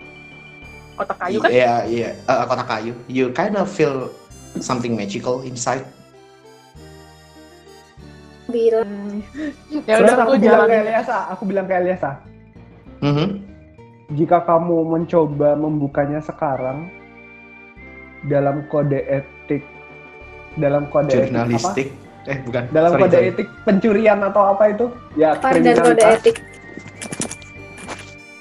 [0.95, 1.49] Otak kayu kan?
[1.51, 2.95] Iya iya, uh, kotak kayu.
[3.11, 4.15] You kind of feel
[4.63, 5.83] something magical inside.
[8.55, 9.83] bilang Hmm.
[9.89, 12.11] Ya udah aku aku bilang ke Eliasa, aku bilang ke Eliasa,
[13.01, 13.27] Mhm.
[14.15, 16.87] jika kamu mencoba membukanya sekarang
[18.29, 19.34] dalam kode etik,
[20.55, 21.27] dalam kode etik apa?
[21.29, 21.87] Jurnalistik.
[22.25, 22.63] Eh bukan.
[22.69, 23.29] Dalam Sorry, kode sorry.
[23.29, 24.85] etik pencurian atau apa itu?
[25.13, 26.35] Ya dan kode etik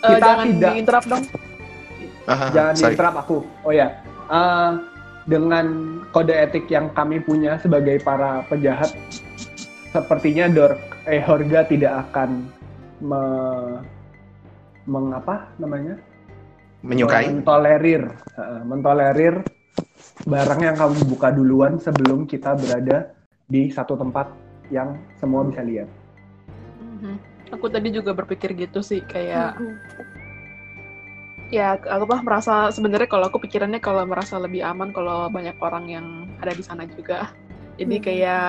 [0.01, 1.25] Eh, Kita jangan tidak- diinterrupt dong.
[2.25, 2.85] Aha, Jangan sorry.
[2.93, 3.37] diinterrupt aku.
[3.63, 3.89] Oh ya,
[4.25, 4.71] Eh,
[5.25, 5.67] dengan
[6.11, 8.93] kode etik yang kami punya sebagai para penjahat,
[9.91, 12.49] sepertinya Dor eh Horga tidak akan
[13.01, 13.21] me,
[14.85, 15.97] mengapa namanya?
[16.81, 17.29] Menyukai.
[17.31, 19.35] Mentolerir, eh, mentolerir
[20.23, 23.11] barang yang kamu buka duluan sebelum kita berada
[23.51, 24.31] di satu tempat
[24.71, 25.91] yang semua bisa lihat.
[26.79, 27.19] Mhm.
[27.59, 29.75] Aku tadi juga berpikir gitu sih kayak Mhm.
[31.53, 35.85] ya aku mah merasa sebenarnya kalau aku pikirannya kalau merasa lebih aman kalau banyak orang
[35.91, 36.07] yang
[36.41, 37.35] ada di sana juga.
[37.77, 38.05] Jadi Mhm.
[38.07, 38.49] kayak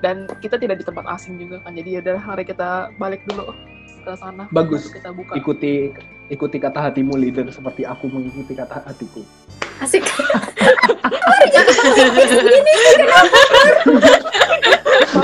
[0.00, 1.76] dan kita tidak di tempat asing juga kan.
[1.76, 3.52] Jadi ya udah mari kita balik dulu
[4.00, 4.48] ke sana.
[4.48, 4.88] Bagus.
[4.88, 5.36] Kita buka.
[5.36, 5.92] Ikuti
[6.30, 9.20] ikuti kata hatimu leader seperti aku mengikuti kata hatiku.
[9.82, 10.04] asik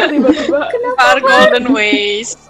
[0.07, 0.61] tiba-tiba
[0.97, 2.41] Our golden ways.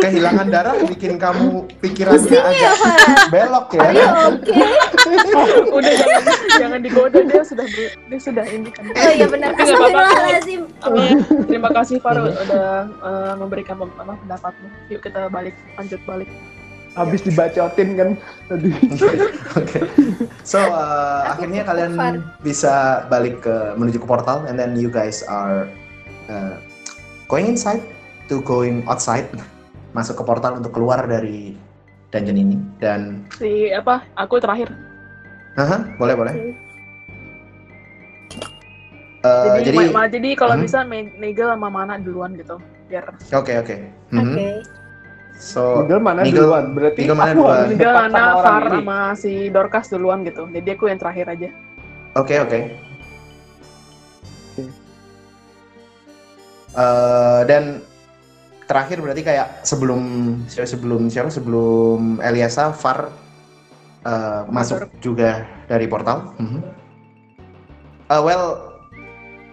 [0.00, 2.74] Kehilangan darah bikin kamu pikirannya ya agak
[3.28, 3.80] belok ya.
[3.84, 4.62] Are you okay?
[5.76, 6.22] udah jangan
[6.56, 7.66] jangan digoda dia sudah
[8.08, 8.88] dia sudah ini kan.
[8.88, 9.52] Oh iya benar.
[9.52, 11.00] Apa,
[11.44, 14.68] terima kasih Faro udah eh, memberikan pendapatmu.
[14.88, 16.30] Yuk kita balik lanjut balik.
[16.98, 18.08] Habis dibacotin kan
[18.46, 18.68] tadi.
[19.54, 19.78] Oke.
[20.42, 21.94] So uh, akhirnya kalian
[22.42, 25.70] bisa balik ke menuju ke portal and then you guys are
[26.26, 26.58] uh,
[27.26, 27.80] going inside
[28.26, 29.30] to going outside
[29.94, 31.54] masuk ke portal untuk keluar dari
[32.10, 34.02] dungeon ini dan Si apa?
[34.16, 34.74] Aku terakhir.
[35.54, 36.34] Aha, boleh boleh.
[36.34, 36.50] Oke.
[39.18, 40.62] Uh, jadi jadi ma- ma- jadi kalau Mhm.
[40.62, 42.58] bisa Me- Nigel sama Mana duluan gitu.
[42.86, 43.76] Biar oke oke.
[44.10, 44.34] Mhm.
[44.34, 44.48] Oke.
[45.38, 46.64] So Nigel mana Nigel- duluan?
[46.74, 47.66] Berarti Nigel mana aku duluan?
[47.70, 50.50] Nigel, Ana, Far sama si Dorcas duluan gitu.
[50.50, 51.48] Jadi aku yang terakhir aja.
[52.12, 52.58] oke oke.
[54.52, 54.64] Oke.
[56.74, 57.80] Eh, dan
[58.68, 60.02] terakhir berarti kayak sebelum
[60.50, 63.08] sebelum siapa sebelum Eliasa Far
[64.04, 66.34] eh, masuk juga dari portal.
[66.36, 66.60] Mhm.
[68.08, 68.74] Eh, well,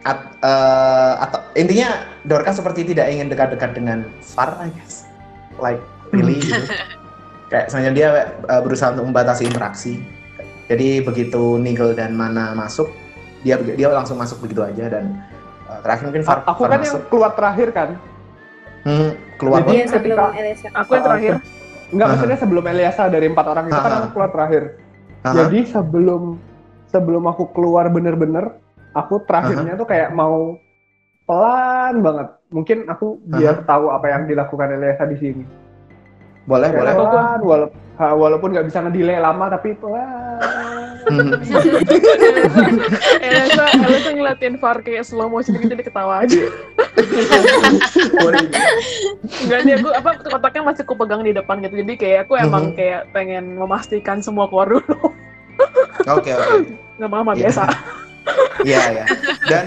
[0.02, 1.90] at- eh, atau intinya
[2.26, 5.05] Dorcas seperti tidak ingin dekat-dekat dengan Far, I guess.
[5.58, 6.60] Like really gitu.
[7.52, 8.10] Kayak sebenarnya dia
[8.42, 10.02] eh, berusaha untuk membatasi interaksi.
[10.66, 12.90] Jadi begitu Nigel dan Mana masuk,
[13.46, 15.14] dia dia langsung masuk begitu aja dan
[15.70, 16.90] eh, terakhir mungkin Far, Aku Far kan masuk.
[16.90, 17.90] yang keluar terakhir kan?
[18.86, 19.62] Hmm, keluar.
[19.62, 20.18] Jadi- Iya sebelum.
[20.74, 21.34] Aku yang Ah, terakhir.
[21.86, 22.14] Enggak, Aha.
[22.18, 24.00] maksudnya sebelum Eliasa dari empat orang itu kan Aha.
[24.02, 24.64] aku keluar terakhir.
[25.22, 25.34] Aha.
[25.38, 26.22] Jadi sebelum
[26.90, 28.58] sebelum aku keluar bener-bener,
[28.92, 30.58] aku terakhirnya tuh kayak mau
[31.26, 32.28] pelan banget.
[32.56, 35.44] Mungkin aku biar tahu apa yang dilakukan Eliasa di sini.
[36.46, 36.94] boleh, Kayak boleh.
[37.10, 40.38] pelan, wala- ha, walaupun nggak bisa ngedelay lama, tapi pelan.
[43.20, 46.38] Elsa, Elsa ngeliatin Far kayak slow motion gitu dia ketawa aja.
[49.42, 51.82] Enggak nih aku apa kotaknya masih aku pegang di depan gitu.
[51.82, 52.76] Jadi kayak aku emang Mhm.
[52.76, 54.98] kayak pengen memastikan semua keluar dulu.
[56.08, 56.56] Oke, oke.
[56.96, 57.40] Nggak mama Iya.
[57.42, 57.64] biasa.
[58.62, 59.06] Iya, ya.
[59.46, 59.66] Dan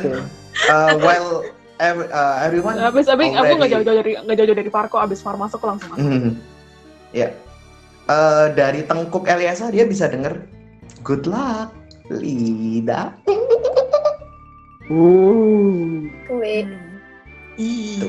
[0.67, 1.43] uh, while
[1.79, 4.97] ev- uh, everyone Habis habis aku nggak already- jauh-jauh dari nggak jauh-jauh dari Farko.
[4.97, 6.05] Abis Far masuk langsung masuk.
[6.05, 6.31] Mhm.
[7.11, 7.29] Ya.
[8.05, 10.41] Eh, dari tengkuk Eliasa dia bisa denger
[11.03, 11.73] good luck
[12.09, 13.13] Lida.
[14.89, 16.09] Uh.
[16.25, 16.65] Kue.
[17.55, 18.09] Tuh.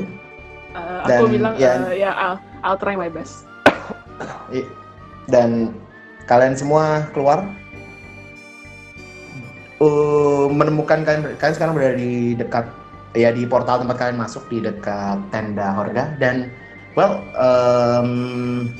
[0.69, 3.43] Eh, Dan, aku bilang ya- eh, ya I'll, I'll try my best.
[4.55, 4.63] I-
[5.27, 5.75] Dan
[6.23, 7.43] kalian semua keluar
[9.79, 12.65] uh, menemukan kalian kalian sekarang berada di dekat
[13.19, 16.47] ya di portal tempat kalian masuk di dekat tenda Horga dan
[16.95, 18.71] well um,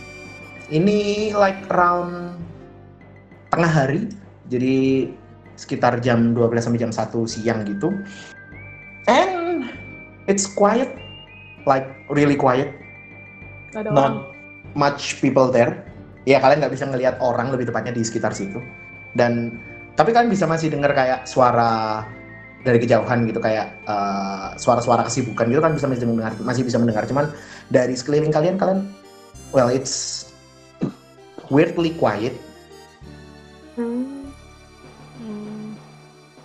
[0.72, 2.40] ini like around
[3.52, 4.08] tengah hari
[4.50, 5.10] jadi
[5.60, 7.92] sekitar jam 12 sampai jam 1 siang gitu.
[9.12, 9.68] And
[10.32, 10.96] it's quiet,
[11.68, 12.72] like really quiet,
[13.76, 13.92] orang.
[13.92, 14.14] not
[14.80, 15.84] much people there.
[16.24, 18.64] Ya kalian nggak bisa ngelihat orang lebih tepatnya di sekitar situ.
[19.20, 19.60] Dan
[20.00, 22.06] tapi kalian bisa masih dengar kayak suara
[22.60, 27.08] dari kejauhan gitu kayak uh, suara-suara kesibukan gitu kan bisa masih mendengar masih bisa mendengar
[27.08, 27.32] cuman
[27.68, 28.84] dari sekeliling kalian kalian
[29.52, 30.28] well it's
[31.48, 32.36] weirdly quiet
[33.74, 34.28] Hmm.
[35.16, 35.72] Hmm.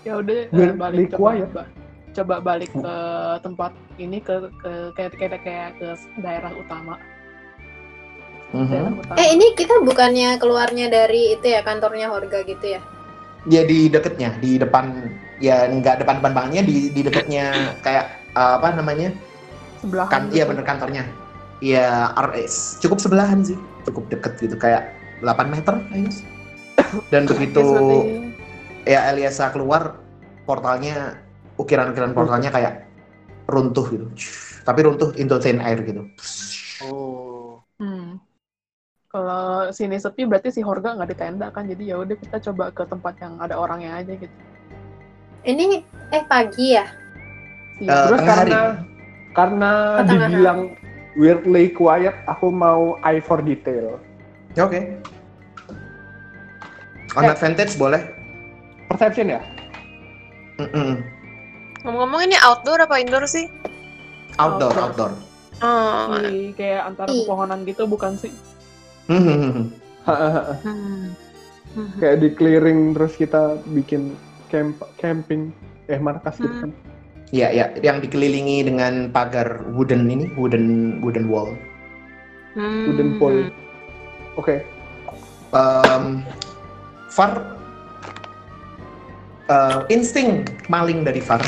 [0.06, 1.50] Ya udah eh, Weirdly balik coba, quiet.
[1.50, 1.70] ba-
[2.14, 2.96] coba balik ke
[3.42, 5.88] tempat ini ke ke kayak kayak kayak ke
[6.22, 6.94] daerah utama.
[8.54, 8.70] Mhm.
[8.70, 9.16] Daerah utama.
[9.18, 12.80] Eh ini kita bukannya keluarnya dari itu ya kantornya Horga gitu ya?
[13.44, 14.94] ya di deketnya di depan
[15.42, 19.10] ya nggak depan-depan banknya di di deketnya kayak uh, apa namanya
[19.82, 20.34] Sebelahan kan gitu.
[20.38, 21.02] iya bener kantornya
[21.58, 23.58] ya RS cukup sebelahan sih
[23.88, 26.22] cukup deket gitu kayak 8 meter guess.
[27.12, 27.62] dan begitu
[28.84, 29.96] Ya, ya Eliasa keluar
[30.44, 31.16] portalnya
[31.56, 32.84] ukiran-ukiran portalnya kayak
[33.48, 34.06] runtuh gitu
[34.64, 36.04] tapi runtuh into thin air gitu
[36.82, 37.62] Oh.
[37.78, 38.18] Hmm.
[39.08, 42.74] Kalau sini sepi berarti si Horga nggak di tenda kan, jadi ya udah kita coba
[42.74, 44.34] ke tempat yang ada orangnya aja gitu.
[45.44, 46.86] Ini eh pagi ya?
[47.76, 48.50] Eh, Terus tengah hari.
[48.50, 48.60] karena
[49.34, 50.60] karena Oh, dibilang
[51.14, 53.98] weirdly quiet, aku mau eye for detail.
[54.54, 54.80] Ya, oke
[57.14, 57.30] on Eh.
[57.30, 58.02] advantage boleh
[58.86, 59.40] Perception ya?
[60.56, 61.02] Mm-mm.
[61.82, 63.46] Ngomong-ngomong ini outdoor apa indoor sih?
[64.36, 65.10] outdoor Outdoor.
[65.10, 65.12] outdoor
[65.62, 66.18] Oh.
[66.52, 68.34] kayak antara pepohonan gitu bukan sih?
[69.06, 69.70] Hmm.
[70.02, 71.14] Hmm.
[71.96, 74.14] Kayak di clearing terus kita bikin
[74.54, 75.50] camp camping
[75.90, 76.70] eh markas gitu kan.
[77.34, 81.58] Ya, ya, yang dikelilingi dengan pagar wooden ini, wooden wooden wall.
[82.54, 82.86] Hmm.
[82.86, 83.50] Wooden pole.
[84.38, 84.62] Oke.
[85.50, 86.22] Um,
[87.10, 87.58] Far,
[89.50, 91.42] uh, insting maling dari Far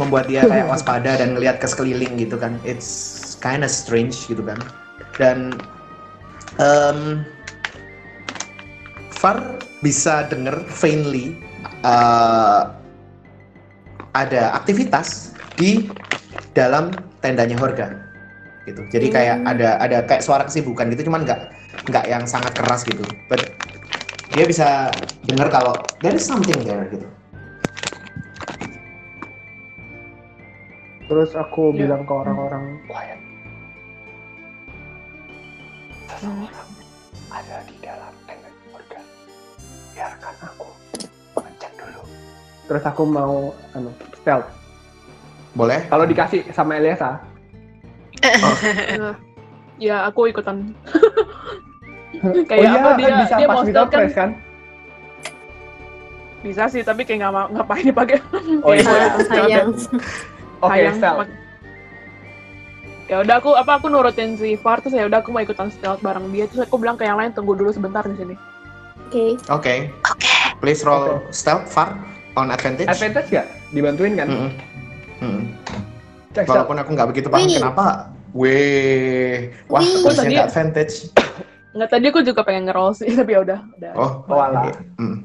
[0.00, 2.56] membuat dia kayak waspada dan ngelihat ke sekeliling gitu kan.
[2.64, 4.56] It's kinda strange gitu kan.
[5.20, 5.60] Dan
[6.56, 7.20] um,
[9.12, 11.36] Far bisa denger faintly
[11.82, 12.60] uh,
[14.14, 15.90] ada aktivitas di
[16.54, 17.92] dalam tendanya Horga
[18.66, 18.82] gitu.
[18.92, 19.50] Jadi kayak Hmm.
[19.52, 21.40] ada ada kayak suara kesibukan gitu, cuman nggak
[21.88, 23.04] nggak yang sangat keras gitu.
[23.30, 23.56] But
[24.28, 24.92] dia bisa
[25.24, 27.08] dengar kalau there is something there gitu.
[31.08, 31.88] Terus aku Iya.
[31.88, 33.20] bilang ke orang-orang quiet.
[36.20, 36.44] Hmm.
[37.32, 39.00] Ada di dalam tenda keluarga.
[39.96, 40.67] Biarkan aku.
[42.68, 43.90] Terus aku mau anu
[44.20, 44.46] stealth.
[45.56, 45.88] Boleh?
[45.88, 47.18] Kalau dikasih sama Eliasa,
[48.22, 49.14] Nah,
[49.86, 50.56] ya aku ikutan.
[52.24, 54.30] oh kayak iya apa kan dia bisa dia pas mau stealth kan kan?
[56.38, 58.18] bisa sih tapi kayak nggak mau ngapain dipakai.
[58.66, 59.14] Oh iya.
[59.26, 59.74] sayang.
[60.62, 60.96] Oke, sayang.
[60.98, 61.30] stealth.
[63.08, 66.04] Ya udah aku apa aku nurutin si Far terus ya udah aku mau ikutan stealth
[66.04, 68.34] bareng dia terus aku bilang ke yang lain tunggu dulu sebentar di sini.
[69.08, 69.40] Oke.
[69.48, 69.74] Oke.
[70.60, 71.96] Please roll stealth far
[72.38, 72.86] on advantage.
[72.86, 73.46] Advantage gak?
[73.70, 74.26] Dibantuin kan?
[74.26, 74.50] Mm-mm.
[75.20, 75.42] Mm-mm.
[76.30, 76.54] Cek stealth.
[76.64, 77.56] Walaupun aku nggak begitu paham Wih.
[77.58, 77.86] kenapa.
[78.30, 79.36] Wih,
[79.66, 80.04] wah Wih.
[80.04, 80.94] harusnya Tadi- nggak advantage.
[81.68, 83.60] Nggak tadi aku juga pengen nge-roll sih tapi ya udah.
[83.76, 83.92] udah.
[83.94, 84.66] Oh, Oh, alah.
[84.66, 85.16] Oke, mm.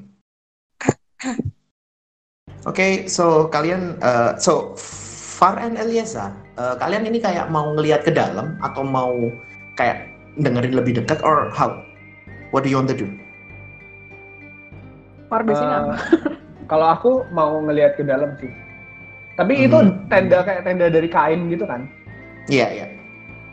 [2.63, 4.75] Oke, so kalian, uh, so
[5.33, 9.11] Far and Eliasa, uh, kalian ini kayak mau ngelihat ke dalam atau mau
[9.73, 10.07] kayak
[10.37, 11.79] dengerin lebih dekat or how?
[12.51, 13.07] What do you want to do?
[15.27, 15.93] Far di sini Eh, apa?
[16.67, 18.49] Kalau aku mau ngelihat ke dalam sih.
[19.33, 20.07] Tapi itu Mhm.
[20.07, 21.89] tenda kayak tenda dari kain gitu kan.
[22.47, 22.87] Iya, iya.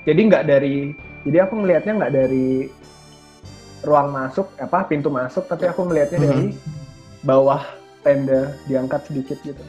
[0.05, 0.93] Jadi nggak dari,
[1.25, 2.69] jadi aku ngelihatnya nggak dari
[3.81, 6.27] ruang masuk, apa pintu masuk, tapi aku ngelihatnya Mhm.
[6.29, 6.47] dari
[7.25, 7.63] bawah
[8.05, 9.63] tenda diangkat sedikit gitu.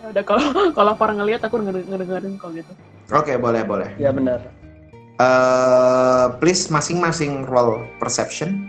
[0.00, 0.40] Ya udah kalau
[0.78, 2.72] kalau Far ngelihat aku ngede- ngedengerin kok gitu.
[3.12, 3.88] Oke, boleh, boleh.
[4.00, 4.40] Ya benar.
[5.16, 8.68] Uh, please masing-masing roll perception.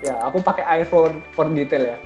[0.00, 1.98] Ya aku pakai for, for detail ya.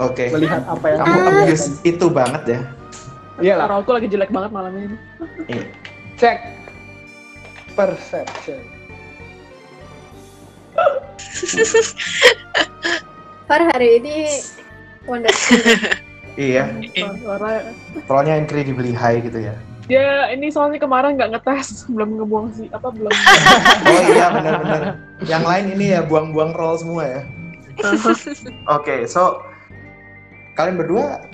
[0.00, 0.32] Oke.
[0.32, 2.60] Melihat apa yang Kamu aku abuse itu banget ya.
[3.40, 3.64] Iyalah.
[3.68, 4.96] Suara aku lagi jelek banget malam ini.
[5.48, 5.64] Iya.
[6.16, 6.38] Cek
[7.76, 8.60] perception.
[13.48, 14.40] Far hari ini
[15.04, 15.58] wonderful.
[16.38, 16.70] Iya,
[17.20, 17.74] Suara
[18.06, 19.54] rollnya incredibly high gitu ya.
[19.90, 23.10] dia ini soalnya kemarin nggak ngetes belum ngebuang sih apa belum
[23.90, 24.82] Oh iya benar-benar.
[25.26, 27.20] Yang lain ini ya buang-buang roll semua ya.
[28.70, 29.42] Oke, so
[30.54, 31.24] kalian berdua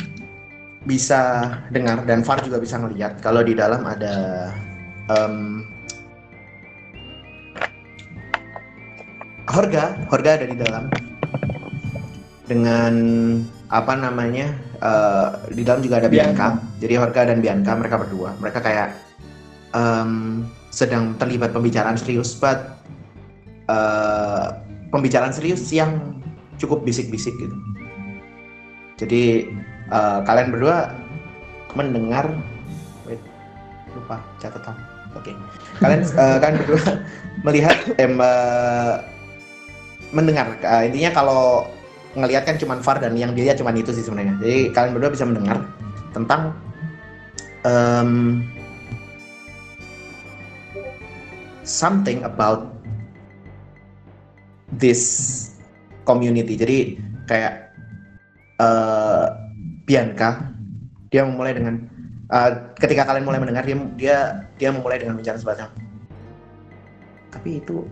[0.87, 4.15] bisa dengar dan Far juga bisa ngelihat kalau di dalam ada
[5.11, 5.67] em,
[9.47, 10.91] Horga, Horga ada di dalam
[12.47, 12.95] dengan
[13.67, 16.59] apa namanya eh, di dalam juga ada Bianca.
[16.59, 16.79] Bianca.
[16.83, 18.35] Jadi Horga dan Bianca mereka berdua.
[18.39, 18.95] Mereka kayak
[19.75, 22.79] em, sedang terlibat pembicaraan serius, but
[23.71, 24.47] eh,
[24.95, 26.23] pembicaraan serius yang
[26.59, 27.57] cukup bisik-bisik gitu.
[28.97, 29.53] Jadi
[29.93, 30.93] eh, kalian berdua
[31.77, 32.33] mendengar,
[33.05, 33.21] wait,
[33.93, 34.77] lupa catatan.
[35.17, 35.33] Oke,
[35.81, 36.85] kalian eh, kalian berdua
[37.45, 38.95] melihat em, eh,
[40.13, 40.57] mendengar.
[40.61, 41.69] Eh, intinya kalau
[42.17, 44.41] ngelihat kan cuman Far dan yang dilihat cuman itu sih sebenarnya.
[44.41, 45.69] Jadi kalian berdua bisa mendengar
[46.17, 46.57] tentang
[47.69, 48.41] em,
[51.61, 52.73] something about
[54.73, 55.03] this
[56.09, 56.57] community.
[56.57, 56.79] Jadi
[57.29, 57.66] kayak
[58.61, 59.27] eh,
[59.87, 60.53] Bianca
[61.09, 61.75] dia memulai dengan
[62.33, 64.19] eh, ketika kalian mulai mendengar dia dia
[64.57, 65.69] dia memulai dengan bicara semacam
[67.31, 67.85] tapi itu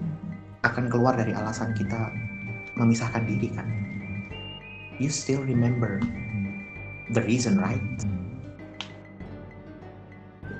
[0.65, 2.09] akan keluar dari alasan kita
[2.81, 3.69] memisahkan diri kan?
[4.97, 6.01] You still remember
[7.13, 7.85] the reason right?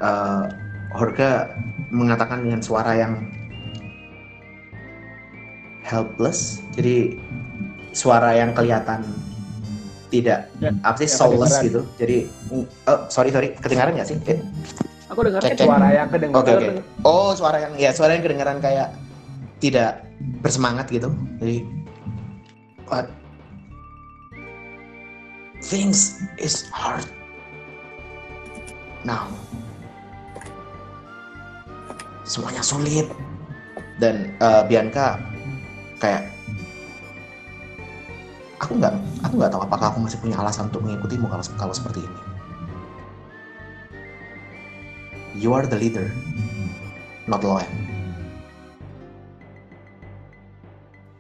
[0.05, 0.45] Eh,
[0.95, 1.51] Horga
[1.91, 3.27] mengatakan dengan suara yang
[5.83, 7.19] helpless jadi
[7.91, 9.03] suara yang kelihatan
[10.15, 11.67] tidak Ya, apa sih yang soulless kedengeran.
[11.67, 12.17] gitu jadi
[12.87, 14.39] oh, sorry sorry kedengaran nggak sih Eh,
[15.11, 15.43] Aku dengar.
[15.45, 16.41] Suara yang kedengaran.
[16.41, 16.69] Oke oke.
[17.05, 18.89] Oh suara yang ya suara yang kedengaran kayak
[19.61, 20.01] tidak
[20.41, 21.13] bersemangat gitu.
[21.39, 21.61] Jadi
[22.89, 23.07] what
[25.61, 27.05] things is hard
[29.05, 29.29] now.
[32.25, 33.07] Semuanya sulit
[34.01, 35.21] dan eh, Bianca
[36.01, 36.34] kayak
[38.65, 42.01] aku nggak aku nggak tahu apakah aku masih punya alasan untuk mengikutimu kalau kalau seperti
[42.01, 42.21] ini.
[45.37, 46.09] You are the leader,
[47.29, 47.69] not loyal.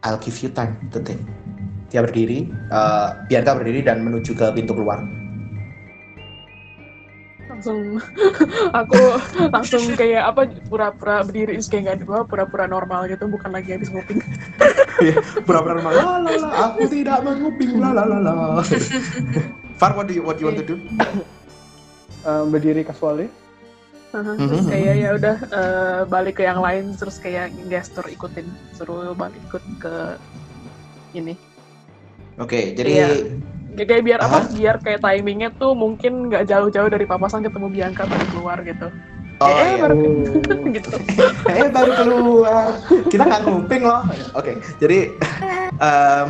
[0.05, 1.21] I'll give you time to think.
[1.91, 5.03] Dia berdiri, eh, Bianca berdiri dan menuju ke pintu keluar.
[7.65, 7.97] Langsung
[8.85, 9.01] aku
[9.49, 13.73] langsung kayak apa pura-pura berdiri terus kayak nggak ada gua pura-pura normal gitu bukan lagi
[13.73, 14.21] habis nguping
[15.49, 18.63] Pura-pura normal, la la la, aku tidak menguping, la la la la.
[19.81, 20.77] Far, what do you what you want to do?
[22.25, 23.29] Eh, berdiri casually.
[24.09, 29.37] terus kayak ya udah eh, balik ke yang lain terus kayak gestur ikutin suruh balik
[29.45, 29.95] ikut ke
[31.13, 31.37] ini
[32.41, 33.09] Oke, jadi Iya.
[33.75, 34.39] Kayak, kayak biar apa?
[34.55, 38.89] Biar kayak timingnya tuh mungkin nggak jauh-jauh dari papasan ketemu Bianca baru keluar gitu.
[39.43, 39.83] Oh eh, iya.
[39.83, 40.67] baru Oh.
[40.79, 40.91] gitu.
[41.51, 42.71] Eh baru keluar.
[43.11, 44.03] Kita nggak nguping loh.
[44.39, 45.11] Oke jadi
[45.79, 46.29] em,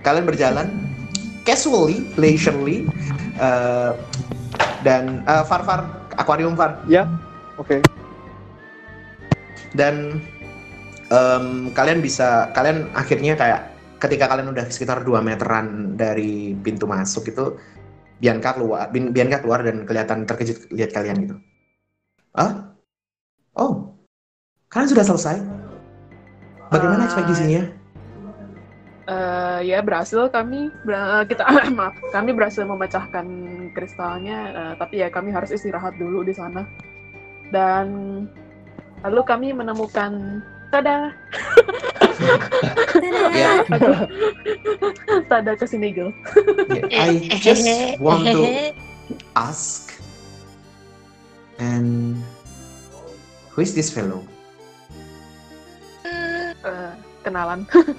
[0.00, 0.66] kalian berjalan
[1.44, 2.88] casually leisurely
[3.36, 3.92] eh,
[4.80, 5.80] dan eh, far far
[6.16, 6.80] akuarium far.
[6.88, 7.04] Ya,
[7.60, 7.84] oke.
[9.76, 10.24] dan
[11.12, 17.32] em, kalian bisa kalian akhirnya kayak ketika kalian udah sekitar 2 meteran dari pintu masuk
[17.32, 17.56] itu
[18.16, 21.36] Bianca keluar Bianca keluar dan kelihatan terkejut lihat kalian gitu.
[22.36, 22.72] Ah
[23.56, 23.92] oh.
[24.68, 25.36] Kalian sudah selesai?
[26.68, 27.62] Bagaimana Ah, ekspedisinya
[29.06, 31.46] Eh, ya berhasil kami ber- kita
[31.78, 33.26] maaf kami berhasil memecahkan
[33.70, 36.66] kristalnya eh, tapi ya kami harus istirahat dulu di sana.
[37.54, 37.86] Dan
[39.06, 41.12] lalu kami menemukan tada.
[43.36, 43.60] Ya.
[45.28, 46.10] Tada ke Sinigel
[46.88, 47.68] I just
[48.00, 48.72] want to
[49.36, 49.92] ask
[51.60, 52.16] and
[53.52, 54.24] who is this fellow?
[56.64, 57.64] Eh, kenalan.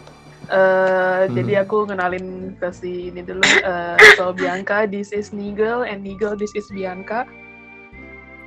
[0.48, 1.36] Eh, Hmm.
[1.36, 3.44] jadi aku kenalin ke si ini dulu.
[3.44, 7.28] Eh, so Bianca this is Nigel and Nigel this is Bianca.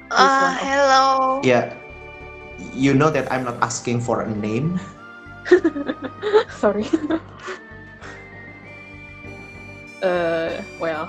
[0.09, 1.05] Ah, hello.
[1.45, 1.69] ya
[2.71, 4.77] you know that I'm not asking for a name
[6.63, 6.87] sorry
[10.01, 11.09] Eh, well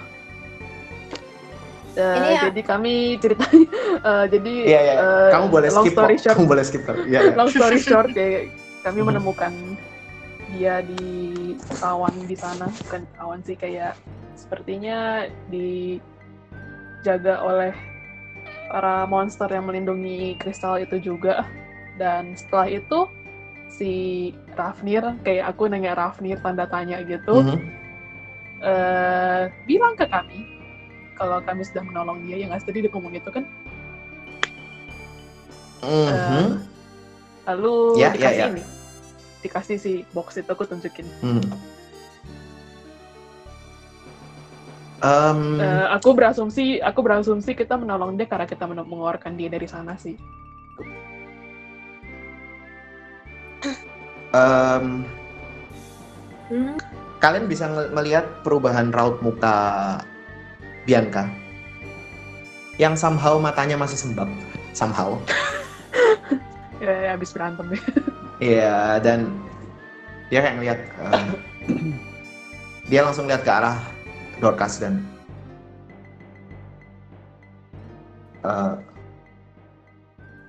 [1.92, 3.68] Eh, Ini ya- jadi kami ceritanya
[4.00, 4.94] eh, jadi Iya, iya.
[4.96, 6.24] eh, kamu boleh long skip story kok.
[6.24, 6.98] short Kamu boleh skip kok.
[7.04, 7.36] Iya, iya.
[7.36, 8.48] long story short kayak
[8.80, 9.08] kami Mhm.
[9.12, 9.52] menemukan
[10.50, 11.04] dia di
[11.80, 14.00] awan di sana bukan awan sih kayak
[14.36, 17.76] sepertinya dijaga oleh
[18.72, 21.44] para monster yang melindungi kristal itu juga
[22.00, 23.00] dan setelah itu
[23.68, 23.92] si
[24.56, 27.60] Rafnir kayak aku nanya Rafnir tanda tanya gitu Mhm.
[28.64, 30.48] eh, bilang ke kami
[31.20, 33.44] kalau kami sudah menolong dia yang tadi di komun itu kan
[35.84, 36.64] Mhm.
[37.52, 38.48] lalu Ya, ya, dikasih ya.
[38.56, 38.64] ini
[39.42, 41.44] dikasih si box itu aku tunjukin Mhm.
[45.02, 49.66] Em, Eh, aku berasumsi aku berasumsi kita menolong dia karena kita men- mengeluarkan dia dari
[49.66, 50.14] sana sih.
[54.32, 55.04] Em,
[56.52, 56.76] Hmm,
[57.24, 57.66] kalian bisa
[57.96, 59.98] melihat perubahan raut muka
[60.84, 61.32] Bianca.
[62.76, 64.30] Yang somehow matanya masih sembab.
[64.76, 65.18] Somehow.
[66.82, 67.82] Ya, ya habis berantem ya.
[68.42, 68.76] Iya
[69.06, 69.30] dan
[70.34, 71.26] dia kayak ngeliat eh,
[72.90, 73.78] dia langsung lihat ke arah
[74.42, 75.06] Dorcas dan
[78.42, 78.74] eh,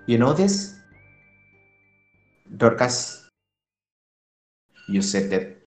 [0.09, 0.81] you know this?
[2.57, 3.29] Dorcas
[4.89, 5.61] you said that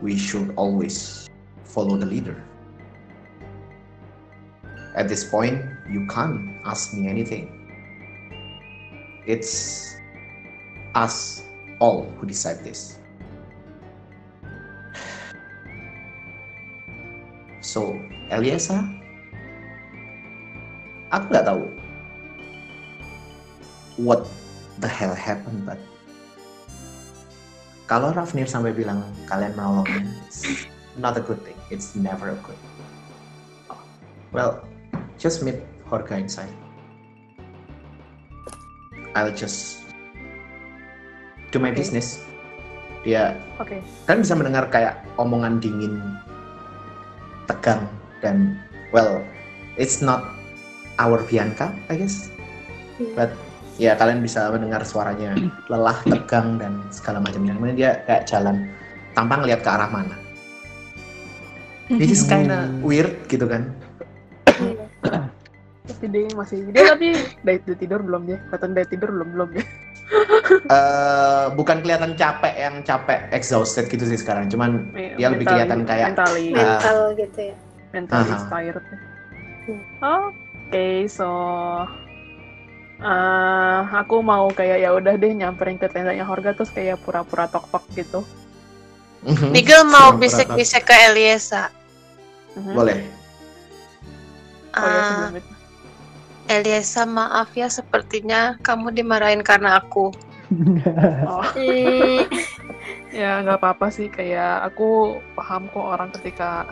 [0.00, 1.28] we should always
[1.68, 2.40] follow the leader.
[4.96, 5.60] At this point
[5.92, 7.52] you can't ask me anything.
[9.28, 9.92] It's
[10.96, 11.44] us
[11.80, 13.03] all who decide this.
[17.74, 17.98] So,
[18.30, 18.86] Eliasa,
[21.10, 21.66] aku nggak tahu
[23.98, 24.30] what
[24.78, 25.82] the hell happened, but
[27.90, 30.62] kalau Rafnir sampai bilang kalian menolongnya, it's
[31.02, 31.58] not a good thing.
[31.66, 32.54] It's never a good.
[34.30, 34.62] Well,
[35.18, 35.58] just meet
[35.90, 36.54] Horga inside.
[39.18, 39.82] I'll just
[41.50, 41.82] do my Okay.
[41.82, 42.22] business.
[43.02, 43.82] Ya, Oke.
[44.06, 45.98] kalian bisa mendengar kayak omongan dingin,
[47.50, 47.88] tegang,
[48.24, 48.58] dan
[48.94, 49.20] well,
[49.76, 50.34] it's not
[50.98, 52.30] our Bianca, I guess.
[53.18, 53.34] But
[53.76, 55.34] ya kalian bisa mendengar suaranya
[55.66, 57.58] lelah, tegang, dan segala macamnya.
[57.58, 58.70] Kemudian dia kayak jalan
[59.14, 60.16] tanpa ngeliat ke arah mana.
[61.92, 63.74] This is kinda weird gitu kan.
[65.84, 67.12] Tapi dia masih dia tapi
[67.44, 68.40] dari dari tidur belum dia.
[68.48, 69.64] Kelihatan dari tidur belum belum ya.
[70.68, 74.48] Eh bukan kelihatan capek yang capek exhausted gitu sih sekarang.
[74.52, 77.56] Cuman Dia lebih kelihatan kayak, mentally, uh, mental gitu ya
[77.94, 78.46] mentally Aha.
[78.50, 78.84] tired.
[78.84, 78.98] ya.
[79.64, 79.80] Hmm.
[80.28, 81.30] Oke, so
[83.00, 87.84] eh aku mau kayak ya udah deh nyamperin ke tendanya Horga terus kayak pura-pura tok-tok
[87.94, 88.20] gitu.
[89.24, 91.72] mhm, Nigel mau bisik-bisik ke Eliesa.
[92.54, 92.72] Mhm.
[92.76, 92.98] boleh.
[94.74, 95.53] Oh ya Ah, sebelum itu.
[96.44, 100.12] Eliesa maaf ya sepertinya kamu dimarahin karena aku.
[101.24, 101.42] Oh,
[103.10, 106.68] ya nggak apa-apa sih kayak aku paham kok orang ketika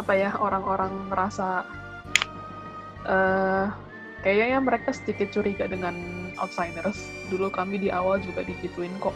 [0.00, 1.62] apa ya orang-orang merasa
[3.06, 3.68] eh
[4.24, 5.94] kayaknya mereka sedikit curiga dengan
[6.40, 6.98] outsiders.
[7.30, 9.14] Dulu kami di awal juga digituin kok.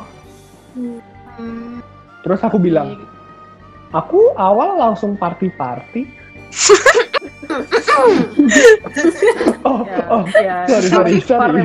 [0.77, 1.01] hmm.
[1.39, 1.79] Hmm,
[2.27, 3.07] Terus aku bilang,
[3.95, 6.20] aku awal langsung party-party.
[9.67, 11.63] Oh, ya, oh, ya, sorry, sorry, sorry.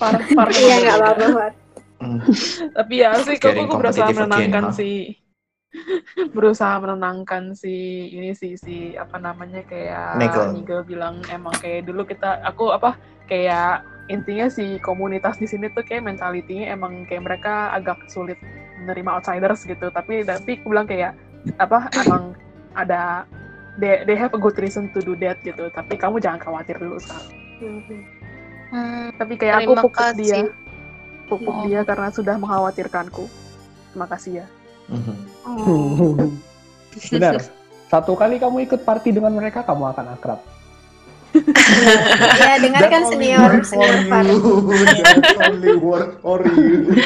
[0.00, 1.46] par, par iya nggak apa-apa.
[1.98, 2.18] Hmm.
[2.78, 4.74] Tapi ya sih, kok aku berusaha again, menenangkan huh?
[4.74, 5.18] si
[6.36, 10.56] berusaha menenangkan si ini si si apa namanya kayak Nigel.
[10.56, 12.96] Nigel bilang emang kayak dulu kita aku apa
[13.28, 18.40] kayak intinya si komunitas di sini tuh kayak mentalitinya emang kayak mereka agak sulit
[18.80, 21.12] menerima outsiders gitu tapi tapi aku bilang kayak
[21.60, 22.32] apa emang
[22.72, 23.28] ada
[23.78, 26.98] they, they have a good reason to do that gitu tapi kamu jangan khawatir dulu
[26.98, 27.82] sekarang Hmm.
[28.70, 30.14] hmm, tapi kayak aku pupuk kasih.
[30.14, 30.38] dia
[31.26, 31.62] pupuk Oh.
[31.66, 33.26] dia karena sudah mengkhawatirkanku
[33.90, 34.46] terima kasih ya
[34.88, 35.14] Mhm.
[35.44, 36.14] oh.
[37.12, 37.34] Benar.
[37.92, 40.40] Satu kali kamu ikut party dengan mereka, kamu akan akrab.
[42.40, 43.96] ya dengarkan senior senior
[45.44, 46.88] only work for you.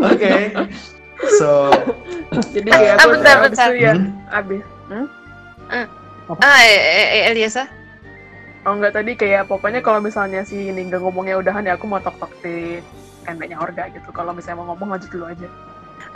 [0.10, 0.34] Oke.
[1.28, 1.68] So,
[2.54, 3.68] jadi Eh, kayak Ah, aku bentar, abis bentar.
[3.68, 4.62] itu ya hmm, abis
[6.40, 7.64] Ah, e- e- e- Eliesa?
[8.60, 12.20] oh enggak tadi kayak pokoknya kalau misalnya si Ningga ngomongnya udahan ya aku mau tok
[12.20, 12.76] tok di
[13.24, 15.48] tendanya Orga gitu kalau misalnya mau ngomong lanjut dulu aja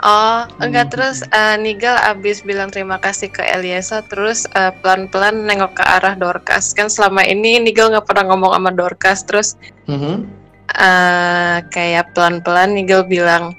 [0.03, 0.93] Oh, enggak Hmm.
[0.93, 6.13] terus eh, Nigel abis bilang terima kasih ke Eliesa, terus eh, pelan-pelan nengok ke arah
[6.13, 6.75] Dorcas.
[6.75, 9.55] Kan selama ini Nigel nggak pernah ngomong sama Dorcas, terus
[9.87, 10.27] mhm.
[10.69, 13.55] eh, kayak pelan-pelan Nigel bilang,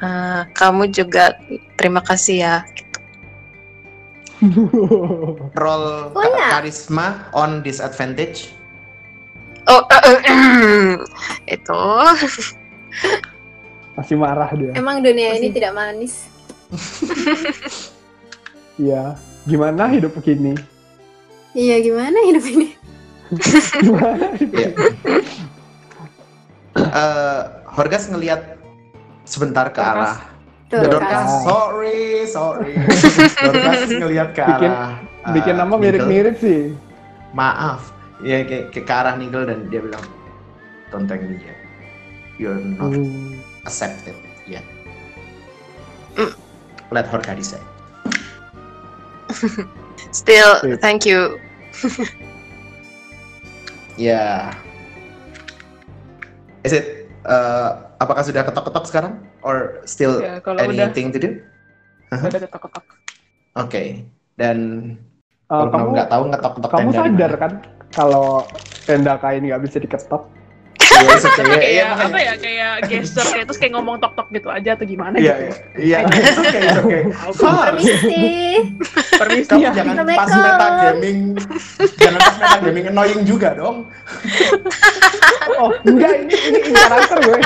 [0.00, 1.36] "Eh, kamu juga
[1.76, 2.56] terima kasih ya.
[5.54, 6.48] roll Oh, ya.
[6.56, 8.56] karisma on disadvantage.
[9.68, 9.84] Oh,
[11.46, 11.80] itu.
[13.90, 14.72] Masih marah dia.
[14.72, 15.52] emang dunia ini Masih.
[15.52, 16.14] tidak manis
[18.80, 19.20] Iya.
[19.44, 20.56] Gimana hidup begini?
[21.52, 22.68] iya gimana hidup ini
[23.76, 24.72] Gimana hidup?
[26.78, 28.56] Eh, Horgas ngelihat
[29.30, 29.94] sebentar ke Dorcas.
[29.94, 30.16] arah
[30.68, 30.90] Dorcas.
[30.90, 31.28] Dorcas.
[31.42, 32.74] Sorry, sorry.
[33.46, 35.82] Dorcas ngelihat ke Bikin- arah eh, Bikin nama Nigel.
[36.02, 36.74] mirip-mirip sih.
[37.30, 37.94] Maaf.
[38.20, 40.02] Ya ke, ke, ke arah Nigel dan dia bilang,
[40.90, 41.54] Don't thank me yet.
[42.36, 43.38] You're not Hmm.
[43.62, 44.66] accepted yet.
[46.16, 46.34] Mm.
[46.90, 47.62] Let Horga decide.
[50.10, 50.80] Still, Sip.
[50.80, 51.38] thank you.
[53.96, 54.56] Ya.
[56.64, 59.12] Is it uh, apakah sudah ketok-ketok sekarang?
[59.44, 61.30] Or still Ya, kalau udah anything to do?
[62.10, 62.86] udah ketok-ketok.
[63.54, 64.08] Oke.
[64.34, 64.58] Dan
[65.46, 67.38] Eh, kalau kamu nggak tahu ngetok-ketok kamu sadar mana?
[67.38, 67.52] kan
[67.90, 68.26] kalau
[68.86, 70.22] tenda kain nggak bisa diketok?
[70.80, 71.44] Iya, okay.
[71.44, 74.70] Iya, kayak iya, apa ya kayak gesture kayak terus kayak ngomong tok tok gitu aja
[74.74, 75.54] atau gimana Iya, gitu.
[75.78, 75.98] iya.
[76.02, 76.18] Iya,
[76.58, 77.02] it's okay.
[77.36, 77.72] Far.
[77.72, 78.24] Permisi.
[79.16, 79.70] Permisi Kamu ya.
[79.72, 81.18] jangan pas meta gaming,
[81.96, 83.76] jangan pas meta gaming annoying juga dong.
[85.56, 87.38] Oh enggak ini ini in karakter gue.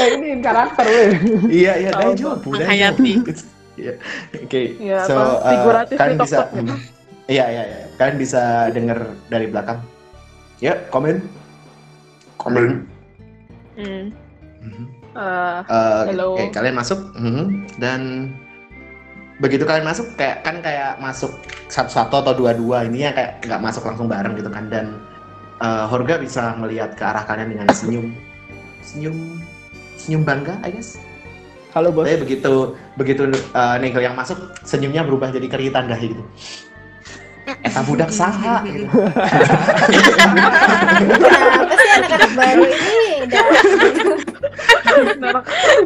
[0.00, 1.04] Eh ini in karakter gue.
[1.48, 1.90] Iya, iya,
[2.44, 3.12] menghayati.
[3.26, 3.48] It's-
[3.80, 3.94] Iya.
[4.36, 4.62] Oke.
[4.76, 6.74] Iya, So, uh, figuratif kalian bisa gitu.
[7.30, 7.78] Iya, iya, iya.
[7.96, 8.42] Kalian bisa
[8.74, 8.98] dengar
[9.32, 9.78] dari belakang.
[10.60, 11.24] Ya, komen.
[12.40, 12.88] Komen.
[13.76, 14.04] Hmm.
[14.60, 14.84] Mhm.
[15.10, 16.34] Eh, Eh, Hello.
[16.34, 17.44] Oke, kalian masuk Mhm.
[17.76, 18.00] dan
[19.40, 21.32] begitu kalian masuk kayak kan kayak masuk
[21.66, 25.00] satu-satu atau dua-dua ini ya kayak nggak masuk langsung bareng gitu kan dan
[25.58, 28.12] eh, Horga bisa melihat ke arah kalian dengan senyum
[28.80, 29.16] senyum
[29.96, 31.00] senyum bangga I guess
[31.72, 32.04] Halo bos.
[32.04, 36.24] tapi begitu begitu eh, Nigel yang masuk senyumnya berubah jadi keritan dahi gitu
[37.60, 38.86] Eta budak saha gitu.
[40.90, 43.00] Kenapa sih anak-anak baru ini?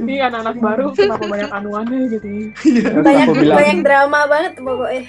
[0.01, 2.27] Ini anak-anak baru kenapa banyak anuannya gitu.
[2.61, 5.03] Terus banyak aku bilang, banyak drama banget pokoknya.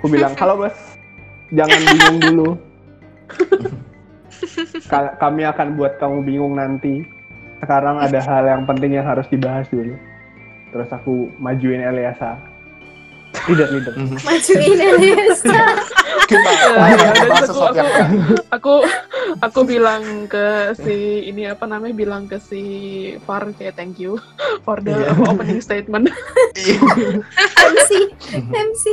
[0.00, 0.76] aku bilang halo bos.
[1.50, 2.48] Jangan bingung dulu.
[4.88, 7.04] Ka- kami akan buat kamu bingung nanti.
[7.60, 9.92] Sekarang ada hal yang penting yang harus dibahas dulu.
[10.72, 12.38] Terus aku majuin Eliasa.
[13.40, 13.94] Leader, leader.
[13.94, 14.18] Mhm.
[14.20, 15.62] Majuin Elisa.
[16.26, 16.68] Kita ya
[17.24, 17.90] bahas sesuatu aku- yang
[18.50, 18.74] Aku
[19.40, 20.46] aku bilang ke
[20.76, 20.94] si
[21.24, 22.62] ini apa namanya bilang ke si
[23.22, 24.18] Far kayak thank you
[24.60, 25.14] for the Iya.
[25.24, 26.10] opening statement.
[27.56, 27.90] MC.
[28.34, 28.84] MC.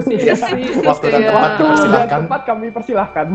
[0.00, 0.34] Si, Iya.
[0.40, 2.08] si- terus Waktu dan tempat Dipersilahkan.
[2.22, 3.26] tempat kami persilahkan.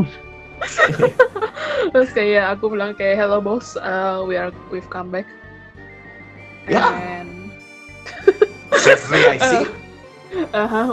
[1.92, 5.28] terus kayak aku bilang kayak hello boss, uh, we are we've come back.
[6.64, 6.86] Ya.
[6.94, 7.50] And
[8.78, 9.81] Jeffrey I see uh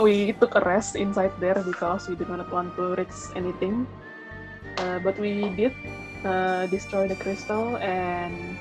[0.03, 3.87] we took a rest inside there because we did not want to risk anything.
[4.77, 5.75] Uh, but we did
[6.23, 8.55] uh, destroy the crystal and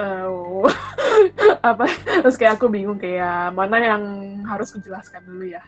[0.00, 0.64] uh,
[1.70, 1.84] apa
[2.24, 4.02] terus kayak aku bingung kayak mana yang
[4.48, 5.60] harus kujelaskan dulu ya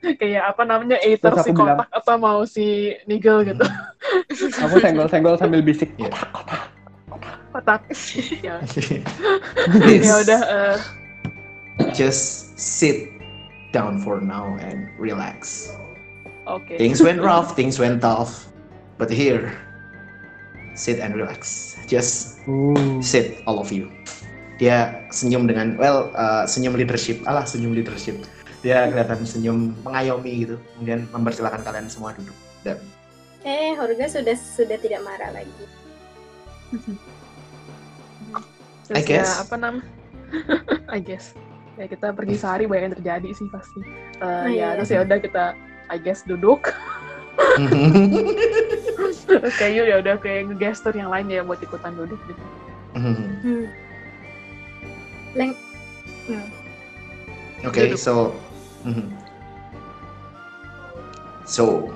[0.00, 3.66] kayak apa namanya Aether si bilang- kotak atau mau si Nigel gitu
[4.64, 5.92] Aku senggol-senggol sambil bisik.
[6.00, 6.08] Iya.
[7.52, 7.84] kotak
[8.46, 8.62] ya
[9.68, 10.06] Please.
[10.08, 10.76] ya udah uh,
[11.94, 13.10] just sit
[13.70, 15.72] down for now and relax.
[16.46, 18.48] oke Things went rough, things went tough,
[18.96, 19.52] but here,
[20.74, 21.74] sit and relax.
[21.86, 23.92] Just Uh, sit, all of you.
[24.56, 27.20] Dia senyum dengan, well, uh, senyum leadership.
[27.28, 28.24] Alah, senyum leadership.
[28.64, 30.56] Dia kelihatan senyum mengayomi gitu.
[30.74, 32.32] Kemudian mempersilahkan kalian semua duduk.
[32.64, 32.80] Dan
[33.44, 35.64] Eh, Horga sudah sudah tidak marah lagi.
[38.88, 39.28] Terus I guess.
[39.28, 39.74] ya apa nam
[40.88, 41.32] I guess
[41.78, 43.80] ya kita pergi sehari banyak yang terjadi sih pasti
[44.18, 44.68] Eh, Oh, ya iya.
[44.74, 45.44] terus ya udah kita
[45.88, 46.66] I guess duduk
[49.58, 52.42] kayak yuk ya udah kayak ngegestur yang lain ya buat ikutan duduk gitu
[52.98, 53.68] Hmm.
[55.36, 55.52] Leng.
[56.26, 56.48] Hmm.
[57.62, 58.00] okay, Duduk.
[58.00, 58.32] so,
[58.82, 59.12] mhm.
[61.44, 61.92] so,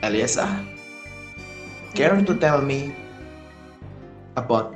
[0.00, 0.48] Eliasa,
[1.94, 2.90] care to tell me
[4.34, 4.74] about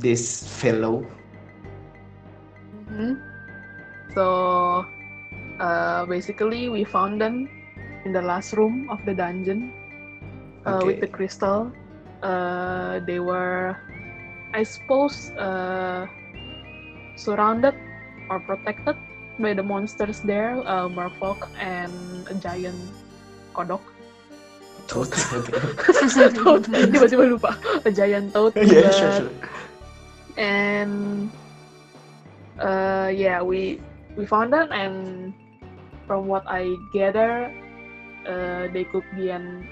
[0.00, 1.04] this fellow?
[2.90, 3.18] Mhm.
[4.14, 4.84] so
[5.58, 7.48] uh, basically we found them
[8.04, 9.72] in the last room of the dungeon
[10.66, 11.10] uh, with the Okay.
[11.10, 11.72] crystal
[12.22, 13.76] uh, they were
[14.54, 16.06] I suppose uh,
[17.16, 17.74] surrounded
[18.30, 18.96] or protected
[19.38, 21.92] by the monsters there, uh, Merfolk and
[22.30, 22.78] a giant
[23.54, 23.80] kodok.
[24.88, 25.10] Toad.
[26.34, 26.64] Toad.
[26.72, 27.52] Tiba-tiba lupa.
[27.84, 28.54] A giant toad.
[28.56, 28.90] yeah, juga.
[28.92, 29.32] sure, sure.
[30.38, 31.28] And
[32.60, 33.80] uh, yeah, we
[34.16, 35.32] we found them, and
[36.06, 37.52] from what I gather,
[38.26, 39.68] uh, they could be an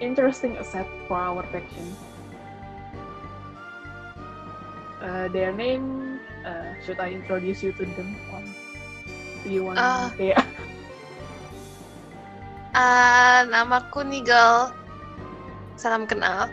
[0.00, 1.96] interesting asset for our faction.
[5.02, 8.14] Uh, their name, uh, should I introduce you to them?
[8.30, 8.42] Or
[9.42, 10.14] do you want Ah.
[10.14, 10.38] kayak
[12.72, 14.72] Ah, namaku Nigel.
[15.76, 16.48] Salam kenal.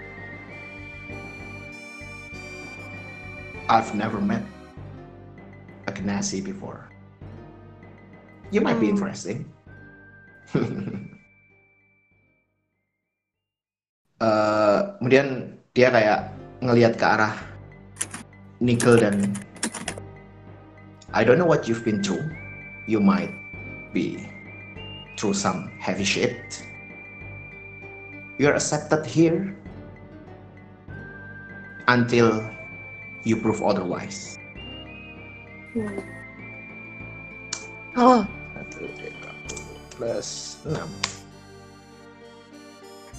[3.70, 4.42] I've never met
[6.00, 6.88] a Genasi before.
[8.52, 8.96] You might be Hmm.
[8.96, 9.46] interesting.
[14.20, 17.40] Eh, kemudian dia kayak ngelihat ke arah
[18.60, 19.32] Nickel dan
[21.16, 22.28] I don't know what you've been through.
[22.84, 23.32] You might
[23.96, 24.28] be
[25.16, 26.36] through some heavy shit.
[28.40, 29.52] you're accepted here
[31.92, 32.40] until
[33.28, 34.39] you prove otherwise.
[35.80, 35.96] Hmm.
[37.96, 38.20] Oh,
[38.52, 39.32] Satu, tiga,
[39.96, 40.90] plus enam.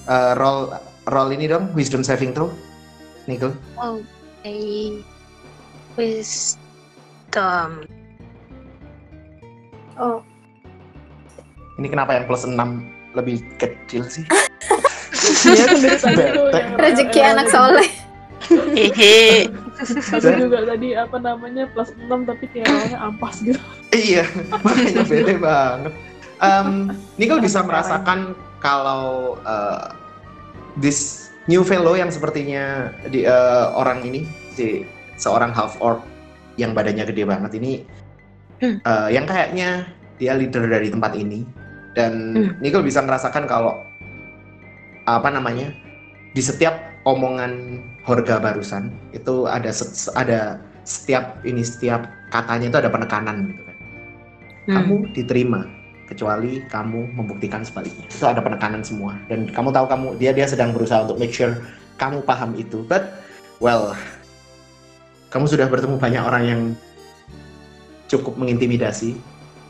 [0.05, 0.69] Eh, roll
[1.09, 2.53] roll ini dong wisdom saving throw,
[3.25, 3.57] Nickel.
[3.81, 5.01] okay.
[5.97, 7.89] Wisdom.
[9.97, 10.21] Oh,
[11.77, 12.57] Ini kenapa yang plus 6
[13.17, 14.25] lebih kecil sih?
[15.41, 15.65] Iya
[16.77, 17.89] rezeki anak soleh.
[18.73, 19.49] Hehe.
[19.81, 23.61] Aku juga tadi apa namanya plus 6 tapi kayak orangnya ampas gitu.
[23.97, 24.25] iya,
[24.65, 25.93] makanya beda banget.
[26.41, 29.93] Um, Nickel bisa merasakan kalau uh,
[30.81, 34.25] this new fellow yang sepertinya di uh, orang ini
[34.57, 34.85] si
[35.21, 36.01] seorang half orc
[36.57, 37.85] yang badannya gede banget ini
[38.85, 39.89] uh, yang kayaknya
[40.21, 41.45] dia leader dari tempat ini
[41.97, 42.51] dan Hmm.
[42.63, 43.83] Nickel bisa merasakan kalau
[45.11, 45.75] apa namanya
[46.31, 49.71] di setiap omongan Horga barusan itu ada
[50.17, 50.41] ada
[50.89, 53.77] setiap ini setiap katanya itu ada penekanan gitu kan.
[54.61, 54.75] Hmm.
[54.77, 55.61] kamu diterima
[56.11, 58.07] kecuali kamu membuktikan sebaliknya.
[58.11, 59.15] Itu ada penekanan semua.
[59.31, 61.55] Dan kamu tahu kamu dia dia sedang berusaha untuk make sure
[62.03, 62.83] kamu paham itu.
[62.89, 63.23] But
[63.63, 63.95] well
[65.31, 66.63] kamu sudah bertemu banyak orang yang
[68.11, 69.15] cukup mengintimidasi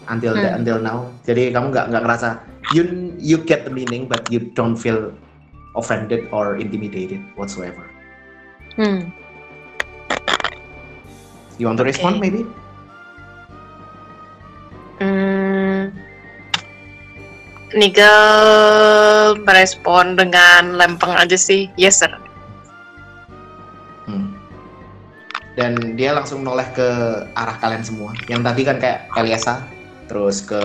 [0.08, 0.58] until the- Hmm.
[0.64, 0.98] until now.
[1.28, 2.28] Jadi kamu nggak nggak ngerasa
[2.72, 2.84] you
[3.20, 5.12] you get the meaning but you don't feel
[5.74, 7.86] offended or intimidated whatsoever
[8.78, 9.10] Hmm.
[11.58, 12.30] you want to respond Okay.
[12.30, 12.42] maybe
[15.00, 15.96] Hmm.
[17.72, 18.18] Nigel
[19.46, 21.70] merespon dengan lempeng aja sih.
[21.78, 22.12] Yes, sir.
[24.04, 24.36] Hmm.
[25.54, 26.88] Dan dia langsung noleh ke
[27.32, 28.10] arah kalian semua.
[28.26, 29.64] Yang tadi kan kayak Eliasa,
[30.10, 30.60] terus ke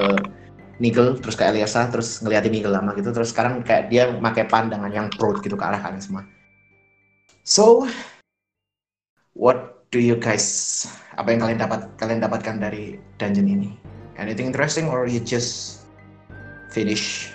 [0.80, 3.12] Nigel, terus ke Eliasa, terus ngeliatin Nigel lama gitu.
[3.16, 6.24] Terus sekarang kayak dia pakai pandangan yang proud gitu ke arah kalian semua.
[7.46, 7.86] So,
[9.38, 13.70] what do you guys, apa yang kalian dapat kalian dapatkan dari dungeon ini?
[14.20, 15.84] Anything interesting or you just
[16.72, 17.32] finish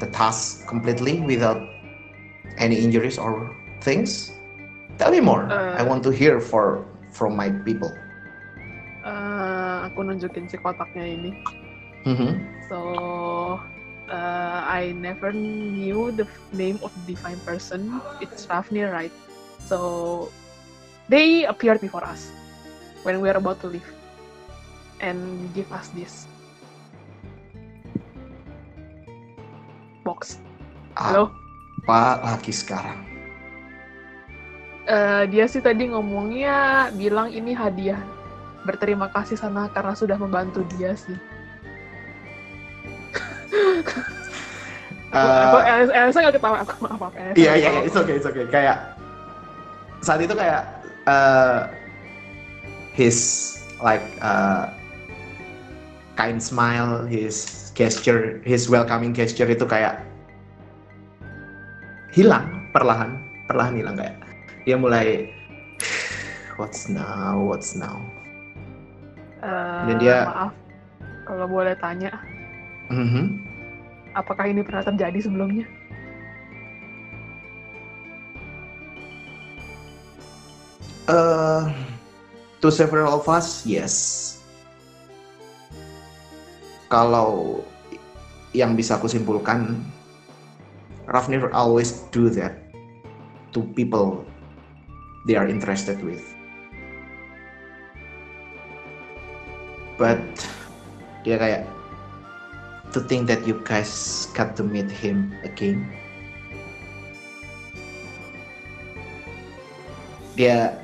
[0.00, 1.60] the task completely without
[2.56, 3.52] any injuries or
[3.84, 4.32] things?
[5.00, 5.48] Tell me more.
[5.48, 7.92] Uh, I want to hear for from my people.
[9.00, 11.32] Eh, aku nunjukin si kotaknya ini.
[12.04, 12.40] Mhm.
[12.70, 12.78] So
[14.08, 18.00] uh, I never knew the name of the divine person.
[18.22, 19.12] It's Ravnir, right?
[19.66, 20.30] So
[21.10, 22.30] they appeared before us
[23.02, 23.86] when we are about to leave
[25.00, 26.28] and give us this
[30.04, 30.40] box.
[30.96, 31.32] Halo?
[31.84, 33.10] Apa lagi sekarang?
[34.90, 38.00] Eh, dia sih tadi ngomongnya bilang ini hadiah
[38.66, 41.14] berterima kasih sana karena sudah membantu dia sih.
[45.10, 46.56] Eh, Elsa, Elsa nggak ketawa.
[46.62, 47.34] Aku maaf maaf Elsa.
[47.34, 48.46] Iya iya iya, it's okay it's okay.
[48.46, 48.94] Kayak
[50.00, 50.62] saat itu kayak
[51.10, 51.66] uh,
[52.94, 53.18] his
[53.82, 54.70] like uh,
[56.14, 59.98] kind smile, his gesture, his welcoming gesture itu kayak
[62.14, 63.18] hilang perlahan,
[63.50, 64.14] perlahan hilang kayak.
[64.62, 65.26] Dia mulai
[66.54, 67.98] what's now, what's now.
[69.42, 70.52] Eh, Dan dia- maaf.
[71.26, 72.10] Kalau boleh tanya
[72.90, 73.38] Mhm.
[74.10, 75.66] apakah ini pernah terjadi sebelumnya?
[81.06, 81.70] Uh,
[82.58, 83.94] to several of us, yes.
[86.90, 87.62] Kalau
[88.50, 89.78] yang bisa aku simpulkan,
[91.06, 92.58] Ravnir always do that
[93.54, 94.22] to people
[95.26, 96.22] they are interested with.
[99.98, 100.22] But
[101.26, 101.62] dia kayak
[102.92, 105.86] to think that you guys got to meet him again.
[110.38, 110.74] Dia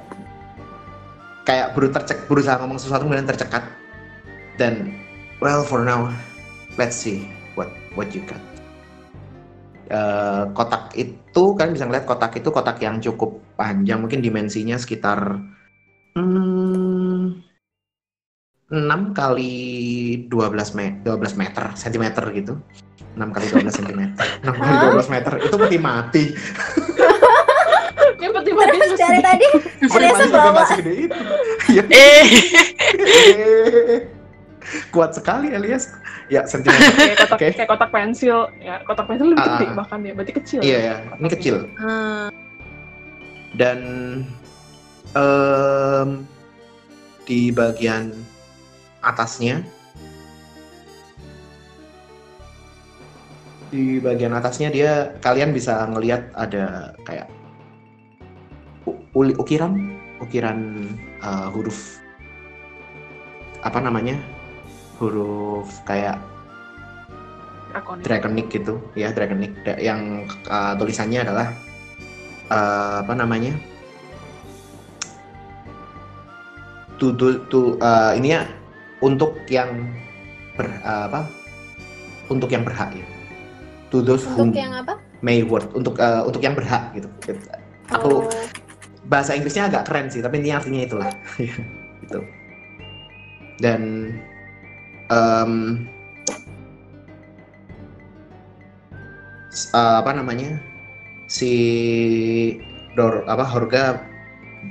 [1.47, 3.63] kayak baru tercek berusaha ngomong sesuatu kemudian tercekat
[4.59, 4.91] dan
[5.39, 6.11] well for now
[6.75, 8.43] let's see what what you got
[9.87, 15.39] Eh, kotak itu kan bisa ngeliat kotak itu kotak yang cukup panjang mungkin dimensinya sekitar
[16.19, 16.56] hmm,
[18.67, 18.83] 6
[19.13, 19.55] kali
[20.27, 20.33] 12
[20.73, 22.59] me 12 meter sentimeter gitu.
[23.15, 24.27] 6 kali 12 sentimeter.
[24.43, 26.25] 6 kali 12 meter itu peti mati.
[28.17, 30.53] Ya peti mati Terus dari tadi peti Eliasa mati sampai bawa.
[30.59, 31.17] masih gede itu.
[31.69, 31.83] Iya.
[31.87, 32.25] Eh,
[34.93, 35.95] kuat sekali Elias.
[36.27, 36.91] Ya sentimeter.
[36.91, 37.49] Kayak kotak Oke.
[37.55, 38.39] kayak kotak pensil.
[38.59, 39.51] Ya kotak pensil lebih Ah.
[39.55, 40.13] gede bahkan ya.
[40.13, 40.61] Berarti kecil.
[40.61, 41.57] Iya ya ini kecil.
[41.79, 42.29] Hmm,
[43.55, 43.79] dan
[45.15, 46.09] em,
[47.23, 48.11] di bagian
[49.07, 49.63] atasnya.
[53.71, 57.31] Di bagian atasnya dia kalian bisa ngelihat ada kayak
[59.15, 60.59] ukiran ukiran
[61.25, 61.99] uh, huruf
[63.65, 64.21] apa namanya
[65.01, 66.21] huruf kayak
[68.01, 71.53] draconic gitu ya draconic Da- yang uh, tulisannya adalah
[72.49, 73.53] uh, apa namanya
[76.97, 78.49] to do to uh, ini ya
[79.01, 79.89] untuk yang
[80.57, 81.29] ber, uh, apa?
[82.27, 83.07] Untuk yang berhak ya.
[83.91, 84.99] To those whom Untuk yang apa?
[85.23, 85.71] may worth.
[85.73, 87.09] Untuk uh, untuk yang berhak gitu.
[87.93, 88.29] Aku Oh,
[89.07, 91.11] bahasa Inggrisnya agak keren sih tapi ini artinya itulah.
[92.07, 92.21] Gitu.
[93.59, 94.13] Dan
[99.51, 100.59] s- uh, apa namanya?
[101.27, 101.51] Si
[102.95, 104.01] Dor apa Horga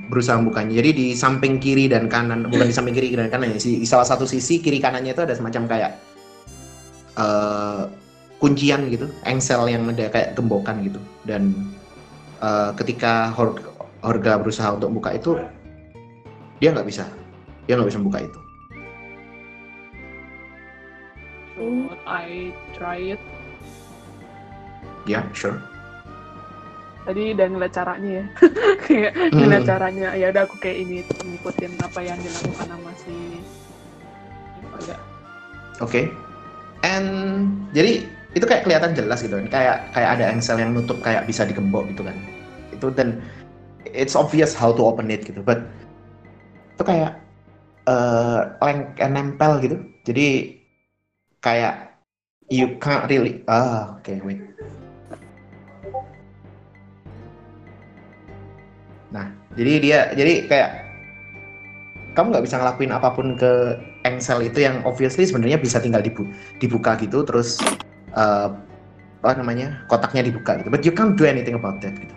[0.08, 0.78] berusaha membukanya.
[0.78, 4.06] Jadi di samping kiri dan kanan bukan di samping kiri dan kanan ya di salah
[4.06, 5.90] satu sisi kiri kanannya itu ada semacam kayak
[7.18, 7.82] eh,
[8.36, 11.00] kuncian gitu engsel yang ada kayak gembokan gitu.
[11.24, 11.52] Dan
[12.40, 13.74] eh, ketika Hor-
[14.04, 15.40] Horga berusaha untuk buka itu
[16.62, 17.04] dia nggak bisa.
[17.66, 18.40] Dia nggak bisa buka itu.
[21.56, 23.22] Should I try it?
[25.06, 25.62] ya sure
[27.06, 28.24] Tadi udah ngeliat caranya ya.
[28.84, 29.70] kayak ngeliat Hmm.
[29.70, 30.08] caranya.
[30.18, 33.14] Ya udah aku kayak ini ngikutin apa yang dilakukan sama si
[34.74, 34.96] Olga.
[35.78, 36.10] Oke.
[36.82, 37.06] And
[37.70, 38.02] jadi
[38.34, 39.46] itu kayak kelihatan jelas gitu kan.
[39.48, 42.16] Kayak kayak ada engsel yang nutup kayak bisa digembok gitu kan.
[42.74, 43.22] Itu dan
[43.86, 45.46] it's obvious how to open it gitu.
[45.46, 45.62] But
[46.74, 47.22] itu kayak
[47.86, 49.78] eh leng nempel gitu.
[50.02, 50.58] Jadi
[51.38, 51.94] kayak
[52.50, 54.42] you can't really ah oke wait.
[59.14, 60.70] Nah, jadi dia jadi kayak
[62.16, 63.76] kamu nggak bisa ngelakuin apa pun ke
[64.08, 67.60] engsel itu yang obviously sebenarnya bisa tinggal dibu- dibuka gitu terus
[68.16, 68.48] eh,
[69.20, 72.16] apa namanya kotaknya dibuka gitu but you can't do anything about that gitu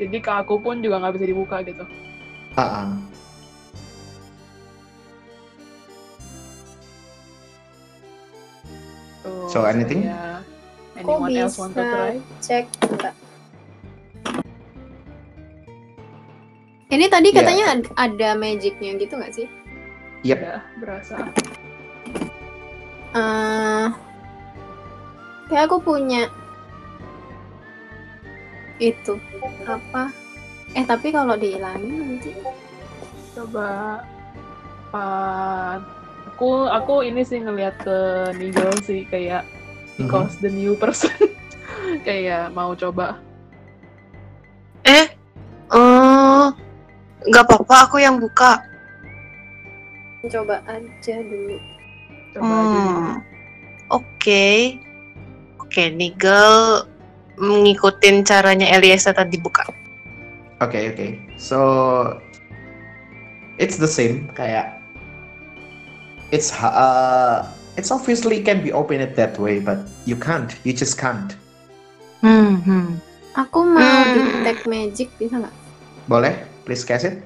[0.00, 1.84] Jadi ke aku pun juga nggak bisa dibuka gitu.
[2.56, 2.88] Ah, ah.
[9.20, 10.08] Tuh, So, anything?
[10.08, 11.92] Kok Anyone else want to bisa?
[11.92, 12.14] try?
[12.40, 13.14] cek enggak.
[16.90, 17.36] Ini tadi Iya.
[17.38, 19.46] katanya ad- ada magicnya gitu nggak sih?
[20.22, 20.38] Yep.
[20.38, 21.14] Ya, berasa.
[23.10, 23.86] eh
[25.46, 26.30] kayak aku punya
[28.78, 29.18] itu
[29.64, 30.14] apa?
[30.72, 32.30] Eh tapi kalau dihilangin nanti
[33.34, 33.98] Coba
[34.90, 35.82] Pak
[36.30, 37.98] aku aku ini sih ngelihat ke
[38.38, 39.42] Nigel sih kayak
[39.98, 41.10] because the new person
[42.06, 43.18] kayak mau coba
[44.82, 45.06] Eh,
[45.68, 46.54] oh,
[47.22, 48.64] nggak apa-apa, aku yang buka.
[50.22, 51.56] coba aja dulu.
[52.30, 52.78] coba aja.
[52.78, 53.12] Hmm,
[53.88, 54.46] oke,
[55.58, 56.84] oke, Nigel
[57.36, 59.64] ngikutin caranya Eliasa tadi buka.
[60.60, 61.08] Oke oke
[61.40, 61.56] so
[63.56, 64.76] it's the same kayak
[66.28, 67.48] it's uh,
[67.80, 71.32] it's obviously can be open it that way but you can't you just can't
[72.20, 73.00] Hmm, hmm.
[73.32, 74.44] Aku mau Hmm.
[74.44, 75.54] detect magic bisa nggak?
[76.04, 76.36] boleh
[76.70, 77.18] please cast it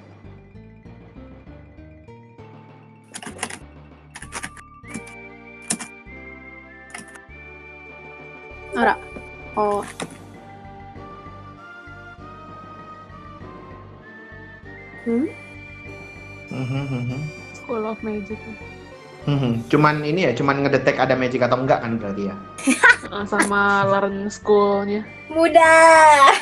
[8.73, 8.97] Ora.
[9.53, 9.85] Oh,
[15.05, 15.29] hmm?
[16.49, 17.21] Mhm, mhm.
[17.53, 18.41] School of Magic
[19.29, 19.69] Mhm.
[19.69, 22.37] cuman ini ya cuman ngedetek ada magic atau enggak kan berarti ya
[23.13, 26.33] Eh, sama learn schoolnya Mudah.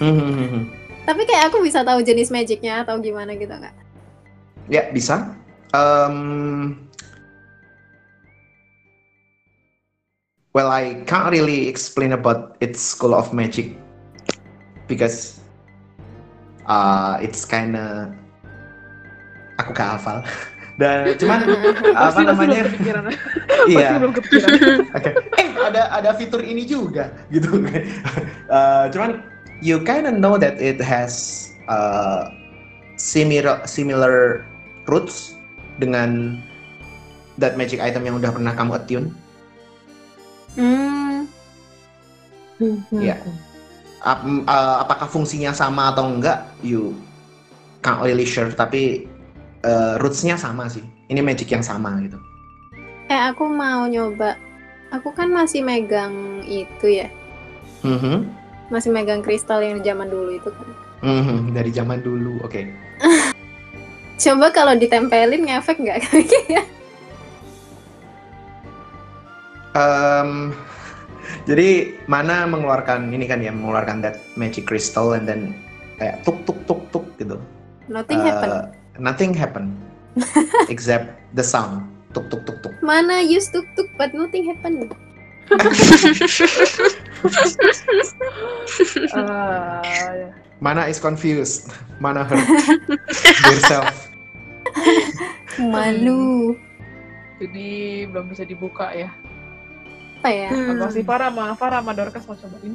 [0.00, 0.83] Mhm, mhm.
[1.04, 3.76] Tapi kayak aku bisa tahu jenis magicnya atau gimana gitu nggak?
[4.72, 5.36] Ya, bisa.
[5.76, 6.88] Um,
[10.56, 13.76] well, I can't really explain about its school of magic
[14.88, 15.44] because
[16.64, 18.08] uh, it's kinda
[19.60, 20.24] aku gak hafal.
[20.80, 21.38] Dan cuman
[21.94, 22.66] apa namanya?
[23.70, 23.96] Iya.
[24.92, 25.10] Oke.
[25.40, 27.62] Eh, ada ada fitur ini juga gitu.
[28.50, 29.24] Uh, cuman
[29.60, 32.30] you kind of know that it has uh,
[32.96, 34.46] similar similar
[34.86, 35.36] roots
[35.78, 36.40] dengan
[37.38, 39.06] that magic item yang udah pernah kamu attune.
[40.54, 41.26] Hmm.
[42.94, 43.18] Iya.
[44.04, 46.46] Ap- m- uh, apakah fungsinya sama atau enggak?
[46.62, 46.94] You
[47.82, 48.52] can't really sure.
[48.54, 49.10] Tapi
[49.66, 50.84] uh, rootsnya sama sih.
[51.10, 52.16] Ini magic yang sama gitu.
[53.10, 54.38] Eh aku mau nyoba.
[54.94, 57.08] Aku kan masih megang itu ya.
[57.82, 58.43] Mhm.
[58.72, 60.68] Masih megang kristal yang zaman dulu itu kan.
[61.04, 62.40] Mhm, Dari zaman dulu.
[62.40, 62.72] Oke.
[64.24, 66.00] Coba kalau ditempelin ngefek nggak?
[69.74, 70.54] Em,
[71.50, 75.50] jadi mana mengeluarkan ini kan ya mengeluarkan that magic crystal and then
[75.98, 77.42] kayak tuk tuk tuk tuk gitu.
[77.90, 78.50] Nothing Eh, happen.
[79.02, 79.74] Nothing happen
[80.72, 81.82] except the sound
[82.14, 82.70] tuk tuk tuk tuk.
[82.86, 84.94] Mana use tuk tuk but nothing happen.
[89.14, 89.80] Ah,
[90.12, 90.28] ya.
[90.60, 91.72] Mana is confused.
[92.00, 92.40] Mana hurt
[93.48, 94.08] yourself.
[95.60, 96.56] Malu.
[97.38, 99.10] Jadi belum bisa dibuka ya.
[100.24, 100.48] Apa ya?
[100.48, 102.72] Apa sih Farah sama Farah sama Dorcas mau cobain?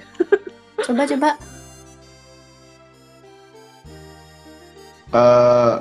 [0.85, 1.29] Coba coba.
[5.09, 5.75] eh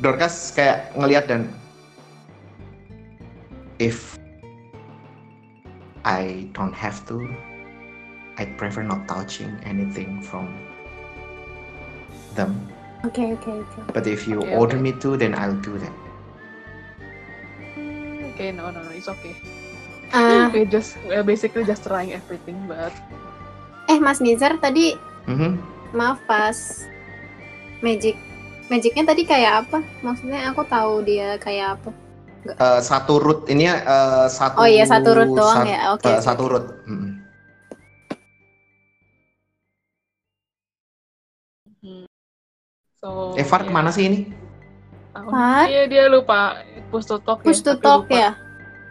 [0.00, 1.52] Dorcas kayak ngelihat dan
[3.76, 4.16] if
[6.04, 7.24] I don't have to,
[8.36, 10.52] I'd prefer not touching anything from
[12.36, 12.52] them.
[13.04, 13.78] Oke oke oke.
[13.92, 14.84] But if you Okay, order okay.
[14.84, 15.92] me to, then I'll do that.
[18.32, 19.36] Oke, no, no, no, it's okay.
[20.12, 22.92] Ah, We just, we're basically just trying everything, but
[23.88, 24.96] eh Mas Nizar tadi
[25.28, 25.56] Mhm.
[25.94, 26.84] maaf pas
[27.84, 28.16] magic
[28.68, 29.78] magicnya tadi kayak apa?
[30.00, 31.92] Maksudnya aku tahu dia kayak apa.
[32.44, 34.60] Eh, satu root ini ya eh, satu.
[34.60, 35.78] Oh iya satu root doang sat- ya.
[35.96, 36.04] Oke.
[36.04, 36.20] eh, oke.
[36.20, 36.66] satu root.
[36.84, 37.10] Mm-mm.
[43.00, 43.32] so.
[43.34, 43.68] Eh, Far ya.
[43.68, 44.18] ke mana sih ini?
[45.16, 45.64] Oh, Far?
[45.72, 46.60] Iya, dia lupa
[46.92, 47.64] push to talk Push ya.
[47.64, 48.12] to talk lupa.
[48.12, 48.30] ya.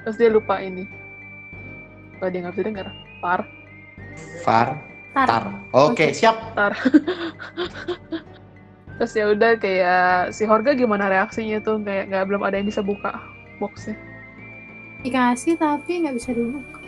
[0.02, 0.90] Terus dia lupa ini.
[2.18, 2.88] Kalau dia nggak bisa denger,
[3.20, 3.40] Far,
[4.42, 4.68] Far.
[5.14, 5.28] Tar.
[5.30, 5.44] Tar.
[5.70, 6.16] Oke, Oke.
[6.16, 6.58] siap.
[6.58, 6.74] Tar.
[8.98, 12.82] Terus ya udah kayak si Horga gimana reaksinya tuh kayak nggak belum ada yang bisa
[12.82, 13.14] buka
[13.64, 13.96] boxnya.
[15.04, 16.80] Dikasih tapi nggak bisa dibuka.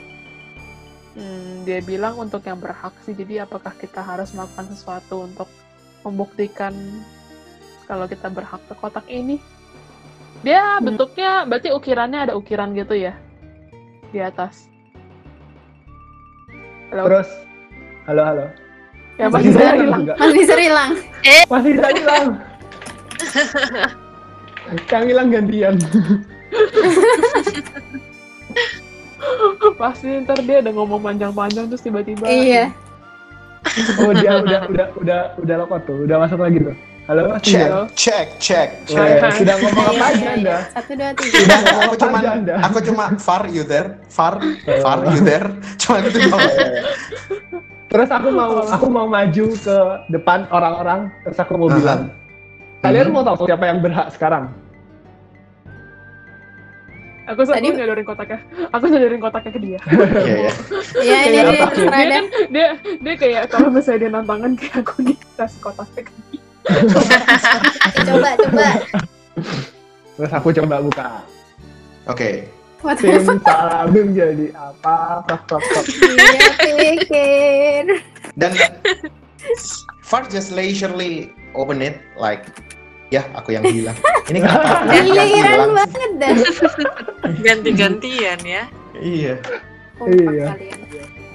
[1.15, 3.15] Hmm, dia bilang untuk yang berhak sih.
[3.15, 5.47] Jadi apakah kita harus melakukan sesuatu untuk
[6.03, 6.75] membuktikan
[7.87, 9.39] kalau kita berhak ke kotak ini?
[10.43, 10.91] Dia Hmm.
[10.91, 13.15] bentuknya berarti ukirannya ada ukiran gitu ya
[14.11, 14.67] di atas.
[16.91, 17.29] Halo, Terus,
[18.05, 18.45] halo halo.
[19.15, 20.17] ya Masih masih dari hilang nggak?
[20.19, 20.91] Mas Nizar hilang.
[21.49, 22.27] Masih tidak hilang.
[24.91, 25.75] Yang hilang gantian.
[29.79, 32.25] Pasti ntar dia udah ngomong panjang-panjang terus tiba-tiba.
[32.27, 32.71] Iya.
[33.97, 36.75] Oh dia udah udah udah udah lokot tuh, udah masuk lagi tuh.
[37.05, 37.69] Halo Mas check,
[38.41, 38.81] check.
[38.89, 39.37] Weh, Cek.
[39.37, 40.57] sudah ngomong apa Iya, aja iya, Anda?
[40.57, 40.73] iya.
[40.73, 41.37] Satu dua tiga.
[41.37, 42.17] Udah, Ngomong aku cuma
[42.65, 44.41] aku cuma far you there, far,
[44.81, 45.45] far you there.
[45.81, 46.41] Cuma itu doang.
[47.85, 49.77] Terus aku mau aku mau maju ke
[50.09, 52.09] depan orang-orang, terus aku mau bilang,
[52.81, 54.49] kalian mau tahu siapa yang berhak sekarang?
[57.25, 58.39] Aku aku Tadi- nyodorin kotaknya.
[58.69, 59.79] Aku nyodorin kotaknya ke dia.
[59.81, 60.51] Iya, iya.
[61.01, 61.41] Iya dia
[61.89, 62.67] kan, dia
[63.01, 66.41] dia kayak kalau misalnya dia nantangin kayak aku dikasih kotaknya ke dia.
[68.05, 68.67] Coba coba.
[70.15, 71.09] Terus aku coba buka.
[72.05, 72.45] Oke.
[72.85, 75.25] What the Tim salamim jadi apa?
[75.25, 75.85] Prok, prok.
[75.89, 77.97] Dia pikir.
[78.37, 78.53] Dan
[80.05, 82.45] Far just leisurely open it like
[83.15, 83.95] ya aku yang bilang.
[84.29, 84.67] Ini kenapa?
[84.83, 85.75] aku yang Giliran bilang sih?
[85.79, 86.35] banget dah.
[87.45, 88.63] Ganti-gantian ya.
[88.95, 89.33] Iya.
[90.03, 90.45] Iya.
[90.55, 90.79] kalian.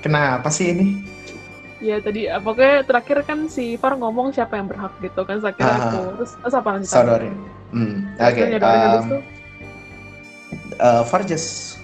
[0.05, 0.87] Kenapa sih ini?
[1.81, 5.57] Ya tadi ah, pokoknya terakhir kan si Far ngomong siapa yang berhak gitu kan saya
[5.57, 5.79] kira Ah.
[5.89, 6.01] aku.
[6.21, 6.93] Terus, terus apa lanjutannya?
[6.93, 7.35] Saudorin.
[7.73, 7.95] Hmm.
[8.21, 8.41] Oke.
[8.61, 9.23] habis um,
[10.77, 11.81] uh, Far just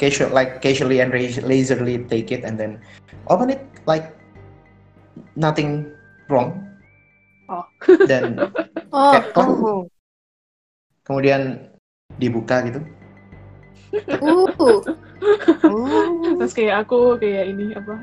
[0.00, 1.12] casual like casually and
[1.44, 2.80] leisurely take it and then
[3.28, 4.16] open it like
[5.36, 5.84] nothing
[6.32, 6.69] wrong.
[7.50, 7.66] Oh.
[8.06, 8.38] Dan
[8.94, 9.82] Oh, kayak klak, Oh.
[11.06, 11.70] kemudian
[12.18, 12.80] dibuka gitu.
[14.22, 14.78] uh, Oh.
[16.38, 17.94] terus kayak aku kayak ini apa?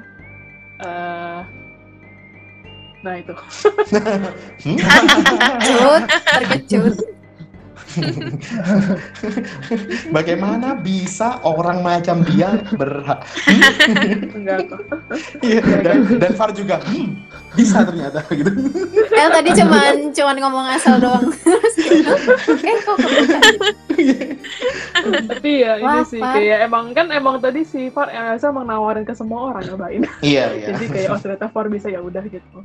[0.77, 1.41] eh
[3.01, 3.33] nah itu.
[4.67, 4.77] Hmm?
[4.77, 6.95] terkejut, terkejut.
[10.15, 13.23] Bagaimana bisa orang macam dia berhak?
[14.35, 14.79] Enggak kok.
[15.41, 17.23] Iya, dan, dan Far juga "Hmm,
[17.55, 18.51] bisa ternyata gitu.
[19.15, 21.31] El tadi cuman cuman ngomong asal doang.
[21.31, 22.13] Terus gitu.
[22.63, 22.97] Eh kok?
[25.31, 26.35] Tapi ya ini sih Far.
[26.37, 30.03] kayak emang kan emang tadi si Far eh, Elsa emang nawarin ke semua orang nyobain.
[30.21, 30.67] Iya, iya.
[30.75, 32.59] Jadi kayak oh ternyata Far bisa ya udah gitu.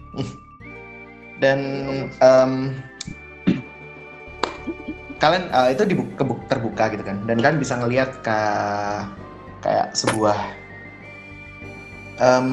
[1.42, 1.58] Dan
[2.22, 2.52] em,
[5.22, 8.38] kalian eh, itu dibu- kebu- terbuka gitu kan, dan kalian bisa ngelihat ke
[9.62, 10.34] kayak sebuah
[12.18, 12.48] em,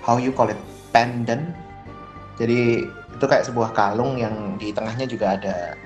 [0.00, 0.56] how you call it
[0.96, 1.52] pendant.
[2.40, 5.76] Jadi itu kayak sebuah kalung yang di tengahnya juga ada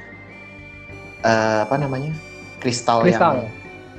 [1.26, 2.14] eh, apa namanya
[2.62, 3.18] kristal, Kristal.
[3.18, 3.36] yang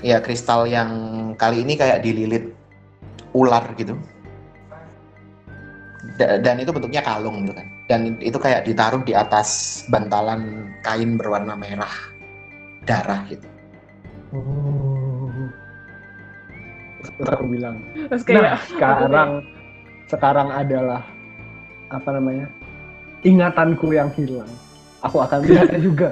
[0.01, 0.91] ya kristal yang
[1.35, 2.55] kali ini kayak dililit
[3.35, 3.99] ular gitu.
[6.21, 7.65] Da- dan itu bentuknya kalung gitu kan.
[7.89, 11.89] Dan itu kayak ditaruh di atas bantalan kain berwarna merah
[12.85, 13.47] darah gitu.
[14.37, 15.27] Oh.
[17.21, 17.81] aku bilang
[18.13, 19.29] Terus kayak nah sekarang
[20.05, 21.01] sekarang adalah
[21.89, 22.47] apa namanya
[23.25, 24.49] ingatanku yang hilang.
[25.01, 26.09] Aku akan tidak juga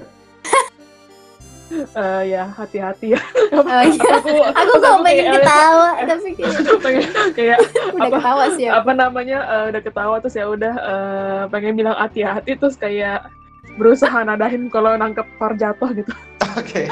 [1.71, 3.21] eh, ya hati-hati ya.
[3.51, 4.09] Oh iya.
[4.17, 6.53] aku Aku kok pengen kayak- ketawa, tapi kayak
[6.85, 7.57] pengen kayak
[7.95, 8.77] udah Apa- ketawa sih aku.
[8.77, 13.29] apa namanya eh, udah ketawa terus ya udah eh, pengen bilang hati-hati terus kayak
[13.75, 16.11] berusaha nadahin kalau nangkep par jatuh gitu.
[16.51, 16.89] Oke.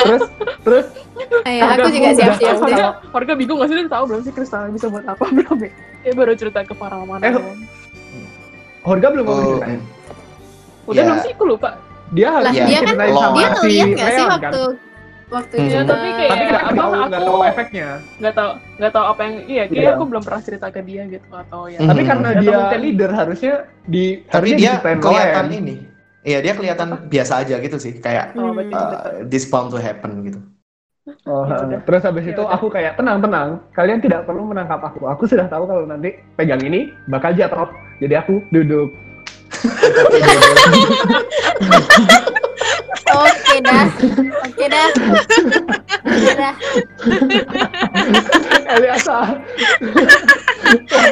[0.00, 0.22] terus
[0.60, 0.86] terus
[1.44, 2.62] Iya, aku juga siap-siap deh.
[2.64, 5.70] Warga, warga bingung gak sih dia tahu belum sih kristal bisa buat apa belum ya?
[6.00, 7.22] Dia baru cerita ke para mana.
[7.22, 7.34] Eh,
[8.80, 9.80] Horga belum mau Oh, ceritain
[10.84, 11.04] Udah ya.
[11.04, 11.32] belum sih?
[11.32, 11.70] Aku lupa.
[12.10, 12.64] Dia harus Lah, Iya.
[12.64, 14.34] dia kan dia sama dia si ngeliat nggak sih Leon, kan?
[14.44, 14.62] waktu
[15.26, 15.66] waktu Hmm.
[15.84, 19.20] Tapi kayak- tapi nggak apa, tahu nggak aku- tahu efeknya Nggak tahu nggak tahu apa
[19.20, 19.90] yang iya kayak Iya.
[19.90, 21.78] aku belum pernah cerita ke dia gitu atau ya.
[21.78, 21.88] Hmm.
[21.88, 25.74] tapi karena Atau dia mungkin- leader harusnya di Tapi harusnya dia kelihatan ini.
[26.24, 28.56] Iya, dia kelihatan biasa aja gitu sih, kayak Oh, Hmm.
[28.56, 28.72] betul.
[28.74, 30.40] uh, this bound to happen gitu.
[31.22, 31.68] Oh, Ya heeh.
[31.68, 31.80] udah.
[31.84, 32.54] terus habis Ya itu udah.
[32.54, 36.60] aku kayak tenang tenang kalian tidak perlu menangkap aku aku sudah tahu kalau nanti pegang
[36.60, 37.68] ini bakal jatuh
[37.98, 38.88] jadi aku duduk
[43.14, 43.84] Oke dah.
[44.44, 44.88] Oke dah.
[46.04, 46.54] Oke dah.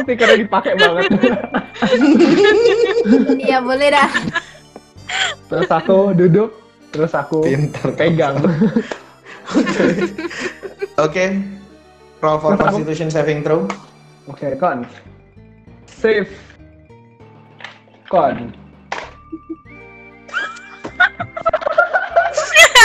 [0.03, 1.05] Stikernya dipakai banget
[3.39, 4.09] Iya, boleh dah.
[5.45, 6.49] terus aku duduk
[6.89, 7.93] terus aku Pintar.
[8.01, 8.41] pegang
[10.97, 11.37] Oke.
[12.23, 13.69] Roll for Constitution saving throw.
[14.25, 14.87] oke kon
[15.85, 16.31] save
[18.13, 18.53] kon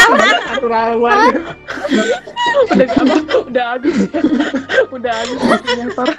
[0.08, 1.36] Naturawan.
[2.72, 3.16] udah apa?
[3.44, 3.98] Udah habis.
[4.88, 6.10] udah habis waktunya, Tor.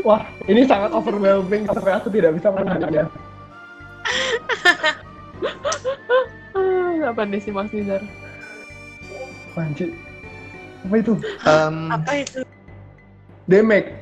[0.00, 3.04] Wah, ini sangat overwhelming sampai aku tidak bisa menahannya.
[6.56, 8.00] Ah, Apa nih sih Mas Nizar?
[9.52, 9.92] Panci.
[10.88, 11.12] Apa itu?
[11.44, 12.40] Um, Apa itu?
[13.44, 13.92] Damage.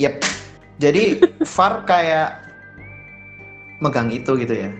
[0.00, 0.43] Yep.
[0.82, 2.42] Jadi Far kayak
[3.78, 4.70] megang itu gitu ya.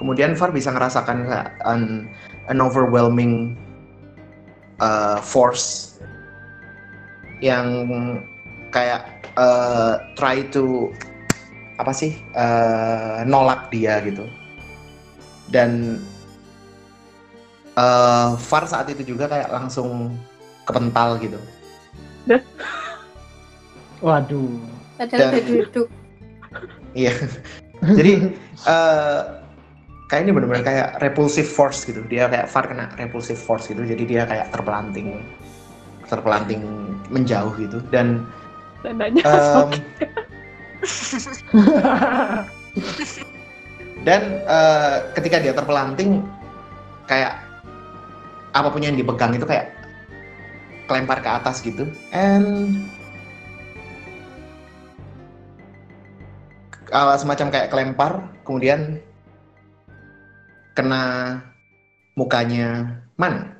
[0.00, 1.28] Kemudian Far bisa ngerasakan
[1.64, 2.08] an,
[2.48, 3.56] an overwhelming
[4.80, 5.96] uh, force
[7.40, 7.66] yang
[8.72, 10.92] kayak uh, try to
[11.80, 14.28] apa sih uh, nolak dia gitu.
[15.48, 16.00] Dan
[17.80, 20.12] uh, Far saat itu juga kayak langsung
[20.68, 21.40] kepental gitu.
[24.04, 24.79] Waduh.
[25.00, 25.88] Padahal Dan- udah duduk.
[26.92, 27.12] Iya.
[27.98, 28.12] Jadi
[28.68, 29.20] eh
[30.12, 32.04] kayak ini benar-benar kayak repulsive force gitu.
[32.12, 33.80] Dia kayak Far kena repulsive force gitu.
[33.80, 35.24] Jadi dia kayak terpelanting
[36.10, 36.60] terpelanting
[37.08, 38.26] menjauh gitu dan
[38.82, 39.70] Tandanya em,
[44.06, 46.26] dan eh, ketika dia terpelanting
[47.06, 47.38] kayak
[48.56, 49.70] apa pun yang dipegang itu kayak
[50.90, 52.74] kelempar ke atas gitu and
[56.90, 58.12] uh, semacam kayak kelempar
[58.42, 58.98] kemudian
[60.74, 61.38] kena
[62.14, 63.56] mukanya mana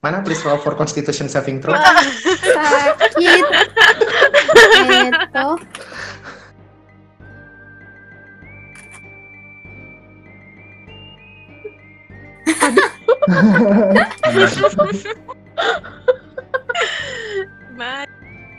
[0.00, 1.76] mana please roll for constitution saving throw
[2.40, 3.44] Sakit.
[4.90, 5.48] Itu.
[17.76, 18.08] Ma-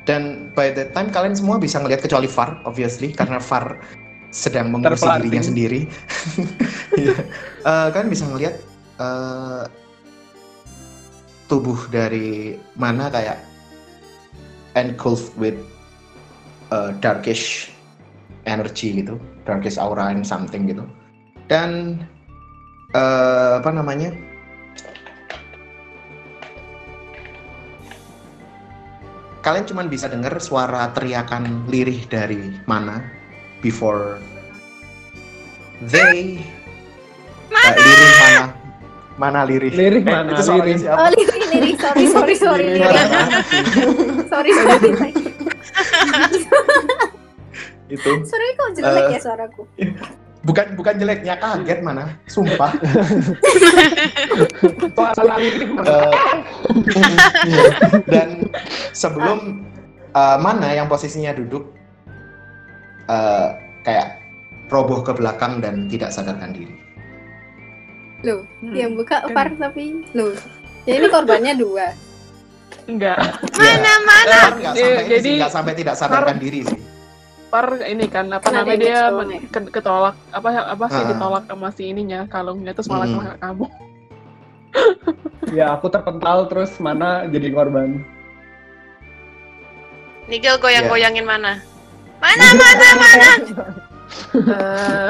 [0.09, 3.77] dan by the time kalian semua bisa ngelihat kecuali Far obviously karena Far
[4.31, 5.23] sedang mengurusi Terpelanting.
[5.27, 5.81] dirinya sendiri
[7.01, 7.15] Iya.
[7.61, 8.55] Eh, kalian bisa ngelihat
[8.99, 9.63] eh,
[11.51, 13.43] tubuh dari mana kayak
[14.79, 15.59] engulfed with
[16.71, 17.75] uh, darkish
[18.47, 20.87] energy gitu darkish aura and something gitu
[21.51, 21.99] dan
[22.95, 24.15] eh, apa namanya
[29.43, 33.03] kalian cuma bisa dengar suara teriakan lirih dari mana
[33.61, 34.17] before
[35.83, 36.41] they
[37.47, 38.43] mana lirih mana
[39.17, 40.33] mana lirih Lirik Eh, mana?
[40.33, 40.77] itu Lirik.
[40.79, 40.97] siapa?
[40.97, 41.75] Oh, lirik, lirik.
[41.77, 42.65] Sorry, sorry, sorry.
[42.65, 43.05] Lirih Lirik.
[43.05, 43.37] mana?
[44.25, 45.11] Sorry, sorry.
[47.91, 49.11] itu Sorry kok jelek Eh.
[49.11, 49.61] ya suaraku.
[50.41, 52.71] bukan bukan jeleknya kaget mana sumpah
[55.37, 55.69] lirik?
[55.69, 56.11] Eh,
[57.45, 57.63] iya.
[58.07, 58.29] dan
[58.89, 59.69] sebelum
[60.09, 61.69] eh, mana yang posisinya duduk
[63.11, 63.47] eh,
[63.83, 64.07] kayak
[64.67, 66.71] roboh ke belakang dan tidak sadarkan diri.
[68.21, 69.33] Loh, Hmm, yang buka kan.
[69.33, 70.31] Far tapi loh.
[70.81, 71.87] Jadi ini korbannya dua.
[72.83, 73.19] enggak.
[73.53, 74.39] Mana mana?
[74.49, 76.79] Nggak Eh, sampai, jadi- nggak sampai tidak sadarkan diri sih.
[77.47, 81.07] Par ini kan apa Kan namanya dia men- ke- ketolak apa apa sih Ah.
[81.07, 83.35] ditolak sama si ininya kalungnya terus malah Hmm.
[83.37, 83.65] kamu.
[85.51, 88.07] Ya, aku terpental terus mana jadi korban.
[90.25, 91.59] Nigel goyang-goyangin mana?
[92.21, 93.29] Mana mana mana?
[94.31, 95.09] Eh,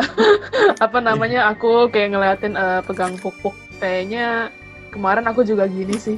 [0.80, 1.52] apa namanya?
[1.54, 4.50] Aku kayak ngeliatin eh, pegang pupuk kayaknya
[4.90, 6.18] kemarin aku juga gini sih.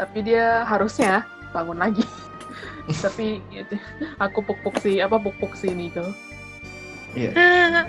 [0.00, 1.22] Tapi dia harusnya
[1.52, 2.02] bangun lagi.
[3.04, 3.76] Tapi gitu,
[4.20, 6.04] aku puk-puk si apa puk-puk si Nico
[7.14, 7.30] Iya.
[7.30, 7.82] Eh,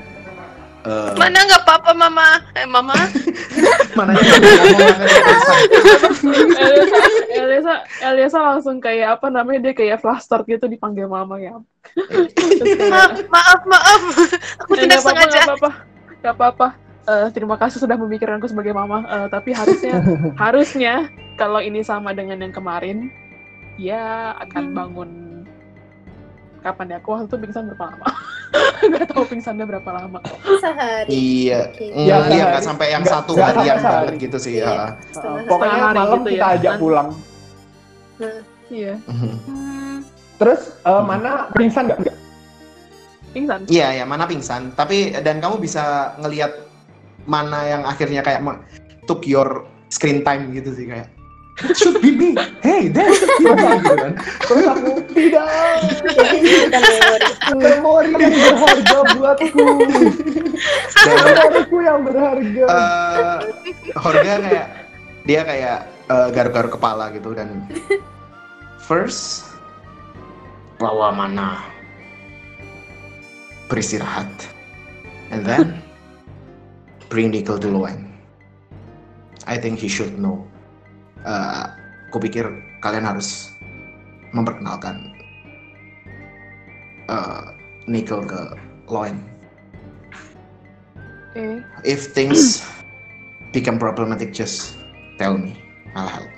[0.85, 2.27] Eh, Mana nggak apa-apa mama?
[2.53, 2.93] Eh mama?
[3.97, 4.13] mana?
[7.31, 11.55] Elisa, Elisa, langsung kayak apa namanya dia kayak flustered gitu dipanggil mama ya
[11.85, 14.01] kayak, Maaf maaf maaf.
[14.61, 15.25] Aku "Eh, tidak sengaja.
[15.27, 15.69] nggak apa-apa
[16.19, 16.67] nggak apa-apa
[17.05, 20.01] Eh, terima kasih sudah memikirkanku sebagai mama Eh, tapi harusnya
[20.43, 20.93] harusnya
[21.35, 23.13] kalau ini sama dengan yang kemarin
[23.75, 24.01] dia
[24.39, 24.73] akan Hmm.
[24.73, 25.09] bangun
[26.65, 28.07] kapan ya aku waktu itu pingsan berapa lama
[28.89, 30.19] nggak tahu pingsannya berapa lama
[30.55, 31.09] Sehari.
[31.11, 31.85] Iya, Oke.
[31.85, 32.49] mm, Ya, iya sehari.
[32.49, 33.93] nggak sampai yang satu harian sampai sehari.
[34.01, 34.53] banget gitu sih.
[34.57, 34.65] Iya.
[34.65, 34.85] ya.
[35.11, 36.55] Setengah Pokoknya hari malam gitu kita ya.
[36.57, 37.07] ajak pulang.
[38.67, 39.29] iya Mhm.
[39.45, 39.97] Hmm,
[40.35, 41.05] Terus eh, Hmm.
[41.05, 41.99] mana pingsan nggak?
[42.01, 42.17] Nggak.
[43.31, 44.61] pingsan Iya, ya mana pingsan.
[44.73, 45.83] Tapi dan kamu bisa
[46.17, 46.51] ngelihat
[47.25, 48.41] mana yang akhirnya kayak
[49.05, 51.11] took your screen time gitu sih kayak
[51.55, 52.35] It should be me.
[52.59, 54.13] Hey, that should be me gitu kan.
[54.43, 55.47] Terus aku tidak.
[57.55, 58.11] Memori.
[58.11, 59.65] Yang berharga buatku.
[60.91, 62.63] Dan Memoriku yang berharga.
[62.67, 63.37] eh
[63.95, 64.67] Horga kayak
[65.23, 65.77] dia kayak
[66.11, 67.63] eh, garuk-garuk kepala gitu dan
[68.83, 69.47] first
[70.77, 71.63] bawa mana
[73.71, 74.27] beristirahat
[75.31, 75.79] and then
[77.09, 78.11] bring Nickel to Loen
[79.49, 80.45] I think he should know
[81.25, 81.63] Eh,
[82.13, 82.45] aku pikir
[82.85, 83.49] kalian harus
[84.29, 85.09] memperkenalkan
[87.09, 87.43] eh,
[87.89, 88.53] Nickel ke
[88.85, 89.17] Loen
[91.33, 91.65] oke.
[91.81, 92.61] If things
[93.49, 94.77] become problematic just
[95.17, 95.57] tell me.
[95.97, 96.29] I'll help.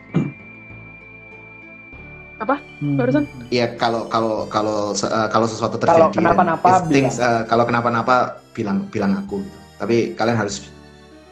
[2.79, 3.27] Barusan?
[3.51, 7.67] Ya kalau kalau kalau eh, kalau sesuatu terjadi Kalau dan kenapa-napa, if things, eh, kalau
[7.67, 9.43] kenapa-napa bilang bilang aku.
[9.83, 10.71] Tapi kalian harus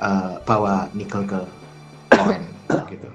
[0.04, 1.40] eh, bawa Nickel ke
[2.20, 2.44] Loen
[2.92, 3.15] gitu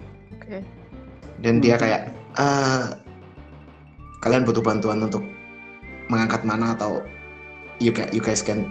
[1.40, 2.84] dan dia kayak eh,
[4.20, 5.24] kalian butuh bantuan untuk
[6.08, 7.00] mengangkat mana atau
[7.78, 8.68] you ca- you guys can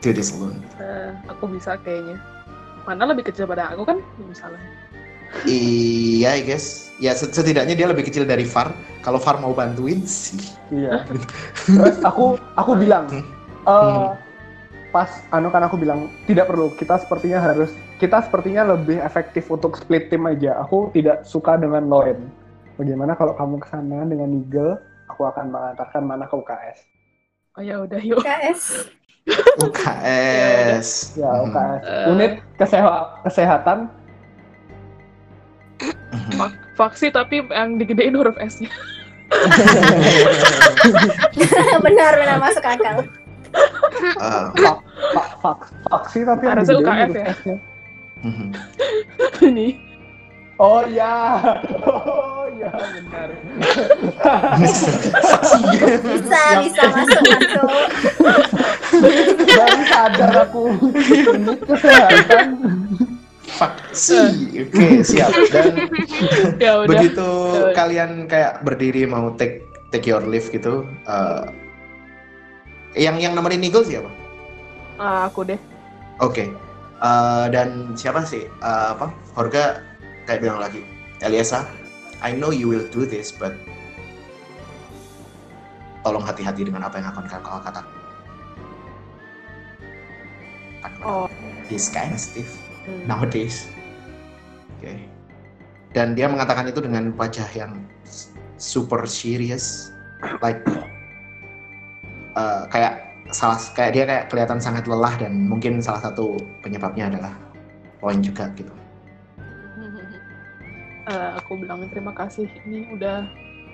[0.00, 0.58] do this alone.
[0.80, 2.16] Eh, aku bisa kayaknya.
[2.82, 3.98] Mana lebih kecil pada aku kan?
[4.24, 4.62] Misalnya.
[5.46, 6.90] Iya I guess.
[7.00, 8.72] Ya set- setidaknya dia lebih kecil dari Far.
[9.00, 10.38] Kalau Far mau bantuin sih.
[10.68, 11.02] Iya.
[11.66, 13.24] Terus aku aku bilang, Hmm.
[13.64, 14.08] eh,
[14.92, 16.74] pas anu kan aku bilang tidak perlu.
[16.74, 20.58] Kita sepertinya harus kita sepertinya lebih efektif untuk split tim aja.
[20.58, 22.18] Aku tidak suka dengan Loen.
[22.74, 24.74] Bagaimana kalau kamu ke sana dengan Nigel?
[25.06, 26.78] Aku akan mengantarkan mana ke UKS.
[27.52, 28.90] oh ya udah yuk KS.
[29.62, 31.46] UKS Ya, Hmm.
[31.46, 31.80] UKS.
[31.84, 32.04] Eh.
[32.10, 33.78] Unit keseha- kesehatan.
[36.32, 38.68] Vak- vaksi tapi yang digedein huruf S-nya
[41.80, 42.96] benar benar masuk akal.
[44.54, 44.78] Vak,
[45.38, 47.26] vak, vaksi tapi yang Harusnya digedein huruf ya?
[47.32, 47.56] S-nya.
[48.22, 48.46] Mhm.
[49.50, 49.68] ini
[50.60, 51.42] Oh iya.
[51.82, 53.28] Oh iya benar.
[56.06, 57.68] Bisa bisa masuk masuk.
[59.50, 60.62] Baru sadar aku.
[61.34, 62.46] Unit kesehatan.
[63.52, 64.22] Faksi,
[64.70, 65.34] oke siap.
[65.50, 65.90] Dan
[66.62, 67.74] ya udah begitu Ya.
[67.74, 71.42] kalian kayak berdiri mau take take your leave gitu, eh,
[72.96, 74.08] yang yang nemenin Nigel siapa?
[74.96, 75.58] Ah, aku deh
[76.22, 76.48] Oke.
[77.02, 78.46] Eh, dan siapa sih?
[78.46, 79.10] Eh, apa?
[79.34, 79.82] Horga
[80.30, 80.86] kayak bilang lagi,
[81.18, 81.66] Eliasa,
[82.22, 83.58] I know you will do this, but
[86.06, 87.86] tolong hati-hati dengan apa yang akan kau katakan.
[91.02, 91.26] oh
[91.66, 92.46] This kind of stuff
[92.86, 93.02] hmm.
[93.10, 93.66] nowadays.
[94.78, 95.02] Oke.
[95.90, 97.82] Dan dia mengatakan itu dengan wajah yang
[98.62, 99.90] super serious,
[100.38, 100.62] like
[102.38, 107.32] eh, kayak salah kayak dia kayak kelihatan sangat lelah dan mungkin salah satu penyebabnya adalah
[107.98, 108.72] poin juga gitu.
[111.02, 113.26] Eh, aku bilang terima kasih ini udah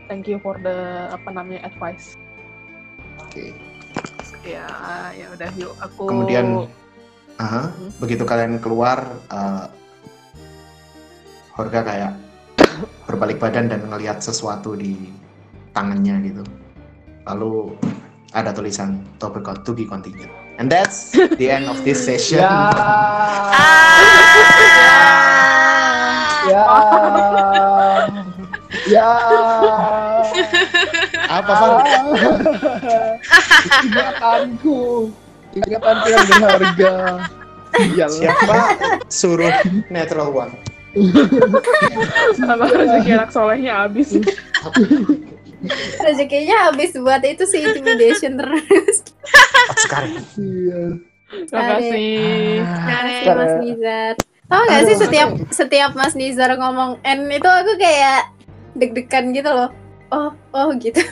[0.08, 2.16] thank you for the apa namanya advice
[3.20, 3.52] Oke.
[4.40, 4.64] ya
[5.12, 6.64] ya udah yuk aku Kemudian
[7.36, 7.92] aha, Hmm.
[8.00, 9.66] begitu kalian keluar, eh,
[11.52, 12.12] Horga kayak
[13.12, 15.12] berbalik badan dan ngelihat sesuatu di
[15.76, 16.44] tangannya gitu.
[17.28, 17.76] Lalu
[18.36, 20.28] ada tulisan topik to be continued.
[20.58, 22.42] And that's the end of this session.
[22.42, 22.74] Ya.
[26.48, 26.64] Ya.
[28.88, 29.10] Ya.
[31.28, 31.70] Apa Far?
[33.86, 35.12] Ingatanku.
[35.54, 36.94] Ingatanku yang berharga.
[38.10, 38.58] Siapa
[39.06, 39.54] suruh
[39.92, 40.52] natural one?
[42.34, 44.18] Sama rezeki anak solehnya habis.
[46.04, 48.96] Rezekinya habis buat itu sih intimidation terus.
[49.76, 50.14] Sekali.
[50.36, 50.82] Iya.
[51.44, 52.06] Terima kasih.
[52.62, 54.14] Makasih Karena- Mas Nizar.
[54.48, 58.32] Tau gak sih setiap setiap Mas Nizar ngomong N itu aku kayak
[58.74, 59.68] deg-degan gitu loh.
[60.08, 61.04] Oh, oh gitu.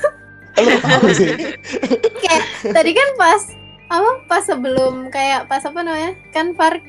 [0.56, 1.36] Tahu sih.
[2.24, 3.42] kayak tadi kan pas
[3.86, 6.16] apa pas sebelum kayak pas apa namanya?
[6.30, 6.80] Kan Far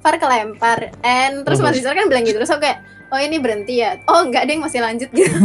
[0.00, 1.84] Far kelempar N terus Mas Mhm.
[1.84, 2.80] Nizar kan bilang gitu terus aku kayak
[3.14, 3.94] Oh ini berhenti ya?
[4.10, 5.38] Oh enggak deh masih lanjut gitu.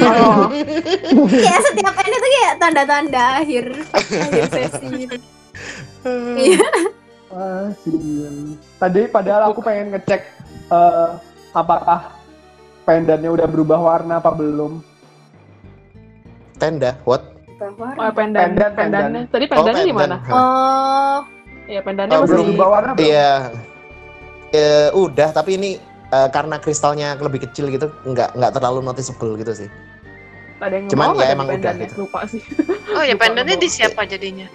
[0.00, 0.48] Oh,
[1.44, 5.16] kayak setiap N itu kayak tanda-tanda akhir akhir sesi gitu.
[6.40, 6.64] Iya.
[7.28, 7.68] Ah.
[8.80, 10.24] Tadi padahal aku pengen ngecek
[10.72, 11.08] eh,
[11.52, 12.16] apakah
[12.88, 14.80] pendannya udah berubah warna apa belum.
[16.56, 17.36] Tenda, what?
[17.60, 19.20] Bahwa oh pendan, Pendan, pendannya.
[19.28, 20.16] Tadi Oh, pendannya di mana?
[20.32, 21.18] Oh,
[21.68, 23.04] Iya, pendannya Oh, masih belum berubah warna belum?
[23.04, 23.32] Iya.
[24.50, 25.70] Eh, udah, tapi ini
[26.10, 29.68] eh, karena kristalnya lebih kecil gitu, nggak nggak terlalu noticeable gitu sih.
[30.60, 31.86] ada yang Cuman ya nggak emang udah pendannya?
[31.86, 31.94] gitu.
[32.04, 32.42] Lupa sih.
[32.90, 34.46] Oh ya Lupa pendannya di siapa jadinya?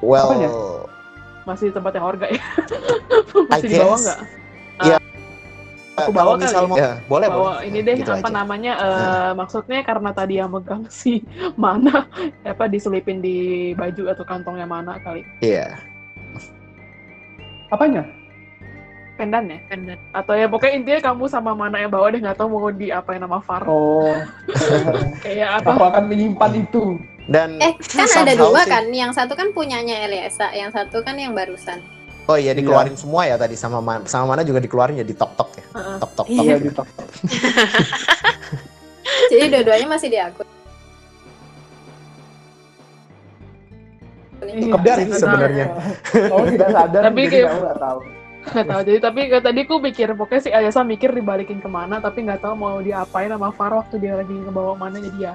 [0.00, 0.50] Well, Apanya?
[1.42, 2.42] Masih di tempat yang orga ya.
[3.50, 4.04] Masih di bawah guess.
[4.06, 4.20] nggak?
[4.80, 4.96] Iya.
[5.98, 6.68] Aku kalau bawa kali misal ya?
[6.70, 7.66] mau, ya, boleh Bawa boleh.
[7.66, 8.32] ini deh Gitu apa aja.
[8.32, 8.72] namanya?
[8.78, 11.20] eh, maksudnya karena tadi yang megang si
[11.56, 12.06] mana
[12.40, 13.36] apa diselipin di
[13.74, 15.26] baju atau kantongnya mana kali?
[15.40, 15.76] Iya.
[17.68, 18.02] Apanya?
[19.20, 19.58] Pendan ya?
[19.68, 19.98] Pendan.
[20.10, 23.36] Atau ya pokoknya intinya kamu sama mana yang bawa deh nggak tahu mau diapain nama
[23.38, 23.68] Far.
[23.68, 24.08] Oh,
[25.24, 25.84] Kayak aku apa?
[25.92, 26.96] akan menyimpan itu.
[27.28, 28.84] Dan eh kan ada dua sih- kan.
[28.88, 31.84] Yang satu kan punyanya Eliasa, yang satu kan yang barusan.
[32.24, 35.36] Oh iya dikeluarin semua ya tadi sama Ma- sama mana juga dikeluarin ya di tok
[35.36, 35.64] tok ya.
[35.76, 35.96] Heeh.
[35.98, 36.32] Tok tok tok.
[36.32, 36.42] Iya.
[36.42, 36.86] Iya, di top.
[39.30, 40.46] Jadi dua-duanya masih di akun.
[44.40, 45.66] Iya, sih nggak sebenarnya.
[46.32, 47.02] Oh, tidak sadar.
[47.04, 48.00] Tapi jadi kayak- tahu.
[48.40, 48.80] Nggak tahu.
[48.88, 52.40] Jadi tapi kayak tadi aku mikir pokoknya si Ayasa mikir dibalikin ke mana tapi nggak
[52.40, 55.34] tahu mau diapain sama Far waktu dia lagi ngebawa mana jadi ya.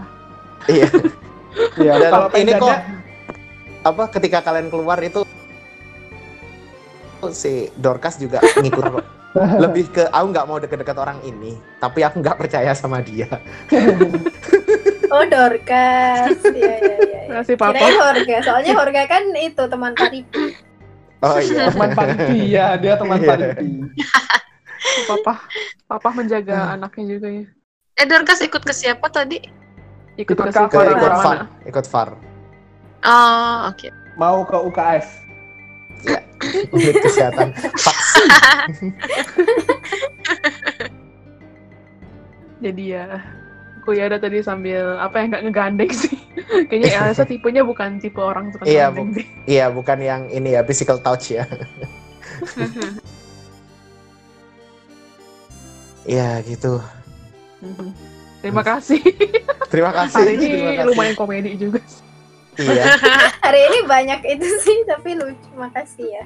[0.69, 0.89] Iya.
[1.79, 2.77] Iya, Dan kalau ini kok
[3.87, 5.23] apa ketika kalian keluar itu
[7.31, 8.83] si Dorcas juga ngikut.
[9.63, 13.27] Lebih ke aku nggak mau deket-deket orang ini, tapi aku nggak percaya sama dia.
[15.15, 16.33] Oh Dorcas.
[16.43, 16.95] Iya iya iya.
[16.97, 17.19] iya.
[17.23, 17.87] Terima kasih, Papa.
[17.87, 18.37] Horga.
[18.41, 20.57] Soalnya Horga kan itu teman Paripi.
[21.23, 21.71] Oh iya.
[21.71, 23.29] teman Paripi ya, dia teman Iya.
[23.31, 23.67] Paripi.
[25.09, 25.33] Papa,
[25.89, 27.43] Papa menjaga anaknya juga ya.
[27.95, 29.39] Eh Dorcas ikut ke siapa tadi?
[30.15, 32.09] Ikut Ikut ke ke Ke Far ikut far, ikut far.
[33.05, 33.87] Oh oke.
[34.15, 35.07] Mau ke UKS.
[36.71, 37.49] Unit kesehatan.
[37.55, 38.89] Vaksin.
[42.61, 43.19] Jadi ya
[43.81, 46.15] aku ya ada tadi sambil apa ya nggak ngegandeng sih.
[46.69, 49.25] Kayaknya Elsa tipenya bukan tipe orang suka Iya, deh.
[49.55, 51.45] Iya, bukan yang ini ya physical touch ya.
[56.05, 56.77] Iya gitu.
[58.45, 59.01] Terima kasih.
[59.73, 60.21] Terima kasih.
[60.21, 60.85] Hari ini terima kasih.
[60.93, 61.81] lumayan komedi juga.
[62.61, 62.83] Iya.
[63.41, 65.49] Hari ini banyak itu sih, tapi lucu.
[65.57, 66.23] Makasih ya.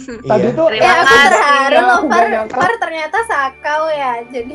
[0.00, 0.56] Tadi iya.
[0.56, 1.28] tuh Terima Ya aku kasih.
[1.28, 2.26] terharu loh, aku Far.
[2.56, 4.12] Far ternyata sakau ya.
[4.32, 4.54] Jadi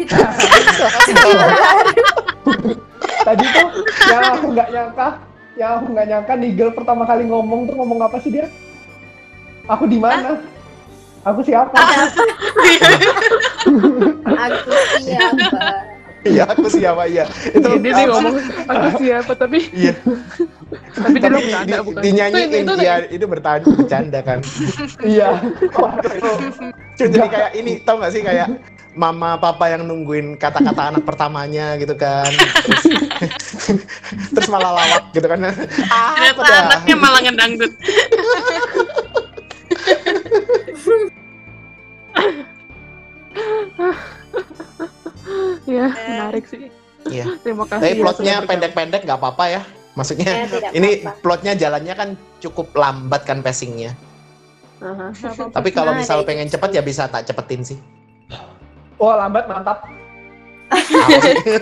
[3.19, 3.67] Tadi tuh
[4.07, 5.07] yang aku nggak nyangka,
[5.55, 8.47] yang aku nggak nyangka Nigel pertama kali ngomong tuh ngomong apa sih dia?
[9.67, 10.39] Aku di mana?
[11.21, 11.75] Aku siapa?
[14.39, 15.59] aku siapa?
[16.19, 17.23] Iya, aku siapa iya.
[17.47, 18.35] Itu Jadi dia apa- ngomong
[18.67, 19.93] aku siapa tapi Iya.
[20.91, 22.01] tapi dia bercanda di- bukan.
[22.03, 24.39] dinyanyiin Itu- itu- iya itu bertanya bercanda kan.
[24.99, 25.29] Iya.
[26.97, 28.47] Jadi kayak ini tau gak sih kayak
[28.91, 32.29] mama papa yang nungguin kata-kata anak pertamanya gitu kan.
[32.29, 33.85] Terus,
[34.33, 35.39] terus malah lawak gitu kan.
[35.87, 36.59] Ah, Ternyata apa dah?
[36.65, 37.71] anaknya malah ngedangdut.
[45.65, 46.67] Iya, menarik sih.
[47.07, 47.25] Iya.
[47.41, 47.81] Terima kasih.
[47.81, 49.61] Tapi ya plotnya pendek-pendek nggak apa-apa ya.
[49.93, 51.19] Maksudnya Ya, ini apa-apa.
[51.21, 52.09] plotnya jalannya kan
[52.39, 53.93] cukup lambat kan pacingnya.
[54.79, 55.53] Aha, nggak apa-apa.
[55.53, 57.79] Tapi kalau Nah, misal pengen cepet ya bisa tak cepetin sih.
[58.99, 59.87] Oh lambat mantap.
[60.69, 61.57] Iya,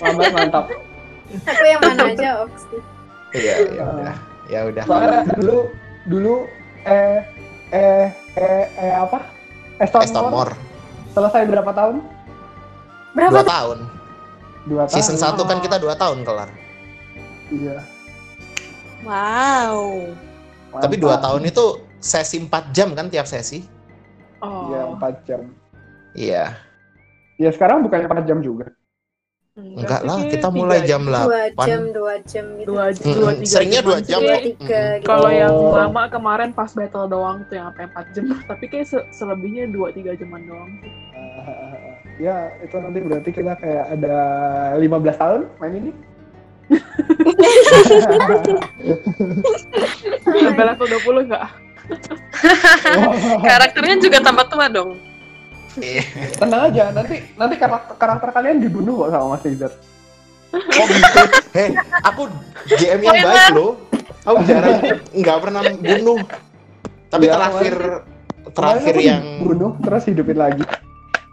[0.06, 0.64] lambat mantap.
[1.46, 2.76] Aku yang mana aja Oksi.
[3.34, 4.16] Iya, ya udah.
[4.50, 4.84] Ya udah.
[4.86, 5.58] Soalnya dulu
[6.06, 6.34] dulu
[6.86, 7.18] eh
[7.74, 8.06] eh
[8.38, 9.18] eh, eh apa?
[10.30, 10.70] Moore
[11.14, 11.96] selesai berapa tahun?
[13.14, 13.78] Berapa dua tahun.
[14.68, 14.94] Dua tahun.
[14.94, 16.50] Season 1 kan kita dua tahun kelar.
[17.50, 17.82] Iya.
[19.02, 20.14] Wow.
[20.78, 23.66] Tapi dua tahun itu sesi 4 jam kan tiap sesi.
[24.40, 24.68] Oh.
[24.68, 25.40] Iya, empat jam.
[26.12, 26.44] Iya.
[27.36, 28.68] Ya sekarang bukannya 4 jam juga.
[29.52, 31.68] Enggak sih, lah, kita mulai jam dua 8.
[31.68, 33.12] jam dua jam gitu dua, Mm-mm.
[33.12, 34.16] dua tiga Seringnya dua jaman jam.
[34.16, 34.22] sih.
[34.22, 34.46] dua Mm-mm.
[34.46, 35.04] tiga gitu.
[35.04, 35.74] Kalau yang Oh.
[35.74, 38.24] lama kemarin pas battle doang tuh yang sampai 4 jam.
[38.48, 40.92] Tapi kayak se- selebihnya 2-3 jaman doang sih.
[42.24, 44.16] ya itu nanti berarti kita kayak ada
[44.76, 44.88] 15
[45.18, 45.92] tahun main ini.
[50.22, 51.46] Sampai level 20 enggak?
[53.48, 54.96] Karakternya juga tambah tua dong.
[55.78, 56.02] Iya.
[56.34, 59.72] Tenang aja, nanti nanti karakter, karakter kalian dibunuh kok sama Mas Izar.
[60.50, 61.20] Oh gitu.
[61.54, 61.70] Heh,
[62.02, 62.22] aku
[62.74, 63.78] GM yang baik loh.
[64.26, 66.18] Aku jarang nggak pernah bunuh.
[67.10, 67.74] Tapi Iya, terakhir
[68.50, 70.62] terakhir yang dibunuh terus hidupin lagi.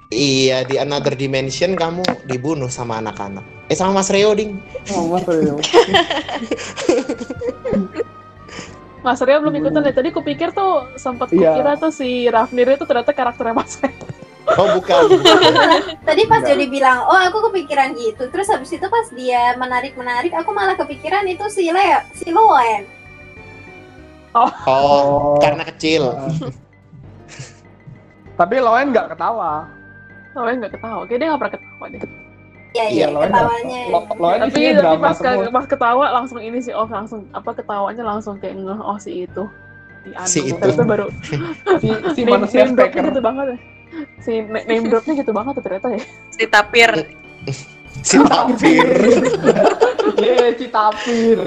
[0.07, 3.43] iya di Another Dimension kamu dibunuh sama anak-anak.
[3.67, 4.61] Eh sama Mas Reo ding.
[4.93, 5.57] Oh, Mas Reo.
[8.99, 9.91] Mas Ria belum ikutan deh.
[9.91, 13.91] Tadi kupikir tuh sempat kukira tuh si Rafnir itu ternyata karakternya Mas Ria.
[14.47, 15.19] Oh bukan.
[16.07, 16.49] Tadi pas Enggak.
[16.55, 18.23] jadi bilang, oh aku kepikiran gitu.
[18.31, 22.87] Terus habis itu pas dia menarik-menarik, aku malah kepikiran itu si Leo, si Loen.
[24.31, 25.35] Oh, Oh.
[25.37, 26.13] karena kecil.
[28.39, 29.65] Tapi Loen nggak ketawa.
[30.31, 31.01] Soalnya nggak ketawa.
[31.03, 32.01] Kayaknya dia nggak pernah ketawa deh.
[32.77, 33.79] Iya, Iya, iya, Loen ketawanya.
[34.21, 35.49] Loen tapi tapi pas, semua.
[35.49, 39.43] pas ketawa langsung ini sih oh langsung apa ketawanya langsung kayak ngeh oh si itu
[40.05, 40.27] si Anu.
[40.29, 40.69] Si itu.
[40.85, 41.07] Baru
[41.81, 43.57] Si, si name, manusia name dropnya gitu banget ya.
[44.21, 46.01] Si na- name dropnya gitu banget tuh ternyata ya.
[46.29, 46.91] Si Tapir.
[47.97, 48.87] Si Tapir.
[50.17, 51.37] Ye, Citapir.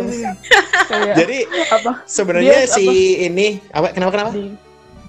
[0.87, 1.39] Kayak Jadi
[1.71, 2.87] apa sebenarnya si
[3.23, 4.31] ini apa kenapa kenapa?
[4.31, 4.51] di